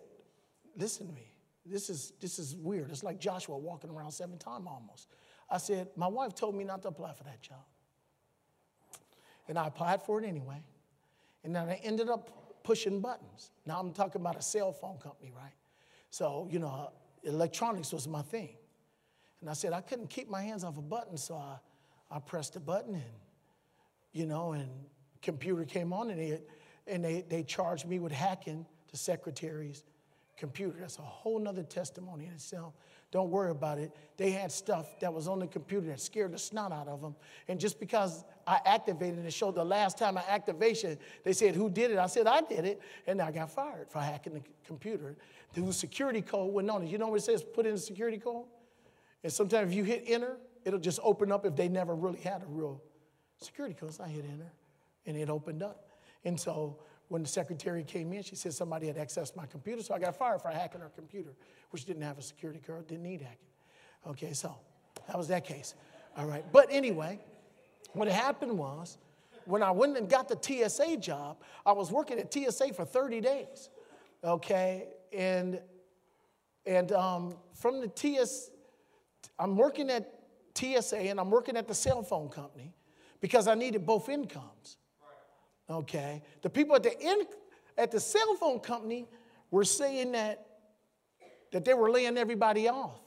Listen 0.77 1.07
to 1.07 1.13
me. 1.13 1.25
This 1.65 1.89
is, 1.89 2.13
this 2.19 2.39
is 2.39 2.55
weird. 2.55 2.89
It's 2.89 3.03
like 3.03 3.19
Joshua 3.19 3.57
walking 3.57 3.89
around 3.89 4.11
seven 4.11 4.37
times 4.37 4.65
almost. 4.67 5.07
I 5.49 5.57
said, 5.57 5.89
My 5.95 6.07
wife 6.07 6.35
told 6.35 6.55
me 6.55 6.63
not 6.63 6.81
to 6.83 6.89
apply 6.89 7.13
for 7.13 7.23
that 7.23 7.41
job. 7.41 7.63
And 9.47 9.57
I 9.57 9.67
applied 9.67 10.03
for 10.03 10.21
it 10.21 10.27
anyway. 10.27 10.61
And 11.43 11.55
then 11.55 11.69
I 11.69 11.79
ended 11.83 12.09
up 12.09 12.63
pushing 12.63 12.99
buttons. 13.01 13.51
Now 13.65 13.79
I'm 13.79 13.93
talking 13.93 14.21
about 14.21 14.37
a 14.37 14.41
cell 14.41 14.71
phone 14.71 14.97
company, 14.97 15.31
right? 15.35 15.53
So, 16.11 16.47
you 16.51 16.59
know, 16.59 16.91
electronics 17.23 17.91
was 17.91 18.07
my 18.07 18.21
thing. 18.21 18.49
And 19.41 19.49
I 19.49 19.53
said 19.53 19.73
I 19.73 19.81
couldn't 19.81 20.09
keep 20.09 20.29
my 20.29 20.41
hands 20.41 20.63
off 20.63 20.77
a 20.77 20.81
button, 20.81 21.17
so 21.17 21.35
I, 21.35 21.57
I 22.11 22.19
pressed 22.19 22.55
a 22.55 22.59
button 22.59 22.95
and, 22.95 23.03
you 24.11 24.25
know, 24.25 24.53
and 24.53 24.69
computer 25.21 25.65
came 25.65 25.93
on 25.93 26.09
and 26.09 26.19
they, 26.19 26.41
and 26.87 27.03
they, 27.03 27.23
they 27.27 27.43
charged 27.43 27.87
me 27.87 27.99
with 27.99 28.11
hacking 28.11 28.65
the 28.91 28.97
secretary's 28.97 29.83
computer. 30.37 30.77
That's 30.79 30.97
a 30.97 31.03
whole 31.03 31.39
nother 31.39 31.63
testimony 31.63 32.25
in 32.25 32.33
itself. 32.33 32.73
Don't 33.11 33.31
worry 33.31 33.49
about 33.49 33.79
it. 33.79 33.91
They 34.17 34.29
had 34.29 34.51
stuff 34.51 34.99
that 34.99 35.11
was 35.11 35.27
on 35.27 35.39
the 35.39 35.47
computer 35.47 35.87
that 35.87 35.99
scared 35.99 36.31
the 36.31 36.37
snot 36.37 36.71
out 36.71 36.87
of 36.87 37.01
them. 37.01 37.15
And 37.47 37.59
just 37.59 37.79
because 37.79 38.23
I 38.45 38.59
activated 38.65 39.25
it 39.25 39.33
showed 39.33 39.55
the 39.55 39.63
last 39.63 39.97
time 39.97 40.15
I 40.17 40.23
activation, 40.29 40.97
they 41.23 41.33
said, 41.33 41.55
Who 41.55 41.69
did 41.69 41.89
it? 41.89 41.97
I 41.97 42.05
said, 42.05 42.27
I 42.27 42.41
did 42.41 42.65
it. 42.65 42.81
And 43.07 43.19
I 43.19 43.31
got 43.31 43.51
fired 43.51 43.89
for 43.89 43.99
hacking 43.99 44.33
the 44.33 44.41
computer. 44.63 45.15
The 45.53 45.73
security 45.73 46.21
code 46.21 46.53
went 46.53 46.69
on 46.69 46.83
it. 46.83 46.89
You 46.89 46.99
know 46.99 47.07
what 47.07 47.19
it 47.19 47.23
says? 47.23 47.41
Put 47.41 47.65
in 47.65 47.73
the 47.73 47.79
security 47.79 48.19
code? 48.19 48.45
And 49.23 49.33
sometimes 49.33 49.71
if 49.71 49.75
you 49.75 49.83
hit 49.83 50.03
enter, 50.05 50.37
it'll 50.63 50.79
just 50.79 50.99
open 51.01 51.31
up 51.31 51.45
if 51.45 51.55
they 51.55 51.67
never 51.67 51.95
really 51.95 52.19
had 52.19 52.43
a 52.43 52.47
real 52.47 52.81
security 53.41 53.73
code. 53.73 53.93
So 53.93 54.03
I 54.03 54.07
hit 54.09 54.25
enter 54.31 54.51
and 55.07 55.17
it 55.17 55.29
opened 55.29 55.63
up. 55.63 55.89
And 56.25 56.39
so 56.39 56.77
when 57.09 57.23
the 57.23 57.27
secretary 57.27 57.83
came 57.83 58.13
in, 58.13 58.23
she 58.23 58.35
said 58.35 58.53
somebody 58.53 58.87
had 58.87 58.95
accessed 58.95 59.35
my 59.35 59.45
computer, 59.45 59.83
so 59.83 59.93
I 59.93 59.99
got 59.99 60.15
fired 60.15 60.41
for 60.41 60.49
hacking 60.49 60.81
her 60.81 60.91
computer, 60.95 61.31
which 61.71 61.85
didn't 61.85 62.03
have 62.03 62.17
a 62.17 62.21
security 62.21 62.61
code, 62.65 62.87
didn't 62.87 63.03
need 63.03 63.21
hacking. 63.21 63.37
Okay, 64.07 64.33
so 64.33 64.55
that 65.07 65.17
was 65.17 65.27
that 65.27 65.43
case. 65.43 65.73
All 66.15 66.25
right, 66.25 66.45
but 66.51 66.67
anyway, 66.69 67.19
what 67.93 68.07
happened 68.07 68.57
was 68.57 68.97
when 69.45 69.63
I 69.63 69.71
went 69.71 69.97
and 69.97 70.07
got 70.07 70.29
the 70.29 70.37
TSA 70.39 70.97
job, 70.97 71.37
I 71.65 71.71
was 71.71 71.91
working 71.91 72.19
at 72.19 72.31
TSA 72.31 72.73
for 72.73 72.85
30 72.85 73.21
days. 73.21 73.69
Okay, 74.23 74.87
and 75.11 75.59
and 76.65 76.91
um, 76.91 77.35
from 77.55 77.81
the 77.81 77.91
TSA, 77.93 78.51
I'm 79.39 79.55
working 79.55 79.89
at 79.89 80.13
TSA 80.55 80.97
and 80.97 81.19
I'm 81.19 81.31
working 81.31 81.57
at 81.57 81.67
the 81.67 81.73
cell 81.73 82.03
phone 82.03 82.29
company 82.29 82.73
because 83.21 83.47
I 83.47 83.55
needed 83.55 83.85
both 83.85 84.09
incomes. 84.09 84.77
Okay. 85.69 86.21
The 86.41 86.49
people 86.49 86.75
at 86.75 86.83
the 86.83 86.99
end, 86.99 87.27
at 87.77 87.91
the 87.91 87.99
cell 87.99 88.35
phone 88.35 88.59
company 88.59 89.07
were 89.51 89.63
saying 89.63 90.11
that, 90.13 90.45
that 91.51 91.65
they 91.65 91.73
were 91.73 91.91
laying 91.91 92.17
everybody 92.17 92.67
off. 92.67 92.99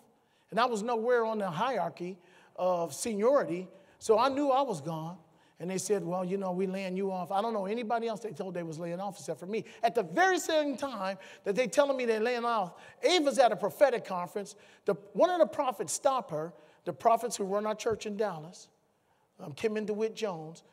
And 0.51 0.61
I 0.61 0.67
was 0.67 0.83
nowhere 0.83 1.25
on 1.25 1.39
the 1.39 1.51
hierarchy 1.51 2.19
of 2.57 2.93
seniority, 2.93 3.69
so 3.99 4.19
I 4.19 4.29
knew 4.29 4.51
I 4.51 4.63
was 4.63 4.81
gone. 4.81 5.17
And 5.59 5.71
they 5.71 5.79
said, 5.79 6.05
Well, 6.05 6.25
you 6.25 6.37
know, 6.37 6.51
we 6.51 6.67
laying 6.67 6.97
you 6.97 7.13
off. 7.13 7.31
I 7.31 7.41
don't 7.41 7.55
know 7.55 7.67
anybody 7.67 8.09
else 8.09 8.21
they 8.21 8.33
told 8.33 8.53
they 8.53 8.65
was 8.65 8.81
laying 8.81 8.99
off 9.01 9.19
except 9.19 9.39
for 9.39 9.47
me. 9.47 9.65
At 9.83 9.95
the 9.95 10.03
very 10.03 10.41
same 10.41 10.77
time 10.77 11.19
that 11.45 11.55
they 11.55 11.69
telling 11.69 11.97
me 11.97 12.05
they're 12.05 12.21
laying 12.21 12.45
off, 12.45 12.75
Ava's 13.03 13.39
at 13.39 13.53
a 13.53 13.57
prophetic 13.57 14.05
conference. 14.05 14.57
The, 14.87 14.95
one 15.13 15.31
of 15.31 15.39
the 15.39 15.47
prophets 15.47 15.93
stopped 15.93 16.33
her, 16.33 16.53
the 16.85 16.93
prophets 16.93 17.37
who 17.37 17.45
run 17.45 17.65
our 17.65 17.77
church 17.77 18.07
in 18.07 18.17
Dallas, 18.17 18.69
um, 19.39 19.53
Kim 19.53 19.77
and 19.77 19.87
DeWitt 19.87 20.17
Jones. 20.17 20.65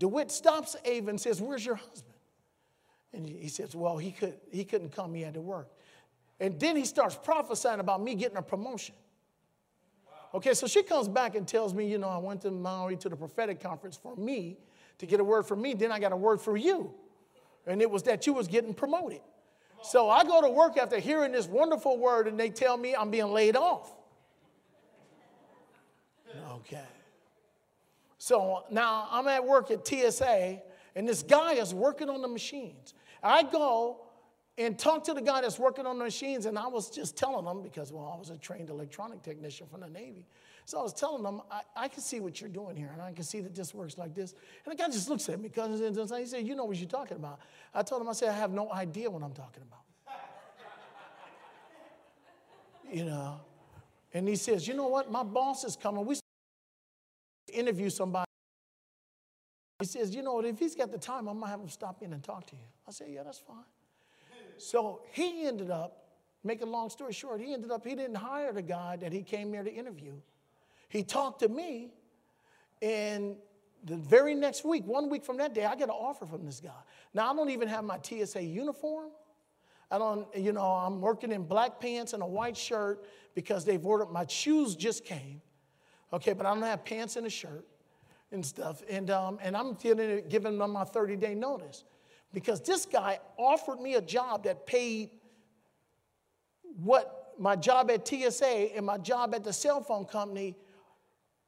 DeWitt 0.00 0.32
stops 0.32 0.76
Ava 0.86 1.10
and 1.10 1.20
says, 1.20 1.40
Where's 1.42 1.64
your 1.64 1.76
husband? 1.76 2.14
And 3.12 3.26
he 3.26 3.48
says, 3.48 3.76
Well, 3.76 3.98
he, 3.98 4.10
could, 4.10 4.34
he 4.50 4.64
couldn't 4.64 4.92
come, 4.92 5.14
he 5.14 5.22
had 5.22 5.34
to 5.34 5.42
work. 5.42 5.68
And 6.40 6.58
then 6.58 6.74
he 6.74 6.86
starts 6.86 7.18
prophesying 7.22 7.80
about 7.80 8.02
me 8.02 8.14
getting 8.14 8.38
a 8.38 8.42
promotion. 8.42 8.94
Okay, 10.32 10.54
so 10.54 10.66
she 10.66 10.82
comes 10.82 11.06
back 11.06 11.34
and 11.34 11.46
tells 11.46 11.74
me, 11.74 11.86
you 11.86 11.98
know, 11.98 12.08
I 12.08 12.16
went 12.16 12.40
to 12.42 12.50
Maui 12.50 12.96
to 12.96 13.08
the 13.10 13.16
prophetic 13.16 13.60
conference 13.60 13.96
for 13.96 14.16
me 14.16 14.56
to 14.98 15.06
get 15.06 15.20
a 15.20 15.24
word 15.24 15.44
for 15.44 15.56
me. 15.56 15.74
Then 15.74 15.92
I 15.92 15.98
got 15.98 16.12
a 16.12 16.16
word 16.16 16.40
for 16.40 16.56
you. 16.56 16.94
And 17.66 17.82
it 17.82 17.90
was 17.90 18.04
that 18.04 18.26
you 18.26 18.32
was 18.32 18.48
getting 18.48 18.72
promoted. 18.72 19.20
So 19.82 20.08
I 20.08 20.24
go 20.24 20.40
to 20.40 20.48
work 20.48 20.78
after 20.78 20.98
hearing 20.98 21.32
this 21.32 21.46
wonderful 21.46 21.98
word 21.98 22.26
and 22.26 22.40
they 22.40 22.48
tell 22.48 22.76
me 22.78 22.94
I'm 22.94 23.10
being 23.10 23.32
laid 23.32 23.56
off. 23.56 23.92
Okay. 26.52 26.99
So 28.22 28.64
now 28.70 29.08
I'm 29.10 29.26
at 29.28 29.42
work 29.42 29.70
at 29.70 29.88
TSA, 29.88 30.60
and 30.94 31.08
this 31.08 31.22
guy 31.22 31.54
is 31.54 31.72
working 31.72 32.10
on 32.10 32.20
the 32.20 32.28
machines. 32.28 32.92
I 33.22 33.42
go 33.42 34.02
and 34.58 34.78
talk 34.78 35.04
to 35.04 35.14
the 35.14 35.22
guy 35.22 35.40
that's 35.40 35.58
working 35.58 35.86
on 35.86 35.96
the 35.96 36.04
machines, 36.04 36.44
and 36.44 36.58
I 36.58 36.66
was 36.66 36.90
just 36.90 37.16
telling 37.16 37.46
him, 37.46 37.62
because, 37.62 37.94
well, 37.94 38.12
I 38.14 38.18
was 38.18 38.28
a 38.28 38.36
trained 38.36 38.68
electronic 38.68 39.22
technician 39.22 39.66
from 39.68 39.80
the 39.80 39.88
Navy. 39.88 40.26
So 40.66 40.78
I 40.78 40.82
was 40.82 40.92
telling 40.92 41.24
him, 41.24 41.40
I, 41.50 41.62
I 41.74 41.88
can 41.88 42.02
see 42.02 42.20
what 42.20 42.42
you're 42.42 42.50
doing 42.50 42.76
here, 42.76 42.90
and 42.92 43.00
I 43.00 43.10
can 43.12 43.24
see 43.24 43.40
that 43.40 43.54
this 43.54 43.72
works 43.72 43.96
like 43.96 44.14
this. 44.14 44.34
And 44.66 44.72
the 44.72 44.76
guy 44.76 44.90
just 44.90 45.08
looks 45.08 45.26
at 45.30 45.40
me 45.40 45.48
because 45.48 45.80
he 45.80 46.26
said, 46.26 46.46
You 46.46 46.54
know 46.54 46.66
what 46.66 46.76
you're 46.76 46.90
talking 46.90 47.16
about. 47.16 47.40
I 47.72 47.82
told 47.82 48.02
him, 48.02 48.08
I 48.10 48.12
said, 48.12 48.28
I 48.28 48.34
have 48.34 48.52
no 48.52 48.70
idea 48.70 49.08
what 49.08 49.22
I'm 49.22 49.32
talking 49.32 49.62
about. 49.62 50.14
you 52.92 53.06
know. 53.06 53.40
And 54.12 54.28
he 54.28 54.36
says, 54.36 54.68
You 54.68 54.74
know 54.74 54.88
what? 54.88 55.10
My 55.10 55.22
boss 55.22 55.64
is 55.64 55.74
coming. 55.74 56.04
We 56.04 56.16
interview 57.54 57.90
somebody. 57.90 58.26
He 59.80 59.86
says, 59.86 60.14
You 60.14 60.22
know? 60.22 60.40
If 60.40 60.58
he's 60.58 60.74
got 60.74 60.90
the 60.92 60.98
time, 60.98 61.28
I'm 61.28 61.38
going 61.38 61.42
to 61.42 61.50
have 61.50 61.60
him 61.60 61.68
stop 61.68 62.02
in 62.02 62.12
and 62.12 62.22
talk 62.22 62.46
to 62.48 62.56
you. 62.56 62.62
I 62.86 62.92
said, 62.92 63.08
Yeah, 63.10 63.22
that's 63.22 63.38
fine. 63.38 63.64
So 64.58 65.00
he 65.12 65.46
ended 65.46 65.70
up, 65.70 66.04
make 66.44 66.60
a 66.60 66.66
long 66.66 66.90
story 66.90 67.12
short, 67.12 67.40
he 67.40 67.54
ended 67.54 67.70
up, 67.70 67.86
he 67.86 67.94
didn't 67.94 68.16
hire 68.16 68.52
the 68.52 68.62
guy 68.62 68.96
that 68.96 69.12
he 69.12 69.22
came 69.22 69.52
here 69.52 69.64
to 69.64 69.72
interview. 69.72 70.12
He 70.88 71.02
talked 71.02 71.40
to 71.40 71.48
me, 71.48 71.92
and 72.82 73.36
the 73.84 73.96
very 73.96 74.34
next 74.34 74.64
week, 74.64 74.84
one 74.86 75.08
week 75.08 75.24
from 75.24 75.38
that 75.38 75.54
day, 75.54 75.64
I 75.64 75.74
get 75.76 75.84
an 75.84 75.90
offer 75.90 76.26
from 76.26 76.44
this 76.44 76.60
guy. 76.60 76.70
Now, 77.14 77.30
I 77.30 77.34
don't 77.34 77.50
even 77.50 77.68
have 77.68 77.84
my 77.84 77.98
TSA 78.02 78.42
uniform. 78.42 79.10
I 79.90 79.98
don't, 79.98 80.26
you 80.36 80.52
know, 80.52 80.62
I'm 80.62 81.00
working 81.00 81.32
in 81.32 81.44
black 81.44 81.80
pants 81.80 82.12
and 82.12 82.22
a 82.22 82.26
white 82.26 82.56
shirt 82.56 83.04
because 83.34 83.64
they've 83.64 83.84
ordered, 83.84 84.10
my 84.10 84.26
shoes 84.26 84.76
just 84.76 85.04
came. 85.04 85.40
Okay, 86.12 86.32
but 86.32 86.46
I 86.46 86.54
don't 86.54 86.62
have 86.62 86.84
pants 86.84 87.16
and 87.16 87.26
a 87.26 87.30
shirt 87.30 87.64
and 88.32 88.44
stuff. 88.44 88.82
And, 88.88 89.10
um, 89.10 89.38
and 89.42 89.56
I'm 89.56 89.74
giving, 89.74 90.28
giving 90.28 90.58
them 90.58 90.72
my 90.72 90.84
30 90.84 91.16
day 91.16 91.34
notice 91.34 91.84
because 92.32 92.60
this 92.60 92.86
guy 92.86 93.18
offered 93.36 93.80
me 93.80 93.94
a 93.94 94.00
job 94.00 94.44
that 94.44 94.66
paid 94.66 95.10
what 96.76 97.34
my 97.38 97.56
job 97.56 97.90
at 97.90 98.06
TSA 98.06 98.76
and 98.76 98.84
my 98.84 98.98
job 98.98 99.34
at 99.34 99.44
the 99.44 99.52
cell 99.52 99.80
phone 99.80 100.04
company 100.04 100.56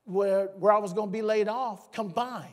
where, 0.05 0.47
where 0.59 0.73
I 0.73 0.79
was 0.79 0.93
going 0.93 1.09
to 1.09 1.13
be 1.13 1.23
laid 1.23 1.49
off 1.49 1.93
combined. 1.93 2.49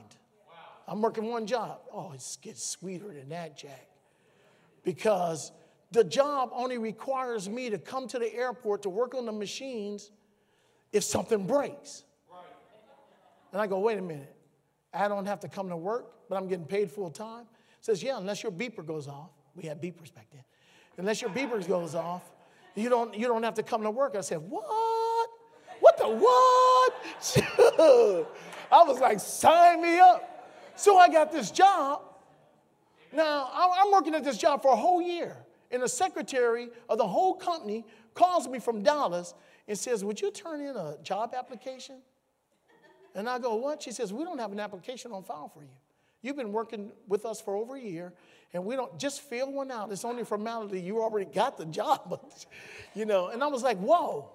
Wow. 0.47 0.55
I'm 0.87 1.01
working 1.01 1.25
one 1.25 1.47
job. 1.47 1.79
Oh, 1.91 2.11
it 2.11 2.37
gets 2.41 2.63
sweeter 2.63 3.07
than 3.13 3.29
that, 3.29 3.57
Jack. 3.57 3.87
Because 4.83 5.51
the 5.91 6.03
job 6.03 6.49
only 6.53 6.77
requires 6.77 7.49
me 7.49 7.69
to 7.69 7.77
come 7.77 8.07
to 8.09 8.19
the 8.19 8.33
airport 8.33 8.83
to 8.83 8.89
work 8.89 9.15
on 9.15 9.25
the 9.25 9.31
machines 9.31 10.11
if 10.91 11.03
something 11.03 11.45
breaks. 11.45 12.03
And 13.51 13.61
I 13.61 13.67
go, 13.67 13.79
wait 13.79 13.97
a 13.97 14.01
minute. 14.01 14.35
I 14.93 15.07
don't 15.07 15.25
have 15.25 15.39
to 15.41 15.47
come 15.47 15.69
to 15.69 15.77
work, 15.77 16.11
but 16.29 16.37
I'm 16.37 16.47
getting 16.47 16.65
paid 16.65 16.91
full 16.91 17.09
time. 17.09 17.45
Says, 17.81 18.03
yeah, 18.03 18.17
unless 18.17 18.43
your 18.43 18.51
beeper 18.51 18.85
goes 18.85 19.07
off. 19.07 19.31
We 19.55 19.63
had 19.63 19.81
beepers 19.81 20.13
back 20.13 20.27
then. 20.31 20.43
Unless 20.97 21.21
your 21.21 21.31
beeper 21.31 21.65
goes 21.67 21.95
off, 21.95 22.23
you 22.75 22.89
don't, 22.89 23.17
you 23.17 23.27
don't 23.27 23.43
have 23.43 23.55
to 23.55 23.63
come 23.63 23.83
to 23.83 23.91
work. 23.91 24.15
I 24.15 24.21
said, 24.21 24.37
what? 24.37 25.29
What 25.79 25.97
the 25.97 26.09
what? 26.09 26.93
I 28.71 28.83
was 28.83 28.99
like, 28.99 29.19
sign 29.19 29.81
me 29.81 29.99
up. 29.99 30.51
So 30.75 30.97
I 30.97 31.09
got 31.09 31.31
this 31.31 31.51
job. 31.51 32.01
Now, 33.11 33.49
I'm 33.53 33.91
working 33.91 34.13
at 34.13 34.23
this 34.23 34.37
job 34.37 34.61
for 34.61 34.73
a 34.73 34.75
whole 34.75 35.01
year. 35.01 35.35
And 35.71 35.81
the 35.81 35.89
secretary 35.89 36.69
of 36.87 36.97
the 36.97 37.07
whole 37.07 37.35
company 37.35 37.85
calls 38.13 38.47
me 38.47 38.59
from 38.59 38.81
Dallas 38.81 39.33
and 39.69 39.77
says, 39.77 40.03
Would 40.03 40.19
you 40.19 40.31
turn 40.31 40.59
in 40.59 40.75
a 40.75 40.97
job 41.01 41.33
application? 41.37 41.99
And 43.15 43.29
I 43.29 43.39
go, 43.39 43.55
What? 43.55 43.81
She 43.81 43.91
says, 43.91 44.11
We 44.11 44.25
don't 44.25 44.39
have 44.39 44.51
an 44.51 44.59
application 44.59 45.13
on 45.13 45.23
file 45.23 45.47
for 45.47 45.61
you. 45.61 45.69
You've 46.21 46.35
been 46.35 46.51
working 46.51 46.91
with 47.07 47.25
us 47.25 47.39
for 47.39 47.55
over 47.55 47.77
a 47.77 47.81
year, 47.81 48.11
and 48.53 48.65
we 48.65 48.75
don't 48.75 48.99
just 48.99 49.21
fill 49.21 49.53
one 49.53 49.71
out. 49.71 49.89
It's 49.91 50.03
only 50.03 50.25
formality. 50.25 50.81
You 50.81 51.01
already 51.01 51.31
got 51.31 51.57
the 51.57 51.65
job, 51.65 52.19
you 52.93 53.05
know. 53.05 53.29
And 53.29 53.41
I 53.41 53.47
was 53.47 53.63
like, 53.63 53.77
Whoa, 53.77 54.29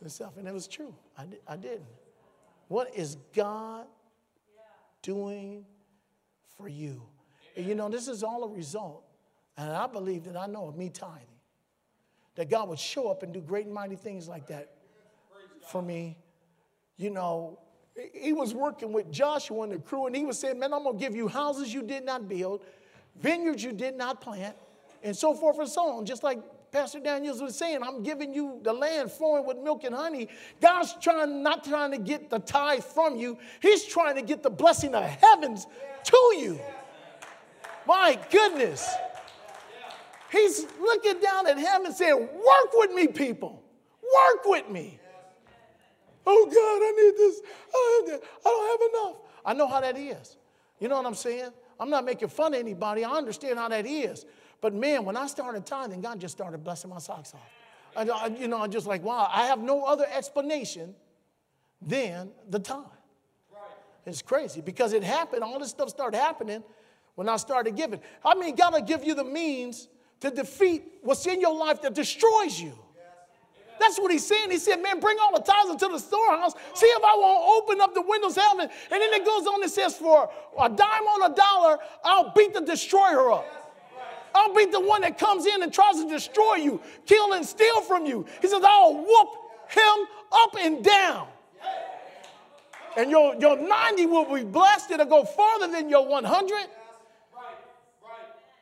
and 0.00 0.12
stuff. 0.12 0.36
And 0.36 0.46
it 0.46 0.54
was 0.54 0.68
true. 0.68 0.94
I, 1.18 1.24
I 1.48 1.56
didn't. 1.56 1.82
What 2.68 2.94
is 2.94 3.16
God 3.34 3.86
doing 5.02 5.64
for 6.56 6.68
you? 6.68 7.02
And 7.56 7.66
you 7.66 7.74
know, 7.74 7.88
this 7.88 8.06
is 8.06 8.22
all 8.22 8.44
a 8.44 8.48
result 8.48 9.04
and 9.56 9.70
I 9.70 9.86
believe 9.86 10.24
that 10.24 10.36
I 10.36 10.46
know 10.46 10.68
of 10.68 10.76
me 10.76 10.88
tithing. 10.88 11.26
That 12.34 12.48
God 12.48 12.68
would 12.68 12.78
show 12.78 13.10
up 13.10 13.22
and 13.22 13.32
do 13.32 13.40
great 13.40 13.66
and 13.66 13.74
mighty 13.74 13.96
things 13.96 14.28
like 14.28 14.46
that 14.46 14.70
for 15.68 15.82
me. 15.82 16.16
You 16.96 17.10
know, 17.10 17.58
he 18.14 18.32
was 18.32 18.54
working 18.54 18.92
with 18.92 19.10
Joshua 19.10 19.62
and 19.64 19.72
the 19.72 19.78
crew, 19.78 20.06
and 20.06 20.16
he 20.16 20.24
was 20.24 20.38
saying, 20.38 20.58
Man, 20.58 20.72
I'm 20.72 20.84
going 20.84 20.98
to 20.98 21.04
give 21.04 21.14
you 21.14 21.28
houses 21.28 21.72
you 21.72 21.82
did 21.82 22.04
not 22.04 22.28
build, 22.28 22.62
vineyards 23.20 23.62
you 23.62 23.72
did 23.72 23.96
not 23.96 24.20
plant, 24.20 24.56
and 25.02 25.16
so 25.16 25.34
forth 25.34 25.58
and 25.58 25.68
so 25.68 25.98
on. 25.98 26.06
Just 26.06 26.22
like 26.22 26.38
Pastor 26.70 27.00
Daniels 27.00 27.42
was 27.42 27.54
saying, 27.56 27.82
I'm 27.82 28.02
giving 28.02 28.32
you 28.32 28.58
the 28.62 28.72
land 28.72 29.12
flowing 29.12 29.44
with 29.46 29.58
milk 29.58 29.84
and 29.84 29.94
honey. 29.94 30.28
God's 30.60 30.94
trying, 31.00 31.42
not 31.42 31.64
trying 31.64 31.90
to 31.90 31.98
get 31.98 32.30
the 32.30 32.38
tithe 32.38 32.82
from 32.82 33.16
you, 33.16 33.38
He's 33.60 33.84
trying 33.84 34.16
to 34.16 34.22
get 34.22 34.42
the 34.42 34.50
blessing 34.50 34.94
of 34.94 35.04
heavens 35.04 35.66
to 36.04 36.34
you. 36.38 36.58
My 37.86 38.18
goodness. 38.30 38.88
He's 40.32 40.66
looking 40.80 41.20
down 41.20 41.46
at 41.46 41.58
him 41.58 41.84
and 41.84 41.94
saying, 41.94 42.18
Work 42.18 42.72
with 42.72 42.92
me, 42.92 43.06
people. 43.06 43.62
Work 44.02 44.44
with 44.46 44.70
me. 44.70 44.98
Oh, 46.26 46.46
God, 46.46 46.54
I 46.54 46.90
need 47.02 47.16
this. 47.16 47.40
I 47.74 48.18
don't 48.44 48.70
have 48.70 48.90
enough. 48.90 49.22
I 49.44 49.54
know 49.54 49.68
how 49.68 49.80
that 49.80 49.98
is. 49.98 50.36
You 50.80 50.88
know 50.88 50.96
what 50.96 51.06
I'm 51.06 51.14
saying? 51.14 51.50
I'm 51.78 51.90
not 51.90 52.04
making 52.04 52.28
fun 52.28 52.54
of 52.54 52.60
anybody. 52.60 53.04
I 53.04 53.10
understand 53.10 53.58
how 53.58 53.68
that 53.68 53.86
is. 53.86 54.24
But 54.60 54.72
man, 54.72 55.04
when 55.04 55.16
I 55.16 55.26
started 55.26 55.66
tithing, 55.66 56.00
God 56.00 56.20
just 56.20 56.34
started 56.34 56.62
blessing 56.62 56.90
my 56.90 56.98
socks 56.98 57.34
off. 57.34 57.40
And 57.96 58.10
I, 58.10 58.28
you 58.28 58.48
know, 58.48 58.62
I'm 58.62 58.70
just 58.70 58.86
like, 58.86 59.02
wow, 59.02 59.28
I 59.30 59.46
have 59.46 59.58
no 59.58 59.84
other 59.84 60.06
explanation 60.10 60.94
than 61.80 62.30
the 62.48 62.58
tithe. 62.58 62.84
It's 64.06 64.22
crazy 64.22 64.60
because 64.60 64.92
it 64.92 65.02
happened, 65.02 65.42
all 65.42 65.58
this 65.58 65.70
stuff 65.70 65.88
started 65.88 66.16
happening 66.16 66.62
when 67.16 67.28
I 67.28 67.36
started 67.36 67.76
giving. 67.76 68.00
I 68.24 68.34
mean, 68.34 68.54
God 68.54 68.72
will 68.72 68.80
give 68.80 69.04
you 69.04 69.14
the 69.14 69.24
means 69.24 69.88
to 70.22 70.30
defeat 70.30 70.84
what's 71.02 71.26
in 71.26 71.40
your 71.40 71.54
life 71.54 71.82
that 71.82 71.94
destroys 71.94 72.58
you. 72.58 72.72
That's 73.80 73.98
what 73.98 74.12
he's 74.12 74.24
saying. 74.24 74.52
He 74.52 74.58
said, 74.58 74.76
Man, 74.76 75.00
bring 75.00 75.18
all 75.20 75.32
the 75.34 75.42
tithes 75.42 75.70
into 75.70 75.88
the 75.88 75.98
storehouse. 75.98 76.52
See 76.74 76.86
if 76.86 77.02
I 77.02 77.16
won't 77.16 77.62
open 77.62 77.80
up 77.80 77.92
the 77.94 78.02
windows 78.02 78.36
of 78.36 78.44
heaven. 78.44 78.68
And 78.92 79.02
then 79.02 79.12
it 79.12 79.24
goes 79.24 79.46
on 79.48 79.60
and 79.60 79.70
says, 79.70 79.96
For 79.96 80.30
a 80.60 80.68
dime 80.68 80.78
on 81.02 81.32
a 81.32 81.34
dollar, 81.34 81.78
I'll 82.04 82.32
beat 82.32 82.54
the 82.54 82.60
destroyer 82.60 83.32
up. 83.32 83.44
I'll 84.34 84.54
beat 84.54 84.70
the 84.70 84.80
one 84.80 85.00
that 85.00 85.18
comes 85.18 85.46
in 85.46 85.62
and 85.62 85.72
tries 85.74 85.96
to 85.96 86.08
destroy 86.08 86.54
you, 86.54 86.80
kill 87.04 87.32
and 87.32 87.44
steal 87.44 87.80
from 87.82 88.06
you. 88.06 88.24
He 88.40 88.46
says, 88.46 88.62
I'll 88.64 88.94
whoop 88.94 89.28
him 89.68 90.06
up 90.32 90.56
and 90.58 90.84
down. 90.84 91.26
And 92.96 93.10
your, 93.10 93.34
your 93.36 93.58
90 93.58 94.06
will 94.06 94.32
be 94.32 94.44
blessed. 94.44 94.92
It'll 94.92 95.06
go 95.06 95.24
farther 95.24 95.66
than 95.66 95.88
your 95.88 96.06
100 96.06 96.68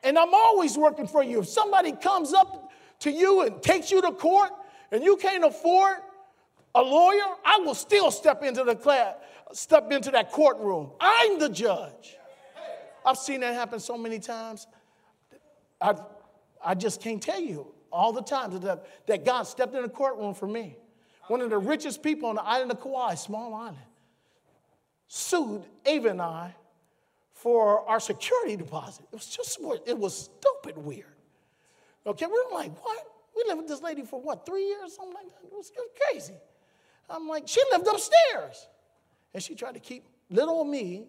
and 0.03 0.18
I'm 0.18 0.32
always 0.32 0.76
working 0.78 1.07
for 1.07 1.22
you. 1.22 1.40
If 1.40 1.48
somebody 1.48 1.92
comes 1.92 2.32
up 2.32 2.70
to 3.01 3.11
you 3.11 3.42
and 3.42 3.62
takes 3.62 3.90
you 3.90 4.01
to 4.03 4.12
court 4.12 4.51
and 4.90 5.03
you 5.05 5.16
can't 5.16 5.44
afford 5.44 5.98
a 6.74 6.82
lawyer, 6.82 7.34
I 7.44 7.59
will 7.64 7.74
still 7.74 8.11
step 8.11 8.42
into 8.42 8.64
the 8.64 8.74
class, 8.74 9.14
step 9.53 9.90
into 9.92 10.11
that 10.12 10.30
courtroom. 10.30 10.92
I'm 11.01 11.38
the 11.38 11.48
judge. 11.48 12.16
I've 13.05 13.18
seen 13.18 13.40
that 13.40 13.55
happen 13.55 13.80
so 13.80 13.96
many 13.96 14.18
times. 14.18 14.66
I, 15.80 15.94
I 16.64 16.74
just 16.74 17.01
can't 17.01 17.22
tell 17.22 17.40
you 17.40 17.66
all 17.90 18.12
the 18.12 18.22
times 18.22 18.61
that, 18.61 19.07
that 19.07 19.24
God 19.24 19.44
stepped 19.44 19.74
in 19.74 19.82
the 19.82 19.88
courtroom 19.88 20.34
for 20.34 20.46
me. 20.46 20.76
One 21.28 21.40
of 21.40 21.51
the 21.51 21.59
richest 21.59 22.03
people 22.03 22.28
on 22.28 22.36
the 22.36 22.42
island 22.42 22.70
of 22.72 22.80
Kauai, 22.80 23.14
small 23.14 23.55
island, 23.55 23.78
sued 25.09 25.64
Ava 25.86 26.11
and 26.11 26.22
I 26.22 26.55
for 27.43 27.88
our 27.88 28.01
security 28.01 28.55
deposit. 28.57 29.07
It 29.12 29.16
was 29.16 29.26
just, 29.26 29.59
it 29.86 29.99
was 29.99 30.30
stupid 30.38 30.76
weird. 30.76 31.07
Okay, 32.07 32.26
we 32.26 32.32
were 32.32 32.55
like, 32.55 32.72
what? 32.84 33.07
We 33.34 33.45
lived 33.47 33.62
with 33.62 33.68
this 33.68 33.80
lady 33.80 34.03
for 34.03 34.20
what, 34.20 34.45
three 34.45 34.66
years, 34.66 34.97
something 34.97 35.14
like 35.14 35.28
that? 35.28 35.47
It 35.47 35.53
was, 35.53 35.72
crazy. 36.11 36.34
I'm 37.09 37.26
like, 37.26 37.49
she 37.49 37.61
lived 37.72 37.86
upstairs. 37.86 38.68
And 39.32 39.43
she 39.43 39.55
tried 39.55 39.74
to 39.74 39.80
keep 39.80 40.05
little 40.28 40.64
me 40.64 41.07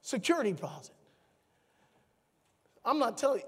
security 0.00 0.52
deposit. 0.52 0.94
I'm 2.84 2.98
not 2.98 3.16
telling 3.16 3.40
you, 3.40 3.46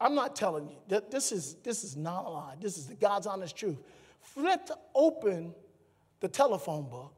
I'm 0.00 0.14
not 0.14 0.36
telling 0.36 0.68
you 0.68 0.76
that 0.88 1.10
this 1.10 1.32
is 1.32 1.54
this 1.62 1.84
is 1.84 1.96
not 1.96 2.24
a 2.24 2.28
lie. 2.28 2.54
This 2.60 2.76
is 2.76 2.86
the 2.88 2.94
God's 2.96 3.26
honest 3.28 3.56
truth. 3.56 3.78
Flipped 4.20 4.72
open 4.94 5.54
the 6.20 6.28
telephone 6.28 6.88
book 6.88 7.14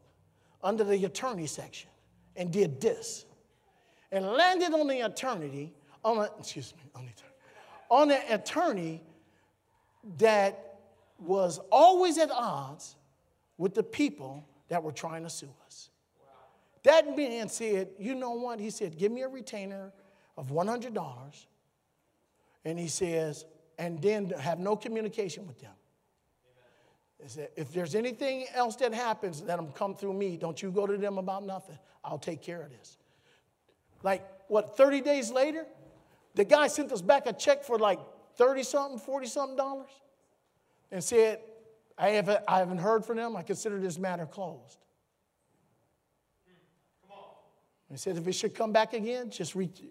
under 0.62 0.84
the 0.84 1.02
attorney 1.06 1.46
section 1.46 1.88
and 2.36 2.52
did 2.52 2.80
this 2.80 3.24
and 4.14 4.24
landed 4.24 4.72
on 4.72 4.86
the 4.86 5.04
eternity, 5.04 5.74
on 6.04 6.18
a, 6.18 6.30
excuse 6.38 6.72
me, 6.76 6.82
on 6.94 7.04
the 7.04 7.12
on 7.90 8.10
an 8.10 8.22
attorney 8.30 9.02
that 10.18 10.78
was 11.18 11.58
always 11.70 12.16
at 12.18 12.30
odds 12.30 12.96
with 13.58 13.74
the 13.74 13.82
people 13.82 14.44
that 14.68 14.82
were 14.82 14.92
trying 14.92 15.22
to 15.24 15.30
sue 15.30 15.52
us. 15.66 15.90
That 16.84 17.16
man 17.16 17.48
said, 17.48 17.88
You 17.98 18.14
know 18.14 18.32
what? 18.32 18.60
He 18.60 18.70
said, 18.70 18.96
Give 18.96 19.10
me 19.10 19.22
a 19.22 19.28
retainer 19.28 19.92
of 20.36 20.48
$100. 20.48 21.46
And 22.64 22.78
he 22.78 22.88
says, 22.88 23.44
And 23.78 24.00
then 24.00 24.30
have 24.30 24.60
no 24.60 24.76
communication 24.76 25.46
with 25.46 25.60
them. 25.60 25.72
He 27.22 27.28
said, 27.28 27.48
if 27.56 27.72
there's 27.72 27.94
anything 27.94 28.46
else 28.54 28.76
that 28.76 28.92
happens, 28.92 29.42
let 29.42 29.56
them 29.56 29.72
come 29.72 29.94
through 29.94 30.12
me. 30.12 30.36
Don't 30.36 30.60
you 30.60 30.70
go 30.70 30.86
to 30.86 30.96
them 30.96 31.16
about 31.16 31.44
nothing. 31.44 31.78
I'll 32.04 32.18
take 32.18 32.42
care 32.42 32.62
of 32.62 32.70
this. 32.70 32.98
Like, 34.04 34.22
what, 34.48 34.76
30 34.76 35.00
days 35.00 35.32
later, 35.32 35.66
the 36.34 36.44
guy 36.44 36.68
sent 36.68 36.92
us 36.92 37.00
back 37.00 37.26
a 37.26 37.32
check 37.32 37.64
for 37.64 37.78
like 37.78 37.98
30 38.36 38.62
something, 38.62 38.98
40 38.98 39.26
something 39.26 39.56
dollars 39.56 39.90
and 40.92 41.02
said, 41.02 41.40
I 41.96 42.10
haven't, 42.10 42.40
I 42.46 42.58
haven't 42.58 42.78
heard 42.78 43.04
from 43.04 43.16
them. 43.16 43.34
I 43.34 43.42
consider 43.42 43.80
this 43.80 43.98
matter 43.98 44.26
closed. 44.26 44.78
He 47.90 47.96
said, 47.96 48.16
if 48.16 48.26
it 48.26 48.32
should 48.32 48.54
come 48.54 48.72
back 48.72 48.92
again, 48.92 49.30
just, 49.30 49.54
reach, 49.54 49.82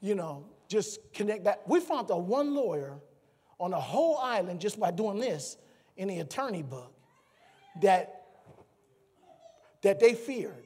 you 0.00 0.14
know, 0.14 0.44
just 0.68 1.00
connect 1.12 1.42
back. 1.42 1.66
We 1.66 1.80
found 1.80 2.08
the 2.08 2.16
one 2.16 2.54
lawyer 2.54 2.98
on 3.58 3.70
the 3.70 3.80
whole 3.80 4.18
island 4.18 4.60
just 4.60 4.78
by 4.78 4.90
doing 4.90 5.18
this 5.18 5.56
in 5.96 6.08
the 6.08 6.20
attorney 6.20 6.62
book 6.62 6.92
that, 7.80 8.26
that 9.82 9.98
they 9.98 10.14
feared. 10.14 10.64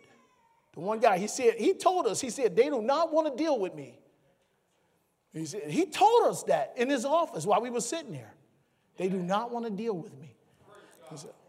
The 0.77 0.83
one 0.83 1.01
guy, 1.01 1.17
he 1.17 1.27
said, 1.27 1.55
he 1.55 1.73
told 1.73 2.07
us, 2.07 2.21
he 2.21 2.29
said, 2.29 2.55
they 2.55 2.69
do 2.69 2.83
not 2.83 3.11
want 3.11 3.35
to 3.35 3.43
deal 3.43 3.59
with 3.59 3.75
me. 3.75 3.99
He, 5.33 5.47
said, 5.47 5.71
he 5.71 5.87
told 5.87 6.27
us 6.27 6.43
that 6.45 6.75
in 6.77 6.91
his 6.91 7.07
office 7.07 7.47
while 7.47 7.63
we 7.63 7.71
were 7.71 7.81
sitting 7.81 8.13
there. 8.13 8.35
They 8.99 9.09
do 9.09 9.17
not 9.17 9.51
want 9.51 9.65
to 9.65 9.71
deal 9.71 9.97
with 9.97 10.17
me. 10.19 10.35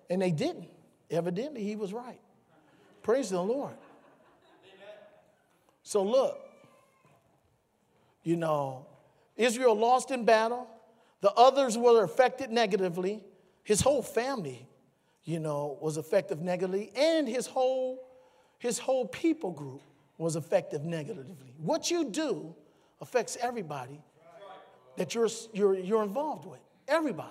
And 0.10 0.22
they 0.22 0.32
didn't. 0.32 0.70
Evidently, 1.12 1.62
he 1.62 1.76
was 1.76 1.94
right. 1.94 2.20
Praise 3.04 3.30
the 3.30 3.42
Lord. 3.42 3.76
So 5.84 6.04
look, 6.04 6.40
you 8.24 8.38
know, 8.38 8.86
Israel 9.36 9.76
lost 9.76 10.12
in 10.12 10.24
battle. 10.24 10.68
The 11.22 11.32
others 11.34 11.78
were 11.78 12.04
affected 12.04 12.50
negatively. 12.50 13.24
His 13.64 13.82
whole 13.82 14.02
family, 14.02 14.68
you 15.26 15.40
know, 15.40 15.78
was 15.82 15.98
affected 15.98 16.42
negatively, 16.42 16.92
and 16.96 17.28
his 17.28 17.48
whole, 17.48 18.07
his 18.60 18.80
whole 18.80 19.08
people 19.08 19.52
group 19.52 19.82
was 20.18 20.36
affected 20.36 20.84
negatively. 20.84 21.54
What 21.58 21.92
you 21.92 22.10
do 22.10 22.56
affects 23.02 23.38
everybody 23.40 24.02
that 24.96 25.14
you're, 25.14 25.30
you're, 25.54 25.76
you're 25.76 26.04
involved 26.04 26.46
with. 26.46 26.60
Everybody. 26.88 27.30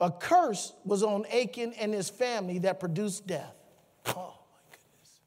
A 0.00 0.10
curse 0.10 0.72
was 0.84 1.02
on 1.02 1.24
Achan 1.26 1.72
and 1.74 1.94
his 1.94 2.10
family 2.10 2.58
that 2.60 2.80
produced 2.80 3.26
death. 3.26 3.54
Oh 4.08 4.34
my 4.50 4.58
goodness. 4.70 5.20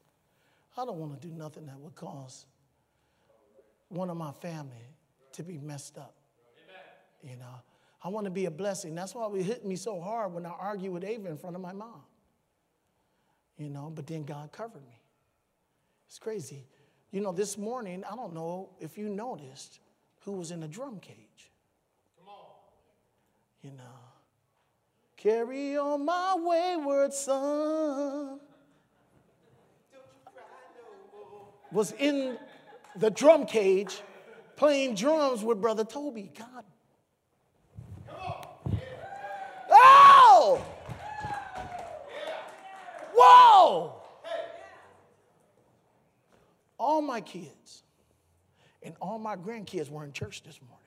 I 0.76 0.84
don't 0.84 0.98
want 0.98 1.20
to 1.20 1.26
do 1.26 1.34
nothing 1.34 1.66
that 1.66 1.78
would 1.80 1.94
cause 1.94 2.44
one 3.88 4.10
of 4.10 4.16
my 4.16 4.32
family 4.32 4.76
to 5.32 5.42
be 5.42 5.58
messed 5.58 5.96
up. 5.96 6.14
Amen. 7.24 7.32
You 7.32 7.40
know, 7.40 7.54
I 8.04 8.08
want 8.08 8.26
to 8.26 8.30
be 8.30 8.44
a 8.44 8.50
blessing. 8.50 8.94
That's 8.94 9.14
why 9.14 9.28
it 9.34 9.42
hit 9.42 9.64
me 9.64 9.76
so 9.76 10.00
hard 10.00 10.34
when 10.34 10.44
I 10.44 10.50
argued 10.50 10.92
with 10.92 11.04
Ava 11.04 11.28
in 11.30 11.38
front 11.38 11.56
of 11.56 11.62
my 11.62 11.72
mom. 11.72 12.02
You 13.58 13.68
know, 13.68 13.92
but 13.94 14.06
then 14.06 14.22
God 14.24 14.52
covered 14.52 14.86
me. 14.86 15.00
It's 16.06 16.18
crazy. 16.18 16.64
You 17.10 17.20
know, 17.20 17.32
this 17.32 17.58
morning, 17.58 18.04
I 18.10 18.14
don't 18.14 18.32
know 18.32 18.70
if 18.80 18.96
you 18.96 19.08
noticed 19.08 19.80
who 20.24 20.32
was 20.32 20.52
in 20.52 20.60
the 20.60 20.68
drum 20.68 21.00
cage. 21.00 21.50
Come 22.18 22.28
on. 22.28 22.44
You 23.62 23.70
know, 23.76 23.98
carry 25.16 25.76
on 25.76 26.04
my 26.04 26.36
wayward 26.38 27.12
son. 27.12 28.40
Was 31.72 31.92
in 31.92 32.38
the 32.96 33.10
drum 33.10 33.44
cage 33.44 34.02
playing 34.56 34.94
drums 34.94 35.42
with 35.42 35.60
Brother 35.60 35.84
Toby. 35.84 36.30
God. 36.38 36.64
Come 38.06 38.20
on. 38.20 38.46
Yeah. 38.72 38.78
Oh! 39.70 40.64
Whoa! 43.18 43.94
All 46.78 47.02
my 47.02 47.20
kids 47.20 47.82
and 48.82 48.94
all 49.02 49.18
my 49.18 49.34
grandkids 49.34 49.90
were 49.90 50.04
in 50.04 50.12
church 50.12 50.42
this 50.44 50.60
morning. 50.60 50.78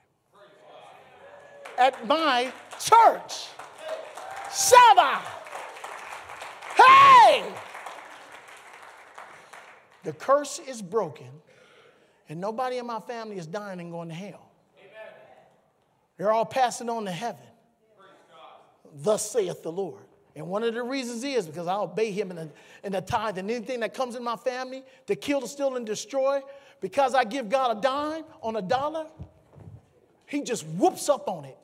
At 1.78 2.06
my 2.06 2.50
church. 2.80 3.48
Saba! 4.50 5.20
Hey! 6.76 7.44
The 10.04 10.12
curse 10.14 10.58
is 10.66 10.80
broken 10.80 11.28
and 12.30 12.40
nobody 12.40 12.78
in 12.78 12.86
my 12.86 13.00
family 13.00 13.36
is 13.36 13.46
dying 13.46 13.78
and 13.78 13.90
going 13.90 14.08
to 14.08 14.14
hell. 14.14 14.50
Amen. 14.78 15.12
They're 16.16 16.32
all 16.32 16.46
passing 16.46 16.88
on 16.88 17.04
to 17.04 17.10
heaven. 17.10 17.44
Thus 18.94 19.30
saith 19.30 19.62
the 19.62 19.72
Lord. 19.72 20.04
And 20.34 20.46
one 20.46 20.62
of 20.62 20.72
the 20.74 20.82
reasons 20.82 21.22
is 21.24 21.46
because 21.46 21.66
I 21.66 21.76
obey 21.76 22.10
him 22.10 22.30
in 22.30 22.36
the, 22.36 22.50
in 22.84 22.92
the 22.92 23.00
tithe 23.00 23.38
and 23.38 23.50
anything 23.50 23.80
that 23.80 23.92
comes 23.92 24.14
in 24.14 24.24
my 24.24 24.36
family 24.36 24.82
to 25.06 25.14
kill, 25.14 25.40
to 25.42 25.48
steal, 25.48 25.76
and 25.76 25.84
destroy, 25.84 26.40
because 26.80 27.14
I 27.14 27.24
give 27.24 27.48
God 27.48 27.78
a 27.78 27.80
dime 27.80 28.24
on 28.42 28.56
a 28.56 28.62
dollar, 28.62 29.06
he 30.26 30.42
just 30.42 30.66
whoops 30.66 31.08
up 31.08 31.28
on 31.28 31.44
it, 31.44 31.58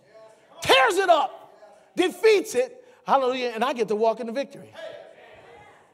tears 0.61 0.97
it 0.97 1.09
up, 1.09 1.55
defeats 1.97 2.55
it, 2.55 2.85
hallelujah, 3.07 3.53
and 3.55 3.64
I 3.64 3.73
get 3.73 3.89
to 3.89 3.97
walk 3.97 4.21
in 4.21 4.27
the 4.27 4.33
victory. 4.33 4.73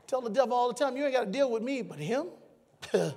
Tell 0.07 0.20
the 0.20 0.31
devil 0.31 0.55
all 0.55 0.68
the 0.68 0.75
time, 0.75 0.97
you 0.97 1.05
ain't 1.05 1.14
got 1.14 1.25
to 1.25 1.31
deal 1.31 1.51
with 1.51 1.62
me, 1.62 1.83
but 1.83 1.99
him, 1.99 2.27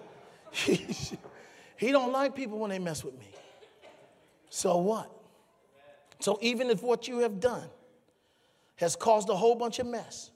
He 1.77 1.91
don't 1.91 2.11
like 2.11 2.35
people 2.35 2.57
when 2.57 2.71
they 2.71 2.79
mess 2.79 3.03
with 3.03 3.17
me. 3.17 3.27
So 4.49 4.77
what? 4.77 5.11
So 6.19 6.39
even 6.41 6.69
if 6.69 6.81
what 6.81 7.07
you 7.07 7.19
have 7.19 7.39
done 7.39 7.69
has 8.77 8.95
caused 8.95 9.29
a 9.29 9.35
whole 9.35 9.55
bunch 9.55 9.79
of 9.79 9.85
mess, 9.87 10.31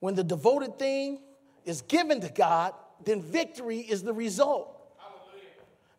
when 0.00 0.14
the 0.14 0.24
devoted 0.24 0.78
thing 0.78 1.20
is 1.64 1.82
given 1.82 2.20
to 2.20 2.28
God, 2.28 2.74
then 3.04 3.22
victory 3.22 3.78
is 3.78 4.02
the 4.02 4.12
result. 4.12 4.70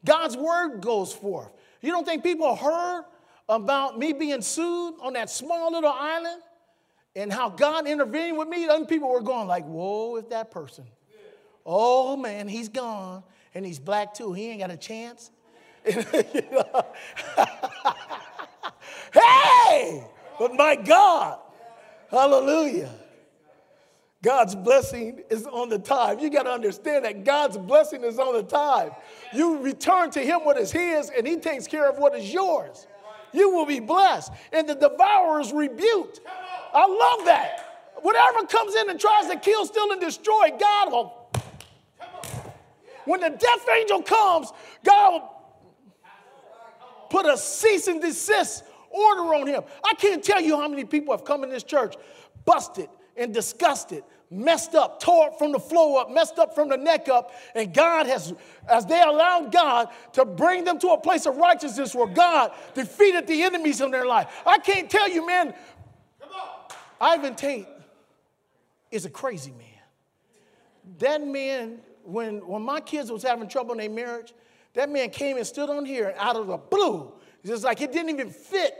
God's 0.05 0.37
word 0.37 0.81
goes 0.81 1.11
forth. 1.11 1.49
You 1.81 1.91
don't 1.91 2.05
think 2.05 2.23
people 2.23 2.55
heard 2.55 3.05
about 3.49 3.97
me 3.97 4.13
being 4.13 4.41
sued 4.41 4.95
on 5.01 5.13
that 5.13 5.29
small 5.29 5.71
little 5.71 5.91
island 5.91 6.41
and 7.15 7.31
how 7.31 7.49
God 7.49 7.87
intervened 7.87 8.37
with 8.37 8.47
me? 8.47 8.67
Other 8.67 8.85
people 8.85 9.09
were 9.09 9.21
going 9.21 9.47
like, 9.47 9.65
whoa, 9.65 10.17
if 10.17 10.29
that 10.29 10.51
person. 10.51 10.85
Oh 11.65 12.15
man, 12.15 12.47
he's 12.47 12.69
gone 12.69 13.23
and 13.55 13.65
he's 13.65 13.79
black 13.79 14.13
too. 14.13 14.33
He 14.33 14.49
ain't 14.49 14.59
got 14.59 14.69
a 14.69 14.77
chance. 14.77 15.31
hey! 19.13 20.03
But 20.39 20.55
my 20.55 20.75
God, 20.75 21.39
hallelujah. 22.09 22.91
God's 24.23 24.55
blessing 24.55 25.21
is 25.29 25.45
on 25.45 25.69
the 25.69 25.77
time. 25.77 26.19
You 26.19 26.31
got 26.31 26.43
to 26.43 26.51
understand 26.51 27.05
that 27.05 27.23
God's 27.23 27.57
blessing 27.57 28.03
is 28.03 28.17
on 28.17 28.33
the 28.33 28.43
time. 28.43 28.91
You 29.33 29.59
return 29.59 30.09
to 30.11 30.19
Him 30.19 30.39
what 30.39 30.57
is 30.57 30.71
His, 30.71 31.11
and 31.15 31.27
He 31.27 31.37
takes 31.37 31.67
care 31.67 31.87
of 31.87 31.97
what 31.97 32.15
is 32.15 32.33
yours. 32.33 32.87
You 33.33 33.51
will 33.51 33.65
be 33.65 33.79
blessed. 33.79 34.31
And 34.51 34.67
the 34.67 34.75
devourer 34.75 35.41
is 35.41 35.51
rebuked. 35.51 36.21
I 36.73 36.87
love 36.87 37.25
that. 37.25 37.93
Whatever 38.01 38.47
comes 38.47 38.75
in 38.75 38.89
and 38.89 38.99
tries 38.99 39.29
to 39.29 39.37
kill, 39.37 39.65
steal, 39.65 39.91
and 39.91 40.01
destroy, 40.01 40.49
God 40.57 40.91
will 40.91 41.25
when 43.05 43.21
the 43.21 43.29
death 43.29 43.65
angel 43.77 44.01
comes, 44.01 44.51
God 44.83 45.13
will 45.13 45.31
put 47.09 47.25
a 47.25 47.37
cease 47.37 47.87
and 47.87 48.01
desist 48.01 48.63
order 48.95 49.35
on 49.35 49.47
him. 49.47 49.63
I 49.83 49.93
can't 49.95 50.23
tell 50.23 50.41
you 50.41 50.57
how 50.57 50.67
many 50.67 50.85
people 50.85 51.13
have 51.13 51.25
come 51.25 51.43
in 51.43 51.49
this 51.49 51.63
church 51.63 51.95
busted 52.45 52.89
and 53.17 53.33
disgusted, 53.33 54.03
messed 54.29 54.75
up, 54.75 54.99
tore 54.99 55.27
up 55.27 55.39
from 55.39 55.51
the 55.51 55.59
floor 55.59 56.01
up, 56.01 56.11
messed 56.11 56.37
up 56.37 56.55
from 56.55 56.69
the 56.69 56.77
neck 56.77 57.09
up, 57.09 57.33
and 57.55 57.73
God 57.73 58.07
has, 58.07 58.33
as 58.69 58.85
they 58.85 59.01
allowed 59.01 59.51
God 59.51 59.89
to 60.13 60.25
bring 60.25 60.63
them 60.63 60.79
to 60.79 60.89
a 60.89 60.99
place 60.99 61.25
of 61.25 61.37
righteousness 61.37 61.95
where 61.95 62.07
God 62.07 62.51
defeated 62.73 63.27
the 63.27 63.43
enemies 63.43 63.81
in 63.81 63.91
their 63.91 64.05
life. 64.05 64.27
I 64.45 64.57
can't 64.59 64.89
tell 64.89 65.09
you, 65.09 65.25
man. 65.25 65.53
Ivan 66.99 67.35
Tate 67.35 67.67
is 68.91 69.05
a 69.05 69.09
crazy 69.09 69.51
man. 69.51 69.61
That 70.99 71.25
man 71.25 71.79
when, 72.05 72.45
when 72.47 72.61
my 72.61 72.79
kids 72.79 73.11
was 73.11 73.23
having 73.23 73.47
trouble 73.47 73.73
in 73.73 73.79
their 73.79 73.89
marriage, 73.89 74.33
that 74.73 74.89
man 74.89 75.09
came 75.09 75.37
and 75.37 75.45
stood 75.45 75.69
on 75.69 75.85
here 75.85 76.13
out 76.17 76.35
of 76.35 76.47
the 76.47 76.57
blue. 76.57 77.11
Just 77.45 77.63
like 77.63 77.81
it 77.81 77.91
didn't 77.91 78.09
even 78.09 78.29
fit 78.29 78.73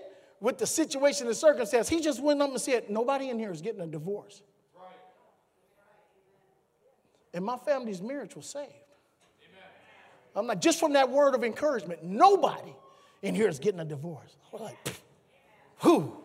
with 0.45 0.59
the 0.59 0.67
situation 0.67 1.25
and 1.25 1.35
circumstance. 1.35 1.89
He 1.89 1.99
just 1.99 2.21
went 2.21 2.39
up 2.39 2.51
and 2.51 2.61
said, 2.61 2.87
Nobody 2.87 3.31
in 3.31 3.39
here 3.39 3.51
is 3.51 3.61
getting 3.63 3.81
a 3.81 3.87
divorce. 3.87 4.43
Right. 4.77 4.91
And 7.33 7.43
my 7.43 7.57
family's 7.57 7.99
marriage 7.99 8.35
was 8.35 8.45
saved. 8.45 8.69
Amen. 8.69 9.63
I'm 10.35 10.45
like, 10.45 10.61
just 10.61 10.79
from 10.79 10.93
that 10.93 11.09
word 11.09 11.33
of 11.33 11.43
encouragement, 11.43 12.03
nobody 12.03 12.75
in 13.23 13.33
here 13.33 13.47
is 13.47 13.57
getting 13.57 13.79
a 13.79 13.85
divorce. 13.85 14.37
I 14.53 14.55
was 14.55 14.61
like, 14.61 14.77
who? 15.79 16.15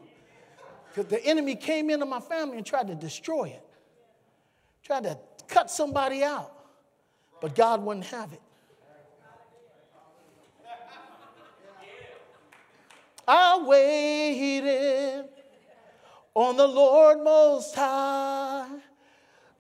Because 0.91 1.11
the 1.11 1.25
enemy 1.25 1.57
came 1.57 1.89
into 1.89 2.05
my 2.05 2.21
family 2.21 2.59
and 2.59 2.67
tried 2.67 2.89
to 2.89 2.95
destroy 2.95 3.45
it, 3.45 3.65
tried 4.83 5.05
to 5.05 5.17
cut 5.49 5.71
somebody 5.71 6.23
out. 6.23 6.53
But 7.41 7.55
God 7.55 7.83
wouldn't 7.83 8.05
have 8.05 8.35
it. 8.35 8.43
I 13.33 13.63
waited 13.65 15.29
on 16.35 16.57
the 16.57 16.67
Lord 16.67 17.23
Most 17.23 17.77
High. 17.77 18.67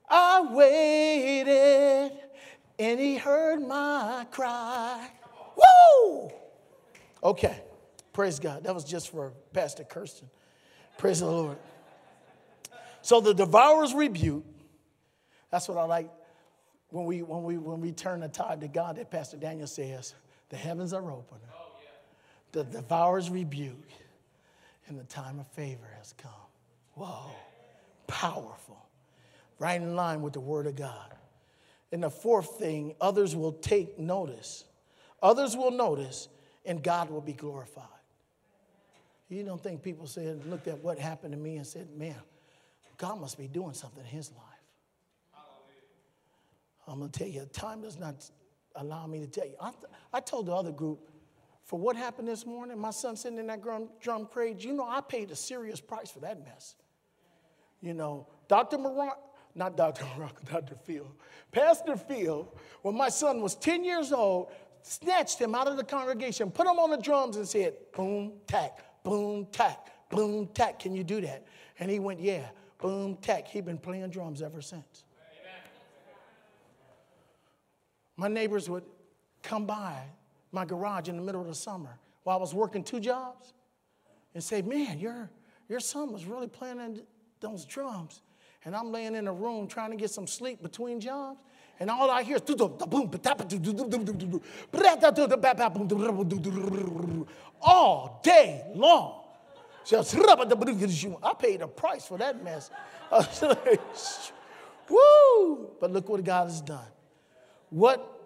I 0.09 0.41
waited 0.53 2.19
and 2.81 2.99
He 2.99 3.17
heard 3.17 3.61
my 3.61 4.27
cry. 4.33 5.09
Woo! 5.55 6.33
Okay, 7.23 7.63
praise 8.13 8.41
God. 8.41 8.65
That 8.65 8.75
was 8.75 8.83
just 8.83 9.13
for 9.13 9.35
Pastor 9.53 9.85
Kirsten. 9.85 10.29
Praise 10.99 11.21
the 11.21 11.27
Lord. 11.27 11.57
So 13.03 13.21
the 13.21 13.35
devourer's 13.35 13.95
rebuke, 13.95 14.45
that's 15.49 15.69
what 15.69 15.79
I 15.79 15.85
like 15.85 16.11
when 16.89 17.05
we, 17.05 17.23
when 17.23 17.45
we, 17.45 17.57
when 17.57 17.81
we 17.81 17.93
turn 17.93 18.19
the 18.19 18.29
tide 18.29 18.63
to 18.63 18.69
God, 18.69 18.97
that 18.97 19.13
Pastor 19.13 19.37
Daniel 19.37 19.69
says, 19.69 20.17
the 20.49 20.57
heavens 20.57 20.93
are 20.93 21.13
open. 21.13 21.39
The 22.53 22.65
devourer's 22.65 23.31
rebuke, 23.31 23.89
and 24.87 24.99
the 24.99 25.05
time 25.05 25.39
of 25.39 25.47
favor 25.49 25.89
has 25.99 26.15
come. 26.17 26.33
Whoa, 26.95 27.31
powerful. 28.07 28.87
Right 29.59 29.81
in 29.81 29.95
line 29.95 30.23
with 30.23 30.33
the 30.33 30.41
Word 30.41 30.67
of 30.67 30.75
God. 30.75 31.15
And 31.93 32.03
the 32.03 32.11
fourth 32.11 32.59
thing, 32.59 32.95
others 33.01 33.37
will 33.37 33.53
take 33.53 33.99
notice. 33.99 34.65
Others 35.23 35.57
will 35.57 35.71
notice, 35.71 36.29
and 36.65 36.83
God 36.83 37.11
will 37.11 37.21
be 37.21 37.33
glorified. 37.35 37.85
You 39.29 39.45
don't 39.45 39.63
think 39.63 39.83
people 39.83 40.07
said, 40.07 40.45
looked 40.47 40.67
at 40.67 40.83
what 40.83 40.99
happened 40.99 41.33
to 41.33 41.39
me 41.39 41.57
and 41.57 41.67
said, 41.67 41.89
man, 41.97 42.17
God 42.97 43.21
must 43.21 43.39
be 43.39 43.47
doing 43.47 43.75
something 43.75 44.03
in 44.03 44.11
his 44.11 44.31
life. 44.31 45.45
I'm 46.89 46.99
going 46.99 47.11
to 47.11 47.19
tell 47.19 47.29
you, 47.29 47.47
time 47.53 47.83
does 47.83 47.99
not 47.99 48.29
allow 48.75 49.07
me 49.07 49.21
to 49.21 49.27
tell 49.27 49.47
you. 49.47 49.55
I, 49.61 49.71
I 50.13 50.21
told 50.21 50.47
the 50.47 50.53
other 50.53 50.73
group, 50.73 51.09
for 51.71 51.79
what 51.79 51.95
happened 51.95 52.27
this 52.27 52.45
morning, 52.45 52.77
my 52.77 52.91
son 52.91 53.15
sitting 53.15 53.39
in 53.39 53.47
that 53.47 53.63
drum, 53.63 53.91
drum 54.01 54.27
crate, 54.27 54.65
you 54.65 54.73
know, 54.73 54.85
I 54.85 55.01
paid 55.01 55.31
a 55.31 55.37
serious 55.37 55.81
price 55.81 56.11
for 56.11 56.19
that 56.19 56.45
mess. 56.45 56.75
You 57.81 57.95
know, 57.95 58.27
Dr. 58.49 58.77
Moran, 58.77 59.13
not 59.55 59.77
Dr. 59.77 60.05
Moran, 60.17 60.33
Dr. 60.51 60.75
Phil, 60.75 61.07
Pastor 61.53 61.97
Phil, 61.97 62.53
when 62.83 62.97
my 62.97 63.09
son 63.09 63.41
was 63.41 63.55
10 63.55 63.85
years 63.85 64.11
old, 64.11 64.51
snatched 64.83 65.39
him 65.41 65.55
out 65.55 65.69
of 65.69 65.77
the 65.77 65.85
congregation, 65.85 66.51
put 66.51 66.67
him 66.67 66.81
on 66.81 66.91
the 66.91 66.99
drums 66.99 67.37
and 67.37 67.47
said, 67.47 67.75
boom, 67.97 68.33
tack, 68.49 69.05
boom, 69.05 69.47
tack, 69.53 70.11
boom, 70.11 70.49
tack. 70.49 70.81
Can 70.81 70.97
you 70.97 71.05
do 71.05 71.21
that? 71.21 71.47
And 71.79 71.89
he 71.89 72.01
went, 72.01 72.19
yeah, 72.19 72.49
boom, 72.79 73.17
tack. 73.23 73.47
He's 73.47 73.63
been 73.63 73.79
playing 73.79 74.11
drums 74.11 74.43
ever 74.43 74.61
since. 74.61 75.05
My 78.17 78.27
neighbors 78.27 78.69
would 78.69 78.83
come 79.45 79.67
by 79.67 80.03
my 80.53 80.65
garage 80.65 81.09
in 81.09 81.17
the 81.17 81.23
middle 81.23 81.41
of 81.41 81.47
the 81.47 81.55
summer 81.55 81.99
while 82.25 82.37
I 82.37 82.41
was 82.41 82.55
working 82.55 82.83
two 82.83 83.01
jobs 83.01 83.53
and 84.35 84.43
say, 84.43 84.63
man, 84.63 84.99
your, 84.99 85.31
your 85.69 85.81
son 85.81 86.13
was 86.13 86.25
really 86.25 86.47
playing 86.49 87.01
those 87.41 87.65
drums. 87.65 88.23
And 88.65 88.77
I'm 88.77 88.93
laying 88.93 89.15
in 89.15 89.27
a 89.27 89.33
room 89.33 89.67
trying 89.67 89.91
to 89.91 89.97
get 89.97 90.11
some 90.11 90.27
sleep 90.27 90.63
between 90.63 91.01
jobs. 91.01 91.41
And 91.79 91.89
all 91.89 92.11
I 92.11 92.23
hear 92.23 92.37
is 92.37 92.43
all 97.63 98.21
day 98.23 98.63
long. 98.75 99.23
I 101.23 101.33
paid 101.39 101.63
a 101.63 101.69
price 101.69 102.07
for 102.07 102.19
that 102.19 102.45
mess. 102.45 102.71
Woo! 104.91 105.71
But 105.81 105.91
look 105.91 106.09
what 106.11 106.23
God 106.23 106.45
has 106.45 106.61
done. 106.61 106.87
What 107.71 108.20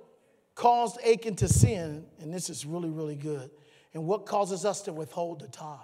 caused 0.55 0.99
Achan 1.05 1.37
to 1.37 1.49
sin, 1.49 2.07
and 2.21 2.33
this 2.33 2.49
is 2.51 2.65
really, 2.65 2.91
really 2.91 3.17
good, 3.17 3.51
and 3.93 4.07
what 4.07 4.27
causes 4.27 4.65
us 4.65 4.83
to 4.83 4.93
withhold 4.93 5.41
the 5.41 5.49
tithe? 5.49 5.79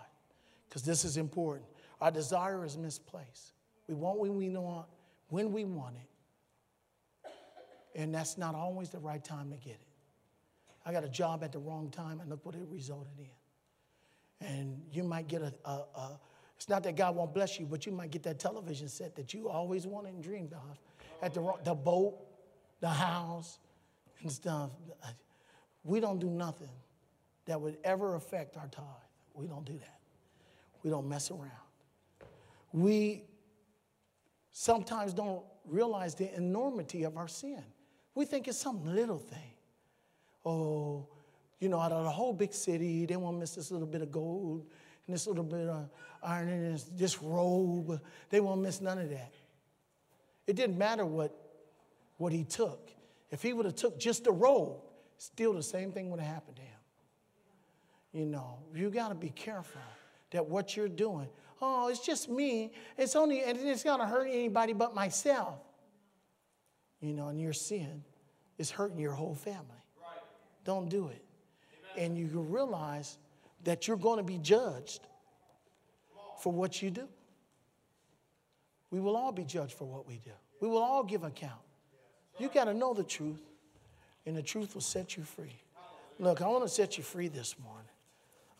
Because 0.68 0.82
this 0.82 1.04
is 1.04 1.16
important. 1.16 1.66
Our 2.00 2.10
desire 2.10 2.64
is 2.64 2.76
misplaced. 2.76 3.52
We 3.88 3.94
want 3.94 4.18
when 4.18 4.36
we 4.36 4.48
want, 4.50 4.86
when 5.28 5.52
we 5.52 5.64
want 5.64 5.96
it. 5.96 7.30
And 7.94 8.14
that's 8.14 8.38
not 8.38 8.54
always 8.54 8.90
the 8.90 9.00
right 9.00 9.22
time 9.22 9.50
to 9.50 9.56
get 9.56 9.74
it. 9.74 9.86
I 10.86 10.92
got 10.92 11.04
a 11.04 11.08
job 11.08 11.42
at 11.42 11.52
the 11.52 11.58
wrong 11.58 11.90
time, 11.90 12.20
and 12.20 12.30
look 12.30 12.44
what 12.46 12.54
it 12.54 12.66
resulted 12.70 13.18
in. 13.18 14.46
And 14.46 14.80
you 14.92 15.02
might 15.02 15.28
get 15.28 15.42
a, 15.42 15.52
a, 15.64 15.70
a 15.70 16.20
it's 16.56 16.68
not 16.68 16.82
that 16.84 16.94
God 16.94 17.16
won't 17.16 17.32
bless 17.32 17.58
you, 17.58 17.66
but 17.66 17.86
you 17.86 17.92
might 17.92 18.10
get 18.10 18.22
that 18.24 18.38
television 18.38 18.88
set 18.88 19.16
that 19.16 19.32
you 19.32 19.48
always 19.48 19.86
wanted 19.86 20.14
and 20.14 20.22
dreamed 20.22 20.52
of 20.52 20.78
at 21.22 21.32
the, 21.32 21.52
the 21.64 21.74
boat, 21.74 22.18
the 22.80 22.88
house, 22.88 23.58
and 24.22 24.30
stuff. 24.30 24.70
We 25.84 26.00
don't 26.00 26.18
do 26.18 26.28
nothing 26.28 26.68
that 27.46 27.60
would 27.60 27.78
ever 27.84 28.14
affect 28.16 28.56
our 28.56 28.68
tithe. 28.68 28.84
We 29.34 29.46
don't 29.46 29.64
do 29.64 29.78
that. 29.78 29.98
We 30.82 30.90
don't 30.90 31.08
mess 31.08 31.30
around. 31.30 31.50
We 32.72 33.24
sometimes 34.52 35.12
don't 35.12 35.42
realize 35.64 36.14
the 36.14 36.34
enormity 36.36 37.04
of 37.04 37.16
our 37.16 37.28
sin. 37.28 37.62
We 38.14 38.24
think 38.24 38.48
it's 38.48 38.58
some 38.58 38.84
little 38.84 39.18
thing. 39.18 39.54
Oh, 40.44 41.08
you 41.58 41.68
know, 41.68 41.78
out 41.78 41.92
of 41.92 42.04
the 42.04 42.10
whole 42.10 42.32
big 42.32 42.52
city, 42.52 43.06
they 43.06 43.16
won't 43.16 43.38
miss 43.38 43.54
this 43.54 43.70
little 43.70 43.86
bit 43.86 44.02
of 44.02 44.10
gold 44.10 44.66
and 45.06 45.14
this 45.14 45.26
little 45.26 45.44
bit 45.44 45.68
of 45.68 45.88
iron 46.22 46.48
and 46.48 46.74
this, 46.74 46.84
this 46.84 47.22
robe. 47.22 48.00
They 48.30 48.40
won't 48.40 48.62
miss 48.62 48.80
none 48.80 48.98
of 48.98 49.10
that. 49.10 49.32
It 50.46 50.56
didn't 50.56 50.78
matter 50.78 51.04
what, 51.04 51.36
what 52.16 52.32
he 52.32 52.44
took. 52.44 52.90
If 53.30 53.42
he 53.42 53.52
would 53.52 53.64
have 53.64 53.76
took 53.76 53.98
just 53.98 54.26
a 54.26 54.32
robe, 54.32 54.80
still 55.18 55.52
the 55.52 55.62
same 55.62 55.92
thing 55.92 56.10
would 56.10 56.20
have 56.20 56.32
happened 56.32 56.56
to 56.56 56.62
him. 56.62 56.80
You 58.12 58.26
know, 58.26 58.58
you 58.74 58.90
got 58.90 59.10
to 59.10 59.14
be 59.14 59.30
careful 59.30 59.80
that 60.30 60.46
what 60.46 60.76
you're 60.76 60.88
doing, 60.88 61.28
oh, 61.62 61.88
it's 61.88 62.04
just 62.04 62.28
me. 62.28 62.72
It's 62.98 63.14
only, 63.14 63.42
and 63.42 63.58
it's 63.58 63.84
not 63.84 63.98
to 63.98 64.06
hurt 64.06 64.26
anybody 64.26 64.72
but 64.72 64.94
myself. 64.94 65.60
You 67.00 67.12
know, 67.12 67.28
and 67.28 67.40
your 67.40 67.52
sin 67.52 68.02
is 68.58 68.70
hurting 68.70 68.98
your 68.98 69.12
whole 69.12 69.34
family. 69.34 69.64
Right. 69.96 70.22
Don't 70.64 70.88
do 70.88 71.08
it. 71.08 71.24
Amen. 71.96 72.10
And 72.10 72.18
you 72.18 72.40
realize 72.40 73.18
that 73.64 73.86
you're 73.86 73.96
going 73.96 74.18
to 74.18 74.24
be 74.24 74.38
judged 74.38 75.06
for 76.40 76.52
what 76.52 76.82
you 76.82 76.90
do. 76.90 77.08
We 78.90 79.00
will 79.00 79.16
all 79.16 79.32
be 79.32 79.44
judged 79.44 79.72
for 79.72 79.84
what 79.84 80.06
we 80.06 80.18
do. 80.18 80.32
We 80.60 80.68
will 80.68 80.82
all 80.82 81.04
give 81.04 81.22
account. 81.22 81.60
You 82.40 82.48
got 82.48 82.64
to 82.64 82.74
know 82.74 82.94
the 82.94 83.04
truth, 83.04 83.42
and 84.26 84.36
the 84.36 84.42
truth 84.42 84.74
will 84.74 84.80
set 84.80 85.16
you 85.16 85.22
free. 85.22 85.56
Look, 86.18 86.42
I 86.42 86.48
want 86.48 86.64
to 86.64 86.68
set 86.68 86.96
you 86.98 87.04
free 87.04 87.28
this 87.28 87.54
morning. 87.62 87.86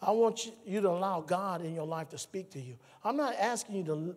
I 0.03 0.13
want 0.13 0.51
you, 0.65 0.81
to 0.81 0.89
allow 0.89 1.21
God 1.21 1.63
in 1.65 1.75
your 1.75 1.87
life 1.87 2.09
to 2.11 2.19
speak 2.19 2.51
to 2.51 2.61
you. 2.61 2.77
I'm 3.05 3.17
not 3.17 3.35
asking 3.37 3.77
you 3.77 3.85
to 3.85 4.17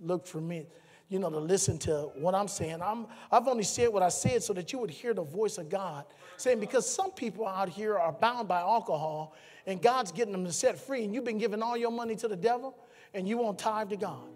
look 0.00 0.26
for 0.26 0.40
me, 0.40 0.66
you 1.08 1.18
know, 1.18 1.30
to 1.30 1.38
listen 1.38 1.78
to 1.78 2.10
what 2.16 2.34
I'm 2.34 2.48
saying. 2.48 2.82
I'm, 2.82 3.06
I've 3.32 3.48
only 3.48 3.62
said 3.62 3.88
what 3.88 4.02
I 4.02 4.10
said 4.10 4.42
so 4.42 4.52
that 4.52 4.72
you 4.72 4.78
would 4.78 4.90
hear 4.90 5.14
the 5.14 5.22
voice 5.22 5.56
of 5.56 5.70
God 5.70 6.04
saying, 6.36 6.60
because 6.60 6.88
some 6.88 7.10
people 7.10 7.46
out 7.46 7.68
here 7.68 7.98
are 7.98 8.12
bound 8.12 8.48
by 8.48 8.60
alcohol 8.60 9.34
and 9.66 9.80
God's 9.80 10.12
getting 10.12 10.32
them 10.32 10.44
to 10.44 10.52
set 10.52 10.78
free, 10.78 11.04
and 11.04 11.14
you've 11.14 11.24
been 11.24 11.38
giving 11.38 11.62
all 11.62 11.76
your 11.76 11.90
money 11.90 12.16
to 12.16 12.28
the 12.28 12.36
devil 12.36 12.76
and 13.14 13.26
you 13.26 13.38
won't 13.38 13.58
tithe 13.58 13.88
to 13.90 13.96
God. 13.96 14.28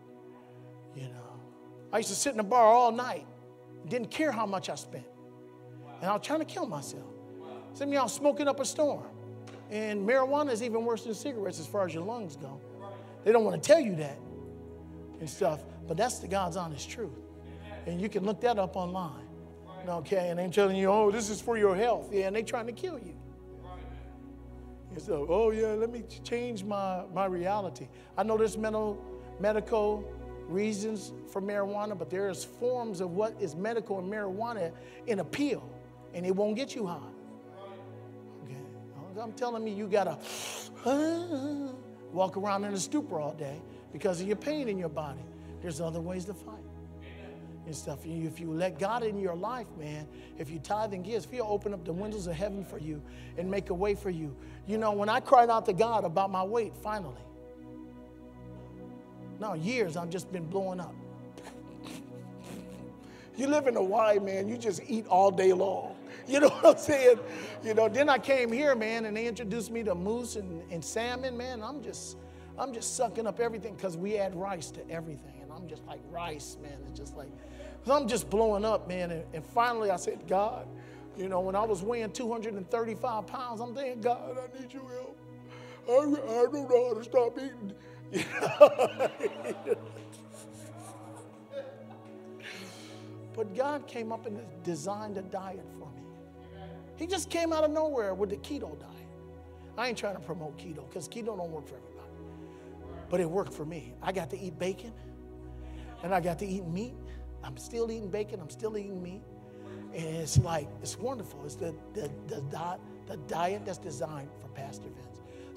You 0.94 1.08
know, 1.08 1.40
I 1.92 1.98
used 1.98 2.08
to 2.08 2.14
sit 2.14 2.30
in 2.30 2.38
the 2.38 2.44
bar 2.44 2.64
all 2.64 2.92
night, 2.92 3.26
didn't 3.88 4.10
care 4.10 4.32
how 4.32 4.46
much 4.46 4.68
I 4.70 4.74
spent, 4.74 5.06
and 6.00 6.10
I 6.10 6.12
was 6.12 6.26
trying 6.26 6.40
to 6.40 6.44
kill 6.44 6.66
myself. 6.66 7.06
Some 7.74 7.88
of 7.88 7.94
y'all 7.94 8.08
smoking 8.08 8.48
up 8.48 8.60
a 8.60 8.64
storm. 8.64 9.04
And 9.70 10.08
marijuana 10.08 10.50
is 10.50 10.62
even 10.62 10.84
worse 10.84 11.04
than 11.04 11.14
cigarettes 11.14 11.60
as 11.60 11.66
far 11.66 11.84
as 11.84 11.92
your 11.92 12.02
lungs 12.02 12.36
go. 12.36 12.60
They 13.24 13.32
don't 13.32 13.44
want 13.44 13.62
to 13.62 13.66
tell 13.66 13.80
you 13.80 13.94
that 13.96 14.18
and 15.20 15.28
stuff, 15.28 15.62
but 15.86 15.96
that's 15.96 16.20
the 16.20 16.28
God's 16.28 16.56
honest 16.56 16.88
truth. 16.88 17.18
And 17.86 18.00
you 18.00 18.08
can 18.08 18.24
look 18.24 18.40
that 18.40 18.58
up 18.58 18.76
online. 18.76 19.26
Okay, 19.86 20.28
and 20.28 20.38
they're 20.38 20.48
telling 20.48 20.76
you, 20.76 20.90
oh, 20.90 21.10
this 21.10 21.30
is 21.30 21.40
for 21.40 21.56
your 21.56 21.74
health. 21.74 22.08
Yeah, 22.12 22.26
and 22.26 22.36
they're 22.36 22.42
trying 22.42 22.66
to 22.66 22.72
kill 22.72 22.98
you. 22.98 23.14
And 24.90 25.00
so, 25.00 25.26
oh 25.28 25.50
yeah, 25.50 25.68
let 25.68 25.90
me 25.90 26.02
change 26.24 26.64
my, 26.64 27.02
my 27.14 27.26
reality. 27.26 27.88
I 28.16 28.22
know 28.22 28.36
there's 28.36 28.56
mental, 28.58 29.02
medical 29.38 30.04
reasons 30.48 31.12
for 31.30 31.40
marijuana, 31.40 31.96
but 31.96 32.10
there's 32.10 32.44
forms 32.44 33.00
of 33.00 33.12
what 33.12 33.34
is 33.40 33.54
medical 33.54 33.98
and 33.98 34.10
marijuana 34.10 34.72
in 35.06 35.20
a 35.20 35.24
pill, 35.24 35.68
and 36.14 36.26
it 36.26 36.34
won't 36.34 36.56
get 36.56 36.74
you 36.74 36.86
high. 36.86 36.98
I'm 39.20 39.32
telling 39.32 39.64
me 39.64 39.72
you 39.72 39.88
gotta 39.88 40.16
walk 42.12 42.36
around 42.36 42.64
in 42.64 42.72
a 42.72 42.78
stupor 42.78 43.18
all 43.18 43.34
day 43.34 43.60
because 43.92 44.20
of 44.20 44.26
your 44.26 44.36
pain 44.36 44.68
in 44.68 44.78
your 44.78 44.88
body. 44.88 45.20
There's 45.60 45.80
other 45.80 46.00
ways 46.00 46.24
to 46.26 46.34
fight 46.34 46.54
and 47.66 47.74
stuff. 47.74 47.98
If 48.06 48.40
you 48.40 48.50
let 48.50 48.78
God 48.78 49.02
in 49.02 49.18
your 49.18 49.34
life, 49.34 49.66
man, 49.78 50.06
if 50.38 50.50
you 50.50 50.58
tithe 50.58 50.94
and 50.94 51.04
give, 51.04 51.26
He'll 51.30 51.46
open 51.48 51.74
up 51.74 51.84
the 51.84 51.92
windows 51.92 52.26
of 52.26 52.34
heaven 52.34 52.64
for 52.64 52.78
you 52.78 53.02
and 53.36 53.50
make 53.50 53.70
a 53.70 53.74
way 53.74 53.94
for 53.94 54.10
you. 54.10 54.34
You 54.66 54.78
know, 54.78 54.92
when 54.92 55.08
I 55.08 55.20
cried 55.20 55.50
out 55.50 55.66
to 55.66 55.72
God 55.72 56.04
about 56.04 56.30
my 56.30 56.42
weight, 56.42 56.76
finally, 56.76 57.20
now 59.40 59.54
years 59.54 59.96
I've 59.96 60.10
just 60.10 60.32
been 60.32 60.46
blowing 60.46 60.80
up. 60.80 60.94
you 63.36 63.46
live 63.46 63.66
in 63.66 63.74
Hawaii, 63.74 64.18
man, 64.18 64.48
you 64.48 64.58
just 64.58 64.82
eat 64.86 65.06
all 65.06 65.30
day 65.30 65.52
long. 65.52 65.94
You 66.28 66.40
know 66.40 66.50
what 66.50 66.76
I'm 66.76 66.78
saying? 66.78 67.18
You 67.64 67.72
know, 67.72 67.88
then 67.88 68.10
I 68.10 68.18
came 68.18 68.52
here, 68.52 68.74
man, 68.74 69.06
and 69.06 69.16
they 69.16 69.26
introduced 69.26 69.70
me 69.70 69.82
to 69.84 69.94
moose 69.94 70.36
and, 70.36 70.62
and 70.70 70.84
salmon, 70.84 71.38
man. 71.38 71.62
I'm 71.62 71.82
just, 71.82 72.18
I'm 72.58 72.74
just 72.74 72.96
sucking 72.96 73.26
up 73.26 73.40
everything 73.40 73.74
because 73.74 73.96
we 73.96 74.18
add 74.18 74.34
rice 74.34 74.70
to 74.72 74.90
everything. 74.90 75.40
And 75.40 75.50
I'm 75.50 75.66
just 75.66 75.86
like, 75.86 76.00
rice, 76.10 76.58
man. 76.60 76.78
It's 76.86 76.98
just 76.98 77.16
like, 77.16 77.30
I'm 77.90 78.06
just 78.06 78.28
blowing 78.28 78.66
up, 78.66 78.86
man. 78.86 79.10
And, 79.10 79.24
and 79.32 79.42
finally 79.42 79.90
I 79.90 79.96
said, 79.96 80.28
God, 80.28 80.68
you 81.16 81.28
know, 81.28 81.40
when 81.40 81.56
I 81.56 81.64
was 81.64 81.82
weighing 81.82 82.12
235 82.12 83.26
pounds, 83.26 83.60
I'm 83.60 83.74
thinking, 83.74 84.02
God, 84.02 84.36
I 84.36 84.60
need 84.60 84.72
your 84.72 84.88
help. 84.90 85.18
I, 85.88 85.92
I 85.92 85.96
don't 85.96 86.52
know 86.52 86.88
how 86.88 86.94
to 86.94 87.04
stop 87.04 87.38
eating. 87.38 87.72
But 93.38 93.54
God 93.54 93.86
came 93.86 94.10
up 94.10 94.26
and 94.26 94.40
designed 94.64 95.16
a 95.16 95.22
diet 95.22 95.64
for 95.78 95.88
me. 95.92 96.02
He 96.96 97.06
just 97.06 97.30
came 97.30 97.52
out 97.52 97.62
of 97.62 97.70
nowhere 97.70 98.12
with 98.12 98.30
the 98.30 98.36
keto 98.38 98.76
diet. 98.80 98.92
I 99.76 99.86
ain't 99.86 99.96
trying 99.96 100.16
to 100.16 100.20
promote 100.20 100.58
keto 100.58 100.88
because 100.88 101.08
keto 101.08 101.36
don't 101.36 101.52
work 101.52 101.68
for 101.68 101.76
everybody. 101.76 102.10
But 103.08 103.20
it 103.20 103.30
worked 103.30 103.54
for 103.54 103.64
me. 103.64 103.94
I 104.02 104.10
got 104.10 104.28
to 104.30 104.38
eat 104.40 104.58
bacon 104.58 104.92
and 106.02 106.12
I 106.12 106.20
got 106.20 106.40
to 106.40 106.46
eat 106.46 106.66
meat. 106.66 106.94
I'm 107.44 107.56
still 107.56 107.92
eating 107.92 108.10
bacon, 108.10 108.40
I'm 108.40 108.50
still 108.50 108.76
eating 108.76 109.00
meat. 109.00 109.22
And 109.94 110.04
it's 110.16 110.38
like, 110.38 110.66
it's 110.82 110.98
wonderful. 110.98 111.44
It's 111.44 111.54
the, 111.54 111.72
the, 111.94 112.10
the, 112.26 112.42
the 113.06 113.16
diet 113.28 113.64
that's 113.64 113.78
designed 113.78 114.30
for 114.40 114.48
Pastor 114.48 114.88
Vince. 114.88 115.07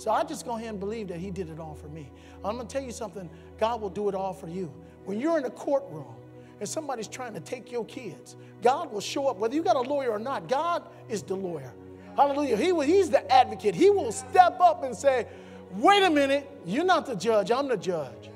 So 0.02 0.10
I 0.10 0.24
just 0.24 0.46
go 0.46 0.58
ahead 0.58 0.70
and 0.70 0.80
believe 0.80 1.10
that 1.10 1.20
he 1.20 1.30
did 1.30 1.48
it 1.52 1.60
all 1.60 1.76
for 1.76 1.88
me. 1.88 2.10
I'm 2.44 2.56
going 2.56 2.66
to 2.66 2.74
tell 2.74 2.82
you 2.82 2.92
something 2.92 3.30
God 3.60 3.82
will 3.82 3.92
do 3.92 4.10
it 4.10 4.16
all 4.16 4.34
for 4.34 4.48
you. 4.48 4.74
When 5.06 5.20
you're 5.20 5.38
in 5.38 5.46
a 5.46 5.52
courtroom 5.52 6.16
and 6.60 6.68
somebody's 6.68 7.08
trying 7.08 7.36
to 7.36 7.40
take 7.40 7.72
your 7.72 7.86
kids, 7.86 8.36
God 8.64 8.92
will 8.92 9.00
show 9.00 9.28
up, 9.28 9.38
whether 9.38 9.54
you 9.54 9.62
got 9.62 9.76
a 9.76 9.82
lawyer 9.82 10.10
or 10.10 10.18
not. 10.18 10.50
God 10.50 10.90
is 11.08 11.22
the 11.22 11.36
lawyer. 11.36 11.72
Hallelujah. 12.16 12.58
He 12.58 12.72
will, 12.72 12.82
he's 12.82 13.12
the 13.12 13.32
advocate. 13.32 13.76
He 13.76 13.92
will 13.92 14.12
step 14.12 14.60
up 14.60 14.84
and 14.84 14.96
say, 14.96 15.28
wait 15.76 16.02
a 16.02 16.10
minute, 16.10 16.50
you're 16.66 16.84
not 16.84 17.06
the 17.06 17.16
judge, 17.16 17.52
I'm 17.52 17.68
the 17.68 17.78
judge. 17.78 18.32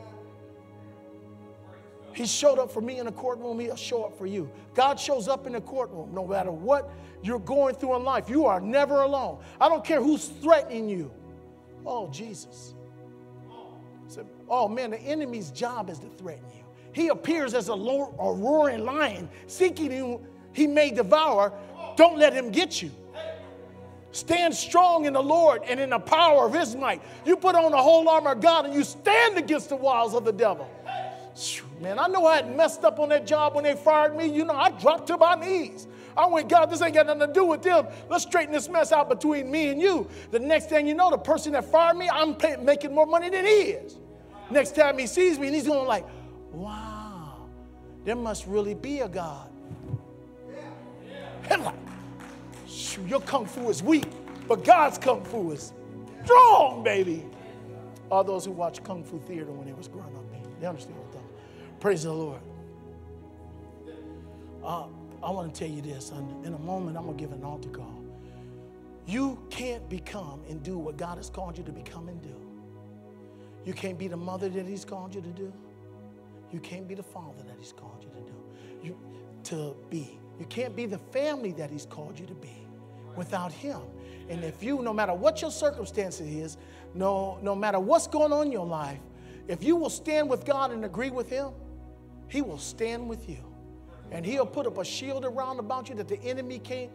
He 2.14 2.28
showed 2.28 2.60
up 2.60 2.72
for 2.72 2.82
me 2.82 3.00
in 3.00 3.08
the 3.08 3.12
courtroom, 3.12 3.60
he'll 3.60 3.76
show 3.76 4.04
up 4.04 4.16
for 4.20 4.28
you. 4.28 4.52
God 4.76 5.00
shows 5.00 5.28
up 5.28 5.48
in 5.48 5.54
the 5.54 5.62
courtroom 5.62 6.14
no 6.14 6.28
matter 6.28 6.52
what 6.52 6.92
you're 7.24 7.40
going 7.40 7.74
through 7.74 7.96
in 7.96 8.04
life. 8.04 8.30
You 8.30 8.46
are 8.46 8.62
never 8.62 9.02
alone. 9.02 9.40
I 9.60 9.68
don't 9.68 9.84
care 9.84 10.00
who's 10.00 10.28
threatening 10.28 10.88
you. 10.90 11.12
Oh, 11.86 12.10
Jesus. 12.10 12.74
oh, 14.50 14.68
man, 14.68 14.92
the 14.92 15.00
enemy's 15.00 15.52
job 15.52 15.90
is 15.90 16.00
to 16.00 16.08
threaten 16.10 16.46
you. 16.56 16.64
He 16.94 17.10
appears 17.10 17.54
as 17.54 17.70
a, 17.70 17.74
a 17.74 18.34
roaring 18.34 18.86
lion, 18.86 19.30
seeking 19.48 19.92
you 19.92 20.26
he 20.56 20.66
may 20.68 20.90
devour. 20.90 21.54
Don't 21.98 22.18
let 22.18 22.34
him 22.34 22.50
get 22.50 22.82
you. 22.82 22.90
Stand 24.12 24.56
strong 24.56 25.06
in 25.06 25.12
the 25.12 25.22
Lord 25.22 25.64
and 25.68 25.78
in 25.78 25.90
the 25.90 26.00
power 26.00 26.46
of 26.46 26.54
his 26.54 26.74
might. 26.74 27.02
You 27.26 27.36
put 27.36 27.54
on 27.54 27.72
the 27.72 27.78
whole 27.78 28.08
armor 28.08 28.32
of 28.32 28.40
God 28.40 28.66
and 28.66 28.74
you 28.74 28.86
stand 28.86 29.38
against 29.38 29.68
the 29.68 29.76
wiles 29.76 30.14
of 30.14 30.24
the 30.24 30.32
devil. 30.32 30.72
Man, 31.82 32.00
I 32.00 32.08
know 32.08 32.26
I 32.26 32.38
had 32.38 32.56
messed 32.56 32.86
up 32.86 32.98
on 33.00 33.10
that 33.10 33.28
job 33.28 33.56
when 33.56 33.66
they 33.66 33.76
fired 33.76 34.16
me. 34.16 34.28
You 34.28 34.46
know, 34.46 34.54
I 34.54 34.70
dropped 34.72 35.08
to 35.08 35.18
my 35.18 35.36
knees. 35.36 35.86
I 36.18 36.26
went, 36.28 36.48
God, 36.48 36.70
this 36.70 36.82
ain't 36.82 36.94
got 36.94 37.08
nothing 37.08 37.28
to 37.28 37.34
do 37.34 37.46
with 37.46 37.62
them. 37.62 37.88
Let's 38.10 38.24
straighten 38.24 38.54
this 38.54 38.70
mess 38.70 38.92
out 38.92 39.10
between 39.10 39.52
me 39.52 39.70
and 39.70 39.82
you. 39.82 40.08
The 40.32 40.40
next 40.40 40.70
thing 40.70 40.88
you 40.88 40.94
know, 40.94 41.10
the 41.10 41.18
person 41.18 41.54
that 41.54 41.66
fired 41.66 41.98
me, 41.98 42.10
I'm 42.10 42.36
pay- 42.36 42.56
making 42.58 42.94
more 42.94 43.06
money 43.06 43.30
than 43.30 43.46
he 43.46 43.52
is. 43.52 43.98
Next 44.50 44.76
time 44.76 44.98
he 44.98 45.08
sees 45.08 45.38
me, 45.40 45.48
and 45.48 45.56
he's 45.56 45.68
going 45.68 45.88
like, 45.88 46.06
wow, 46.52 47.48
there 48.06 48.16
must 48.16 48.46
really 48.48 48.76
be 48.76 49.00
a 49.00 49.10
God. 49.10 49.50
And 51.50 51.64
like, 51.64 51.76
your 53.08 53.22
kung 53.22 53.46
fu 53.46 53.70
is 53.70 53.84
weak, 53.84 54.08
but 54.48 54.64
God's 54.64 54.98
kung 54.98 55.24
fu 55.24 55.52
is 55.52 55.74
strong, 56.24 56.84
baby. 56.84 57.26
All 58.10 58.24
those 58.24 58.46
who 58.46 58.52
watched 58.52 58.84
kung 58.84 59.04
fu 59.04 59.20
theater 59.20 59.52
when 59.52 59.68
they 59.68 59.74
was 59.74 59.88
growing 59.88 60.16
up, 60.16 60.24
they 60.60 60.68
understand 60.68 60.98
what 60.98 61.12
talking 61.12 61.28
Praise 61.80 62.04
the 62.04 62.14
Lord. 62.14 62.40
Uh, 64.64 64.86
I 65.26 65.32
want 65.32 65.54
to 65.54 65.60
tell 65.60 65.74
you 65.74 65.82
this. 65.82 66.12
and 66.12 66.46
In 66.46 66.54
a 66.54 66.60
moment, 66.60 66.96
I'm 66.96 67.06
going 67.06 67.18
to 67.18 67.24
give 67.24 67.34
an 67.34 67.44
altar 67.44 67.70
call. 67.70 68.00
You 69.08 69.40
can't 69.50 69.88
become 69.90 70.42
and 70.48 70.62
do 70.62 70.78
what 70.78 70.98
God 70.98 71.18
has 71.18 71.30
called 71.32 71.58
you 71.58 71.64
to 71.64 71.72
become 71.72 72.08
and 72.10 72.22
do. 72.22 72.36
You 73.66 73.74
can't 73.74 73.98
be 73.98 74.08
the 74.08 74.18
mother 74.18 74.50
that 74.50 74.68
He's 74.68 74.86
called 74.86 75.16
you 75.16 75.22
to 75.22 75.30
do. 75.30 75.52
You 76.52 76.60
can't 76.60 76.88
be 76.88 76.94
the 76.94 77.04
father 77.04 77.42
that 77.48 77.56
He's 77.60 77.72
called 77.72 78.04
you 78.04 78.10
to 78.10 78.32
do. 78.32 78.88
You 78.88 78.98
to 79.46 79.76
be. 79.90 80.20
You 80.40 80.46
can't 80.46 80.76
be 80.76 80.86
the 80.86 81.00
family 81.00 81.52
that 81.54 81.72
He's 81.72 81.88
called 81.88 82.20
you 82.20 82.28
to 82.28 82.36
be 82.36 82.68
without 83.16 83.52
Him. 83.52 83.82
And 84.30 84.44
if 84.44 84.62
you, 84.64 84.82
no 84.84 84.94
matter 84.94 85.14
what 85.14 85.42
your 85.42 85.52
circumstances 85.52 86.28
is, 86.28 86.58
no, 86.94 87.40
no 87.42 87.56
matter 87.56 87.80
what's 87.80 88.08
going 88.08 88.32
on 88.32 88.48
in 88.48 88.52
your 88.52 88.66
life, 88.66 89.00
if 89.48 89.64
you 89.64 89.76
will 89.76 89.90
stand 89.90 90.30
with 90.30 90.46
God 90.46 90.72
and 90.72 90.86
agree 90.86 91.10
with 91.10 91.30
Him, 91.30 91.50
He 92.28 92.44
will 92.44 92.60
stand 92.60 93.10
with 93.10 93.28
you. 93.28 93.55
And 94.12 94.26
He'll 94.26 94.46
put 94.46 94.68
up 94.68 94.78
a 94.78 94.86
shield 94.86 95.26
around 95.26 95.60
about 95.60 95.90
you 95.90 95.96
that 95.96 96.08
the 96.08 96.22
enemy 96.22 96.60
can't 96.60 96.92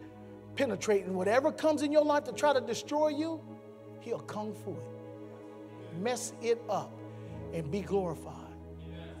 penetrate. 0.55 1.05
And 1.05 1.15
whatever 1.15 1.51
comes 1.51 1.81
in 1.81 1.91
your 1.91 2.05
life 2.05 2.23
to 2.25 2.31
try 2.31 2.53
to 2.53 2.61
destroy 2.61 3.09
you, 3.09 3.41
He'll 3.99 4.19
come 4.19 4.53
for 4.53 4.75
it, 4.75 5.99
mess 6.01 6.33
it 6.41 6.61
up, 6.69 6.91
and 7.53 7.69
be 7.69 7.81
glorified. 7.81 8.35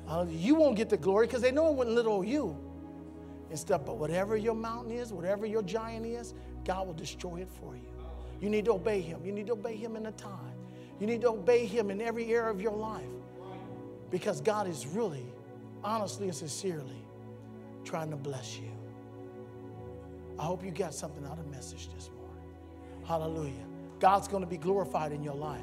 Uh, 0.07 0.25
you 0.29 0.55
won't 0.55 0.75
get 0.75 0.89
the 0.89 0.97
glory 0.97 1.27
because 1.27 1.41
they 1.41 1.51
know 1.51 1.69
it 1.69 1.75
wasn't 1.75 1.95
little 1.95 2.23
you 2.23 2.57
and 3.49 3.59
stuff. 3.59 3.85
But 3.85 3.97
whatever 3.97 4.35
your 4.35 4.55
mountain 4.55 4.91
is, 4.91 5.13
whatever 5.13 5.45
your 5.45 5.61
giant 5.61 6.05
is, 6.05 6.33
God 6.65 6.87
will 6.87 6.93
destroy 6.93 7.37
it 7.37 7.49
for 7.49 7.75
you. 7.75 7.87
You 8.39 8.49
need 8.49 8.65
to 8.65 8.73
obey 8.73 9.01
Him. 9.01 9.23
You 9.23 9.31
need 9.31 9.47
to 9.47 9.53
obey 9.53 9.75
Him 9.75 9.95
in 9.95 10.03
the 10.03 10.11
time. 10.11 10.55
You 10.99 11.07
need 11.07 11.21
to 11.21 11.29
obey 11.29 11.65
Him 11.65 11.91
in 11.91 12.01
every 12.01 12.33
area 12.33 12.49
of 12.49 12.61
your 12.61 12.75
life 12.75 13.05
because 14.09 14.41
God 14.41 14.67
is 14.67 14.87
really, 14.87 15.25
honestly 15.83 16.27
and 16.27 16.35
sincerely 16.35 17.05
trying 17.83 18.09
to 18.11 18.15
bless 18.15 18.57
you. 18.57 18.71
I 20.39 20.43
hope 20.43 20.63
you 20.63 20.71
got 20.71 20.93
something 20.93 21.25
out 21.25 21.37
of 21.37 21.45
the 21.45 21.51
message 21.51 21.89
this 21.93 22.09
morning. 22.09 23.05
Hallelujah. 23.05 23.65
God's 23.99 24.27
going 24.27 24.43
to 24.43 24.49
be 24.49 24.57
glorified 24.57 25.11
in 25.11 25.23
your 25.23 25.35
life. 25.35 25.61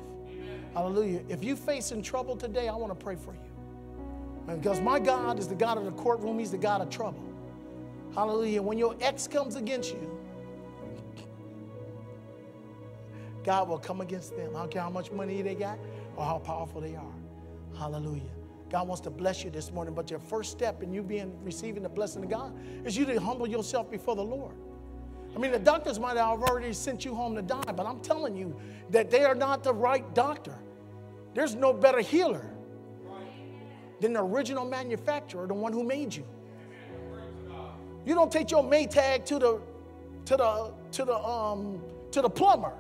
Hallelujah. 0.75 1.23
If 1.29 1.43
you're 1.43 1.57
facing 1.57 2.03
trouble 2.03 2.37
today, 2.37 2.69
I 2.69 2.75
want 2.75 2.97
to 2.97 3.05
pray 3.05 3.17
for 3.17 3.33
you. 3.33 4.57
Because 4.57 4.81
my 4.81 4.99
God 4.99 5.39
is 5.39 5.49
the 5.49 5.55
God 5.55 5.77
of 5.79 5.85
the 5.85 5.93
courtroom, 5.93 6.39
He's 6.39 6.51
the 6.51 6.59
God 6.59 6.81
of 6.81 6.91
trouble. 6.91 7.23
Hallelujah. 8.15 8.63
When 8.63 8.79
your 8.79 8.97
ex 9.01 9.27
comes 9.27 9.57
against 9.57 9.93
you, 9.93 10.19
God 13.45 13.69
will 13.69 13.79
come 13.79 14.01
against 14.01 14.37
them. 14.37 14.55
I 14.55 14.61
don't 14.61 14.71
care 14.71 14.83
how 14.83 14.91
much 14.91 15.11
money 15.11 15.43
they 15.43 15.55
got 15.55 15.79
or 16.17 16.25
how 16.25 16.39
powerful 16.39 16.81
they 16.81 16.95
are. 16.95 17.15
Hallelujah. 17.77 18.23
God 18.71 18.87
wants 18.87 19.01
to 19.03 19.11
bless 19.11 19.45
you 19.45 19.51
this 19.51 19.73
morning, 19.73 19.95
but 19.95 20.11
your 20.11 20.21
first 20.21 20.51
step 20.51 20.83
in 20.83 20.93
you 20.93 21.03
being 21.03 21.33
receiving 21.43 21.83
the 21.83 21.89
blessing 21.89 22.23
of 22.23 22.31
God 22.31 22.53
is 22.85 22.97
you 22.97 23.07
to 23.07 23.19
humble 23.19 23.47
yourself 23.47 23.91
before 23.91 24.15
the 24.15 24.25
Lord. 24.25 24.55
I 25.35 25.39
mean, 25.39 25.53
the 25.53 25.59
doctors 25.59 25.99
might 25.99 26.17
have 26.17 26.43
already 26.43 26.73
sent 26.73 27.05
you 27.05 27.15
home 27.15 27.35
to 27.37 27.43
die, 27.43 27.73
but 27.75 27.87
I'm 27.87 28.01
telling 28.01 28.37
you 28.37 28.59
that 28.91 29.11
they 29.11 29.25
are 29.25 29.35
not 29.35 29.63
the 29.63 29.73
right 29.73 30.15
doctor. 30.15 30.59
There's 31.35 31.55
no 31.55 31.73
better 31.73 32.01
healer 32.01 32.51
than 34.01 34.13
the 34.13 34.23
original 34.23 34.65
manufacturer, 34.65 35.47
the 35.47 35.55
one 35.55 35.73
who 35.73 35.83
made 35.83 36.15
you. 36.15 36.25
You 38.05 38.15
don't 38.15 38.33
take 38.33 38.51
your 38.51 38.63
Maytag 38.63 39.25
to 39.27 39.39
the 39.39 39.61
to 40.25 40.37
the 40.37 40.73
to 40.93 41.05
the 41.05 41.17
um 41.17 41.81
to 42.11 42.23
the 42.23 42.31
plumber. 42.31 42.73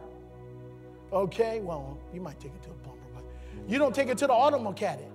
Okay, 1.12 1.60
well, 1.60 1.98
you 2.12 2.20
might 2.20 2.38
take 2.40 2.52
it 2.54 2.62
to 2.62 2.70
a 2.70 2.74
plumber, 2.74 3.00
but 3.14 3.24
you 3.66 3.78
don't 3.78 3.94
take 3.94 4.08
it 4.08 4.18
to 4.18 4.26
the 4.26 4.32
auto 4.32 4.58
mechanic. 4.58 5.10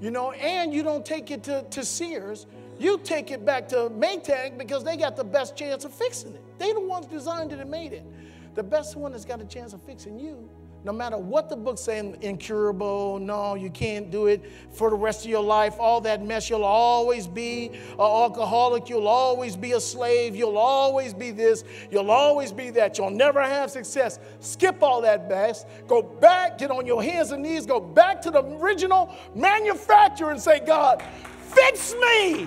You 0.00 0.10
know, 0.10 0.32
and 0.32 0.72
you 0.72 0.82
don't 0.82 1.04
take 1.04 1.30
it 1.30 1.42
to, 1.44 1.62
to 1.70 1.84
Sears. 1.84 2.46
You 2.78 2.98
take 3.02 3.30
it 3.30 3.44
back 3.44 3.68
to 3.68 3.90
Maytag 3.90 4.56
because 4.56 4.84
they 4.84 4.96
got 4.96 5.16
the 5.16 5.24
best 5.24 5.56
chance 5.56 5.84
of 5.84 5.92
fixing 5.92 6.34
it. 6.34 6.42
They 6.58 6.72
the 6.72 6.80
ones 6.80 7.06
designed 7.06 7.52
it 7.52 7.58
and 7.58 7.70
made 7.70 7.92
it. 7.92 8.04
The 8.54 8.62
best 8.62 8.96
one 8.96 9.12
that's 9.12 9.24
got 9.24 9.40
a 9.40 9.44
chance 9.44 9.72
of 9.72 9.82
fixing 9.82 10.18
you 10.18 10.48
no 10.84 10.92
matter 10.92 11.18
what 11.18 11.48
the 11.48 11.56
book's 11.56 11.80
saying, 11.80 12.16
incurable, 12.20 13.18
no, 13.18 13.56
you 13.56 13.68
can't 13.68 14.10
do 14.10 14.26
it 14.26 14.50
for 14.70 14.90
the 14.90 14.96
rest 14.96 15.24
of 15.24 15.30
your 15.30 15.42
life, 15.42 15.74
all 15.78 16.00
that 16.00 16.24
mess, 16.24 16.48
you'll 16.48 16.64
always 16.64 17.26
be 17.26 17.66
an 17.68 18.00
alcoholic, 18.00 18.88
you'll 18.88 19.08
always 19.08 19.56
be 19.56 19.72
a 19.72 19.80
slave, 19.80 20.36
you'll 20.36 20.56
always 20.56 21.12
be 21.12 21.32
this, 21.32 21.64
you'll 21.90 22.10
always 22.10 22.52
be 22.52 22.70
that, 22.70 22.96
you'll 22.96 23.10
never 23.10 23.42
have 23.42 23.70
success. 23.70 24.20
Skip 24.40 24.82
all 24.82 25.00
that 25.02 25.28
mess, 25.28 25.66
go 25.88 26.00
back, 26.00 26.58
get 26.58 26.70
on 26.70 26.86
your 26.86 27.02
hands 27.02 27.32
and 27.32 27.42
knees, 27.42 27.66
go 27.66 27.80
back 27.80 28.22
to 28.22 28.30
the 28.30 28.44
original 28.44 29.14
manufacturer 29.34 30.30
and 30.30 30.40
say, 30.40 30.60
God, 30.60 31.02
fix 31.40 31.94
me, 31.94 32.46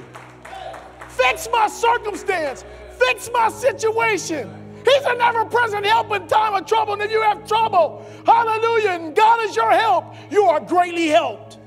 fix 1.10 1.50
my 1.52 1.68
circumstance, 1.68 2.64
fix 2.98 3.30
my 3.34 3.50
situation. 3.50 4.61
He's 4.94 5.06
an 5.06 5.22
ever 5.22 5.46
present 5.46 5.86
help 5.86 6.12
in 6.12 6.28
time 6.28 6.54
of 6.54 6.66
trouble. 6.66 6.94
And 6.94 7.02
if 7.02 7.12
you 7.12 7.22
have 7.22 7.48
trouble, 7.48 8.06
hallelujah, 8.26 8.92
and 8.92 9.16
God 9.16 9.44
is 9.44 9.56
your 9.56 9.72
help, 9.72 10.16
you 10.30 10.44
are 10.44 10.60
greatly 10.60 11.08
helped. 11.08 11.60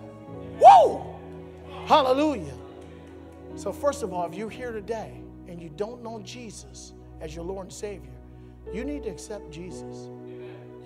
Woo! 0.61 1.03
Hallelujah. 1.87 2.55
So, 3.57 3.73
first 3.73 4.03
of 4.03 4.13
all, 4.13 4.27
if 4.27 4.35
you're 4.35 4.51
here 4.51 4.73
today 4.73 5.21
and 5.49 5.61
you 5.61 5.71
don't 5.77 6.03
know 6.03 6.21
Jesus 6.21 6.93
as 7.21 7.35
your 7.35 7.45
Lord 7.45 7.67
and 7.67 7.73
Savior, 7.73 8.11
you 8.73 8.85
need 8.85 9.05
to 9.05 9.11
accept 9.11 9.51
Jesus. 9.51 10.09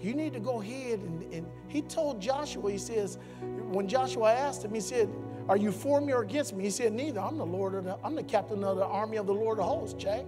You 0.00 0.14
need 0.14 0.32
to 0.34 0.40
go 0.40 0.60
ahead 0.60 1.00
and, 1.00 1.32
and 1.32 1.46
he 1.66 1.82
told 1.82 2.20
Joshua, 2.20 2.70
he 2.70 2.78
says, 2.78 3.18
when 3.70 3.88
Joshua 3.88 4.32
asked 4.32 4.64
him, 4.64 4.72
he 4.72 4.80
said, 4.80 5.08
Are 5.48 5.56
you 5.56 5.72
for 5.72 6.00
me 6.00 6.12
or 6.12 6.22
against 6.22 6.54
me? 6.54 6.64
He 6.64 6.70
said, 6.70 6.92
Neither. 6.92 7.20
I'm 7.20 7.38
the 7.38 7.46
Lord 7.46 7.74
of 7.74 7.84
the, 7.84 7.98
I'm 8.04 8.14
the 8.14 8.22
captain 8.22 8.62
of 8.62 8.76
the 8.76 8.84
army 8.86 9.16
of 9.16 9.26
the 9.26 9.34
Lord 9.34 9.58
of 9.58 9.64
hosts, 9.66 10.00
Jack. 10.00 10.24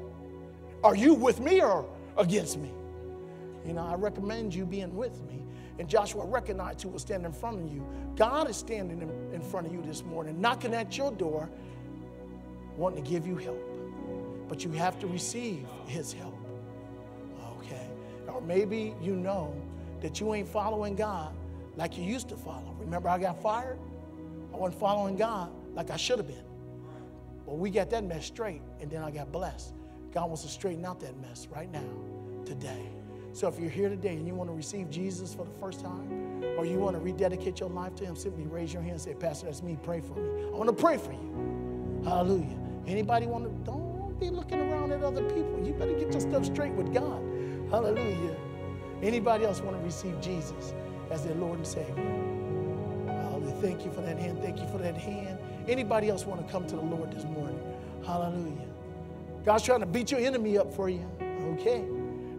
Are 0.82 0.96
you 0.96 1.14
with 1.14 1.40
me 1.40 1.60
or 1.60 1.86
against 2.16 2.58
me? 2.58 2.70
You 3.66 3.74
know, 3.74 3.86
I 3.86 3.94
recommend 3.94 4.54
you 4.54 4.64
being 4.64 4.94
with 4.96 5.20
me. 5.28 5.44
And 5.78 5.88
Joshua 5.88 6.24
recognized 6.24 6.82
who 6.82 6.90
was 6.90 7.02
standing 7.02 7.26
in 7.26 7.32
front 7.32 7.58
of 7.58 7.72
you. 7.72 7.86
God 8.16 8.50
is 8.50 8.56
standing 8.56 9.00
in, 9.00 9.34
in 9.34 9.40
front 9.40 9.66
of 9.66 9.72
you 9.72 9.82
this 9.82 10.04
morning, 10.04 10.40
knocking 10.40 10.74
at 10.74 10.96
your 10.96 11.10
door, 11.12 11.48
wanting 12.76 13.02
to 13.02 13.10
give 13.10 13.26
you 13.26 13.36
help. 13.36 13.62
But 14.48 14.64
you 14.64 14.72
have 14.72 14.98
to 15.00 15.06
receive 15.06 15.66
his 15.86 16.12
help. 16.12 16.36
Okay? 17.58 17.88
Or 18.28 18.40
maybe 18.40 18.94
you 19.00 19.14
know 19.14 19.54
that 20.00 20.20
you 20.20 20.34
ain't 20.34 20.48
following 20.48 20.96
God 20.96 21.34
like 21.76 21.96
you 21.96 22.04
used 22.04 22.28
to 22.28 22.36
follow. 22.36 22.74
Remember, 22.78 23.08
I 23.08 23.18
got 23.18 23.40
fired? 23.40 23.78
I 24.52 24.56
wasn't 24.56 24.80
following 24.80 25.16
God 25.16 25.50
like 25.74 25.90
I 25.90 25.96
should 25.96 26.18
have 26.18 26.26
been. 26.26 26.44
Well, 27.46 27.56
we 27.56 27.70
got 27.70 27.90
that 27.90 28.04
mess 28.04 28.26
straight, 28.26 28.62
and 28.80 28.90
then 28.90 29.02
I 29.02 29.10
got 29.10 29.32
blessed. 29.32 29.74
God 30.12 30.26
wants 30.26 30.42
to 30.42 30.48
straighten 30.48 30.84
out 30.84 31.00
that 31.00 31.18
mess 31.20 31.46
right 31.54 31.70
now, 31.72 31.84
today. 32.44 32.90
So 33.32 33.46
if 33.46 33.58
you're 33.60 33.70
here 33.70 33.88
today 33.88 34.16
and 34.16 34.26
you 34.26 34.34
want 34.34 34.50
to 34.50 34.54
receive 34.54 34.90
Jesus 34.90 35.32
for 35.32 35.44
the 35.44 35.52
first 35.60 35.80
time, 35.80 36.44
or 36.58 36.64
you 36.64 36.78
want 36.78 36.96
to 36.96 37.00
rededicate 37.00 37.60
your 37.60 37.70
life 37.70 37.94
to 37.96 38.04
Him, 38.04 38.16
simply 38.16 38.44
raise 38.44 38.72
your 38.72 38.82
hand 38.82 38.94
and 38.94 39.00
say, 39.00 39.14
Pastor, 39.14 39.46
that's 39.46 39.62
me. 39.62 39.78
Pray 39.82 40.00
for 40.00 40.14
me. 40.14 40.44
I 40.52 40.56
want 40.56 40.68
to 40.68 40.72
pray 40.72 40.96
for 40.96 41.12
you. 41.12 42.02
Hallelujah. 42.04 42.58
Anybody 42.86 43.26
want 43.26 43.44
to? 43.44 43.50
Don't 43.70 44.18
be 44.18 44.30
looking 44.30 44.60
around 44.60 44.92
at 44.92 45.02
other 45.02 45.22
people. 45.22 45.62
You 45.64 45.72
better 45.74 45.92
get 45.92 46.10
your 46.10 46.20
stuff 46.20 46.44
straight 46.44 46.72
with 46.72 46.92
God. 46.92 47.22
Hallelujah. 47.70 48.36
Anybody 49.02 49.44
else 49.44 49.60
want 49.60 49.76
to 49.76 49.82
receive 49.82 50.20
Jesus 50.20 50.74
as 51.10 51.24
their 51.24 51.34
Lord 51.36 51.58
and 51.58 51.66
Savior? 51.66 51.94
Hallelujah. 53.06 53.54
Thank 53.60 53.84
you 53.84 53.92
for 53.92 54.00
that 54.00 54.18
hand. 54.18 54.40
Thank 54.42 54.58
you 54.58 54.66
for 54.68 54.78
that 54.78 54.96
hand. 54.96 55.38
Anybody 55.68 56.08
else 56.08 56.26
want 56.26 56.44
to 56.44 56.52
come 56.52 56.66
to 56.66 56.76
the 56.76 56.82
Lord 56.82 57.12
this 57.12 57.24
morning? 57.24 57.60
Hallelujah. 58.04 58.69
God's 59.44 59.64
trying 59.64 59.80
to 59.80 59.86
beat 59.86 60.10
your 60.10 60.20
enemy 60.20 60.58
up 60.58 60.72
for 60.72 60.88
you. 60.88 61.06
Okay. 61.54 61.84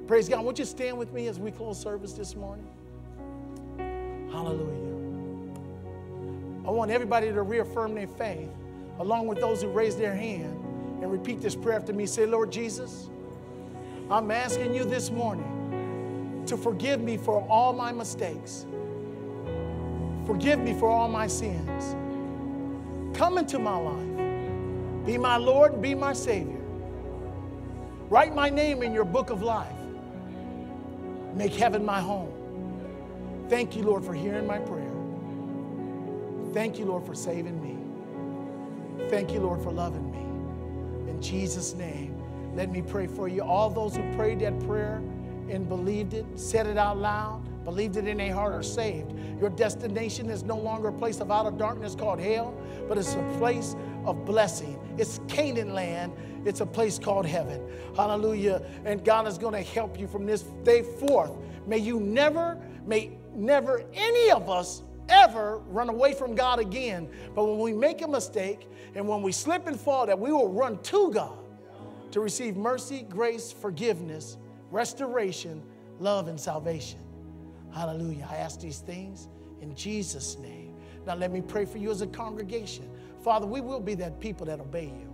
Praise 0.07 0.29
God. 0.29 0.43
Won't 0.43 0.59
you 0.59 0.65
stand 0.65 0.97
with 0.97 1.13
me 1.13 1.27
as 1.27 1.39
we 1.39 1.51
close 1.51 1.79
service 1.79 2.13
this 2.13 2.35
morning? 2.35 2.67
Hallelujah. 4.31 4.91
I 6.65 6.69
want 6.69 6.91
everybody 6.91 7.31
to 7.31 7.41
reaffirm 7.41 7.95
their 7.95 8.07
faith, 8.07 8.49
along 8.99 9.27
with 9.27 9.39
those 9.39 9.61
who 9.61 9.69
raise 9.69 9.95
their 9.95 10.13
hand, 10.13 10.57
and 11.01 11.11
repeat 11.11 11.41
this 11.41 11.55
prayer 11.55 11.77
after 11.77 11.91
me. 11.91 12.05
Say, 12.05 12.25
Lord 12.25 12.51
Jesus, 12.51 13.09
I'm 14.09 14.29
asking 14.29 14.75
you 14.75 14.83
this 14.83 15.09
morning 15.09 16.43
to 16.45 16.55
forgive 16.55 17.01
me 17.01 17.17
for 17.17 17.45
all 17.49 17.73
my 17.73 17.91
mistakes. 17.91 18.65
Forgive 20.25 20.59
me 20.59 20.73
for 20.73 20.89
all 20.89 21.07
my 21.07 21.27
sins. 21.27 21.95
Come 23.17 23.37
into 23.37 23.57
my 23.59 23.77
life. 23.77 25.05
Be 25.05 25.17
my 25.17 25.37
Lord 25.37 25.73
and 25.73 25.81
be 25.81 25.95
my 25.95 26.13
Savior. 26.13 26.60
Write 28.11 28.35
my 28.35 28.49
name 28.49 28.83
in 28.83 28.93
your 28.93 29.05
book 29.05 29.29
of 29.29 29.41
life. 29.41 29.71
Make 31.33 31.53
heaven 31.53 31.85
my 31.85 32.01
home. 32.01 33.45
Thank 33.47 33.73
you, 33.73 33.83
Lord, 33.83 34.03
for 34.03 34.13
hearing 34.13 34.45
my 34.45 34.59
prayer. 34.59 34.91
Thank 36.51 36.77
you, 36.77 36.83
Lord, 36.83 37.05
for 37.05 37.15
saving 37.15 37.61
me. 37.61 39.07
Thank 39.07 39.31
you, 39.31 39.39
Lord, 39.39 39.63
for 39.63 39.71
loving 39.71 40.11
me. 40.11 41.09
In 41.09 41.21
Jesus' 41.21 41.73
name, 41.73 42.21
let 42.53 42.69
me 42.69 42.81
pray 42.81 43.07
for 43.07 43.29
you. 43.29 43.43
All 43.43 43.69
those 43.69 43.95
who 43.95 44.03
prayed 44.17 44.41
that 44.41 44.59
prayer 44.67 45.01
and 45.49 45.69
believed 45.69 46.13
it, 46.13 46.25
said 46.35 46.67
it 46.67 46.77
out 46.77 46.97
loud, 46.97 47.41
believed 47.63 47.95
it 47.95 48.09
in 48.09 48.17
their 48.17 48.33
heart 48.33 48.51
are 48.51 48.61
saved. 48.61 49.13
Your 49.39 49.49
destination 49.49 50.29
is 50.29 50.43
no 50.43 50.57
longer 50.57 50.89
a 50.89 50.93
place 50.93 51.21
of 51.21 51.31
outer 51.31 51.51
darkness 51.51 51.95
called 51.95 52.19
hell, 52.19 52.53
but 52.89 52.97
it's 52.97 53.13
a 53.13 53.35
place 53.37 53.77
of 54.05 54.25
blessing. 54.25 54.79
It's 54.97 55.19
Canaan 55.27 55.73
land. 55.73 56.13
It's 56.45 56.61
a 56.61 56.65
place 56.65 56.97
called 56.97 57.25
heaven. 57.25 57.61
Hallelujah. 57.95 58.63
And 58.85 59.03
God 59.03 59.27
is 59.27 59.37
going 59.37 59.53
to 59.53 59.61
help 59.61 59.99
you 59.99 60.07
from 60.07 60.25
this 60.25 60.43
day 60.63 60.83
forth. 60.83 61.31
May 61.67 61.77
you 61.77 61.99
never, 61.99 62.57
may 62.85 63.11
never 63.35 63.83
any 63.93 64.31
of 64.31 64.49
us 64.49 64.83
ever 65.09 65.59
run 65.67 65.89
away 65.89 66.13
from 66.13 66.35
God 66.35 66.59
again. 66.59 67.09
But 67.35 67.45
when 67.45 67.59
we 67.59 67.73
make 67.73 68.01
a 68.01 68.07
mistake 68.07 68.67
and 68.95 69.07
when 69.07 69.21
we 69.21 69.31
slip 69.31 69.67
and 69.67 69.79
fall, 69.79 70.05
that 70.05 70.17
we 70.17 70.31
will 70.31 70.49
run 70.49 70.81
to 70.83 71.11
God 71.11 71.37
to 72.11 72.19
receive 72.19 72.57
mercy, 72.57 73.05
grace, 73.07 73.51
forgiveness, 73.51 74.37
restoration, 74.69 75.63
love, 75.99 76.27
and 76.27 76.39
salvation. 76.39 76.99
Hallelujah. 77.73 78.27
I 78.29 78.37
ask 78.37 78.59
these 78.59 78.79
things 78.79 79.27
in 79.61 79.75
Jesus' 79.75 80.37
name. 80.37 80.75
Now, 81.05 81.15
let 81.15 81.31
me 81.31 81.41
pray 81.41 81.65
for 81.65 81.77
you 81.77 81.89
as 81.91 82.01
a 82.01 82.07
congregation. 82.07 82.89
Father, 83.23 83.45
we 83.45 83.61
will 83.61 83.79
be 83.79 83.93
that 83.95 84.19
people 84.19 84.45
that 84.47 84.59
obey 84.59 84.85
you. 84.85 85.07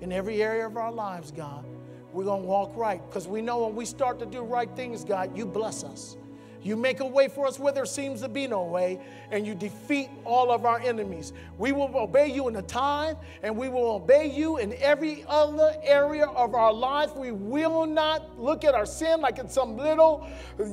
In 0.00 0.12
every 0.12 0.42
area 0.42 0.66
of 0.66 0.76
our 0.76 0.92
lives, 0.92 1.30
God, 1.30 1.64
we're 2.12 2.24
going 2.24 2.42
to 2.42 2.48
walk 2.48 2.76
right 2.76 3.02
because 3.08 3.26
we 3.26 3.42
know 3.42 3.66
when 3.66 3.74
we 3.74 3.84
start 3.84 4.18
to 4.20 4.26
do 4.26 4.42
right 4.42 4.68
things, 4.76 5.04
God, 5.04 5.36
you 5.36 5.46
bless 5.46 5.82
us. 5.82 6.16
You 6.62 6.76
make 6.76 7.00
a 7.00 7.06
way 7.06 7.28
for 7.28 7.46
us 7.46 7.58
where 7.58 7.74
there 7.74 7.84
seems 7.84 8.22
to 8.22 8.28
be 8.28 8.46
no 8.46 8.62
way, 8.62 8.98
and 9.30 9.46
you 9.46 9.54
defeat 9.54 10.08
all 10.24 10.50
of 10.50 10.64
our 10.64 10.80
enemies. 10.80 11.34
We 11.58 11.72
will 11.72 11.94
obey 11.94 12.28
you 12.28 12.48
in 12.48 12.54
the 12.54 12.62
time, 12.62 13.16
and 13.42 13.54
we 13.54 13.68
will 13.68 13.90
obey 13.90 14.32
you 14.34 14.56
in 14.56 14.72
every 14.80 15.26
other 15.28 15.74
area 15.82 16.24
of 16.24 16.54
our 16.54 16.72
life. 16.72 17.14
We 17.16 17.32
will 17.32 17.84
not 17.84 18.40
look 18.40 18.64
at 18.64 18.74
our 18.74 18.86
sin 18.86 19.20
like 19.20 19.38
it's 19.38 19.52
some 19.52 19.76
little 19.76 20.26
uh, 20.58 20.64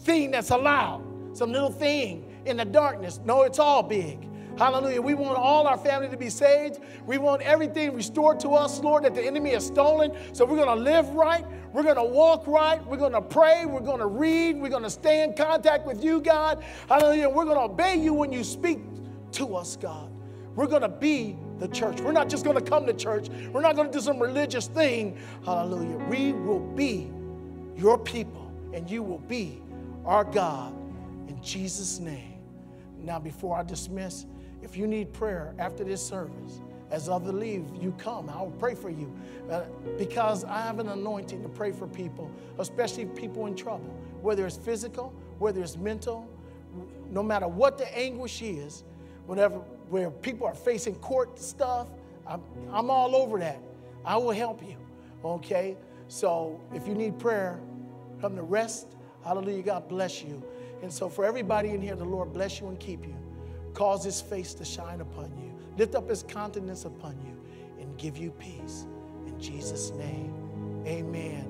thing 0.00 0.30
that's 0.30 0.50
allowed, 0.50 1.02
some 1.32 1.52
little 1.52 1.72
thing 1.72 2.42
in 2.44 2.58
the 2.58 2.66
darkness. 2.66 3.18
No, 3.24 3.44
it's 3.44 3.58
all 3.58 3.82
big. 3.82 4.28
Hallelujah. 4.56 5.02
We 5.02 5.14
want 5.14 5.36
all 5.36 5.66
our 5.66 5.76
family 5.76 6.08
to 6.08 6.16
be 6.16 6.30
saved. 6.30 6.80
We 7.06 7.18
want 7.18 7.42
everything 7.42 7.92
restored 7.94 8.38
to 8.40 8.50
us, 8.50 8.78
Lord, 8.80 9.04
that 9.04 9.14
the 9.14 9.24
enemy 9.24 9.50
has 9.50 9.66
stolen. 9.66 10.12
So 10.32 10.44
we're 10.44 10.56
going 10.56 10.78
to 10.78 10.82
live 10.82 11.08
right. 11.10 11.44
We're 11.72 11.82
going 11.82 11.96
to 11.96 12.04
walk 12.04 12.46
right. 12.46 12.84
We're 12.86 12.96
going 12.96 13.12
to 13.12 13.20
pray. 13.20 13.66
We're 13.66 13.80
going 13.80 13.98
to 13.98 14.06
read. 14.06 14.60
We're 14.60 14.68
going 14.68 14.84
to 14.84 14.90
stay 14.90 15.24
in 15.24 15.34
contact 15.34 15.86
with 15.86 16.04
you, 16.04 16.20
God. 16.20 16.62
Hallelujah. 16.88 17.28
We're 17.28 17.44
going 17.44 17.56
to 17.56 17.64
obey 17.64 17.96
you 17.96 18.14
when 18.14 18.32
you 18.32 18.44
speak 18.44 18.78
to 19.32 19.56
us, 19.56 19.76
God. 19.76 20.10
We're 20.54 20.68
going 20.68 20.82
to 20.82 20.88
be 20.88 21.36
the 21.58 21.66
church. 21.66 22.00
We're 22.00 22.12
not 22.12 22.28
just 22.28 22.44
going 22.44 22.56
to 22.56 22.62
come 22.62 22.86
to 22.86 22.92
church. 22.92 23.28
We're 23.52 23.60
not 23.60 23.74
going 23.74 23.90
to 23.90 23.92
do 23.92 24.00
some 24.00 24.20
religious 24.20 24.68
thing. 24.68 25.18
Hallelujah. 25.44 25.96
We 26.06 26.32
will 26.32 26.60
be 26.60 27.10
your 27.76 27.98
people, 27.98 28.52
and 28.72 28.88
you 28.88 29.02
will 29.02 29.18
be 29.18 29.60
our 30.04 30.22
God 30.22 30.72
in 31.28 31.42
Jesus' 31.42 31.98
name. 31.98 32.40
Now, 33.00 33.18
before 33.18 33.58
I 33.58 33.64
dismiss, 33.64 34.26
if 34.64 34.76
you 34.76 34.86
need 34.86 35.12
prayer 35.12 35.54
after 35.58 35.84
this 35.84 36.04
service, 36.04 36.60
as 36.90 37.08
others 37.08 37.34
leave, 37.34 37.64
you 37.80 37.92
come. 37.98 38.30
I 38.30 38.40
will 38.40 38.50
pray 38.52 38.74
for 38.74 38.88
you 38.88 39.12
uh, 39.50 39.64
because 39.98 40.44
I 40.44 40.62
have 40.62 40.78
an 40.78 40.88
anointing 40.88 41.42
to 41.42 41.48
pray 41.48 41.70
for 41.70 41.86
people, 41.86 42.30
especially 42.58 43.06
people 43.06 43.46
in 43.46 43.54
trouble, 43.54 43.94
whether 44.22 44.46
it's 44.46 44.56
physical, 44.56 45.12
whether 45.38 45.60
it's 45.62 45.76
mental, 45.76 46.28
no 47.10 47.22
matter 47.22 47.46
what 47.46 47.76
the 47.76 47.96
anguish 47.96 48.40
is, 48.42 48.84
whenever 49.26 49.56
where 49.90 50.10
people 50.10 50.46
are 50.46 50.54
facing 50.54 50.94
court 50.96 51.38
stuff, 51.38 51.88
I'm, 52.26 52.42
I'm 52.72 52.90
all 52.90 53.14
over 53.14 53.38
that. 53.40 53.60
I 54.04 54.16
will 54.16 54.32
help 54.32 54.62
you. 54.62 54.76
Okay? 55.24 55.76
So 56.08 56.60
if 56.72 56.88
you 56.88 56.94
need 56.94 57.18
prayer, 57.18 57.60
come 58.20 58.34
to 58.36 58.42
rest. 58.42 58.96
Hallelujah. 59.24 59.62
God 59.62 59.88
bless 59.88 60.22
you. 60.22 60.42
And 60.82 60.92
so 60.92 61.08
for 61.08 61.24
everybody 61.24 61.70
in 61.70 61.82
here, 61.82 61.96
the 61.96 62.04
Lord 62.04 62.32
bless 62.32 62.60
you 62.60 62.68
and 62.68 62.78
keep 62.78 63.06
you 63.06 63.14
cause 63.74 64.04
his 64.04 64.20
face 64.20 64.54
to 64.54 64.64
shine 64.64 65.00
upon 65.00 65.30
you, 65.36 65.52
lift 65.76 65.94
up 65.94 66.08
his 66.08 66.22
countenance 66.22 66.84
upon 66.84 67.18
you, 67.24 67.36
and 67.80 67.96
give 67.98 68.16
you 68.16 68.30
peace. 68.30 68.86
In 69.26 69.38
Jesus' 69.38 69.90
name, 69.90 70.32
amen. 70.86 71.48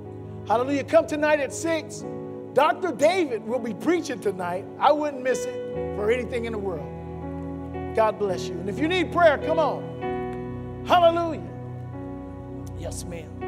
Hallelujah. 0.49 0.85
Come 0.85 1.07
tonight 1.07 1.41
at 1.41 1.55
6. 1.55 2.05
Dr. 2.53 2.93
David 2.93 3.47
will 3.47 3.59
be 3.59 3.75
preaching 3.75 4.21
tonight. 4.21 4.65
I 4.79 4.93
wouldn't 4.93 5.23
miss 5.23 5.45
it 5.45 5.75
for 5.97 6.11
anything 6.11 6.45
in 6.45 6.53
the 6.53 6.59
world. 6.59 6.87
God 7.97 8.19
bless 8.19 8.49
you. 8.49 8.55
And 8.59 8.69
if 8.69 8.79
you 8.79 8.89
need 8.89 9.13
prayer, 9.13 9.39
come 9.39 9.59
on. 9.59 10.85
Hallelujah. 10.87 11.43
Yes, 12.79 13.05
ma'am. 13.05 13.44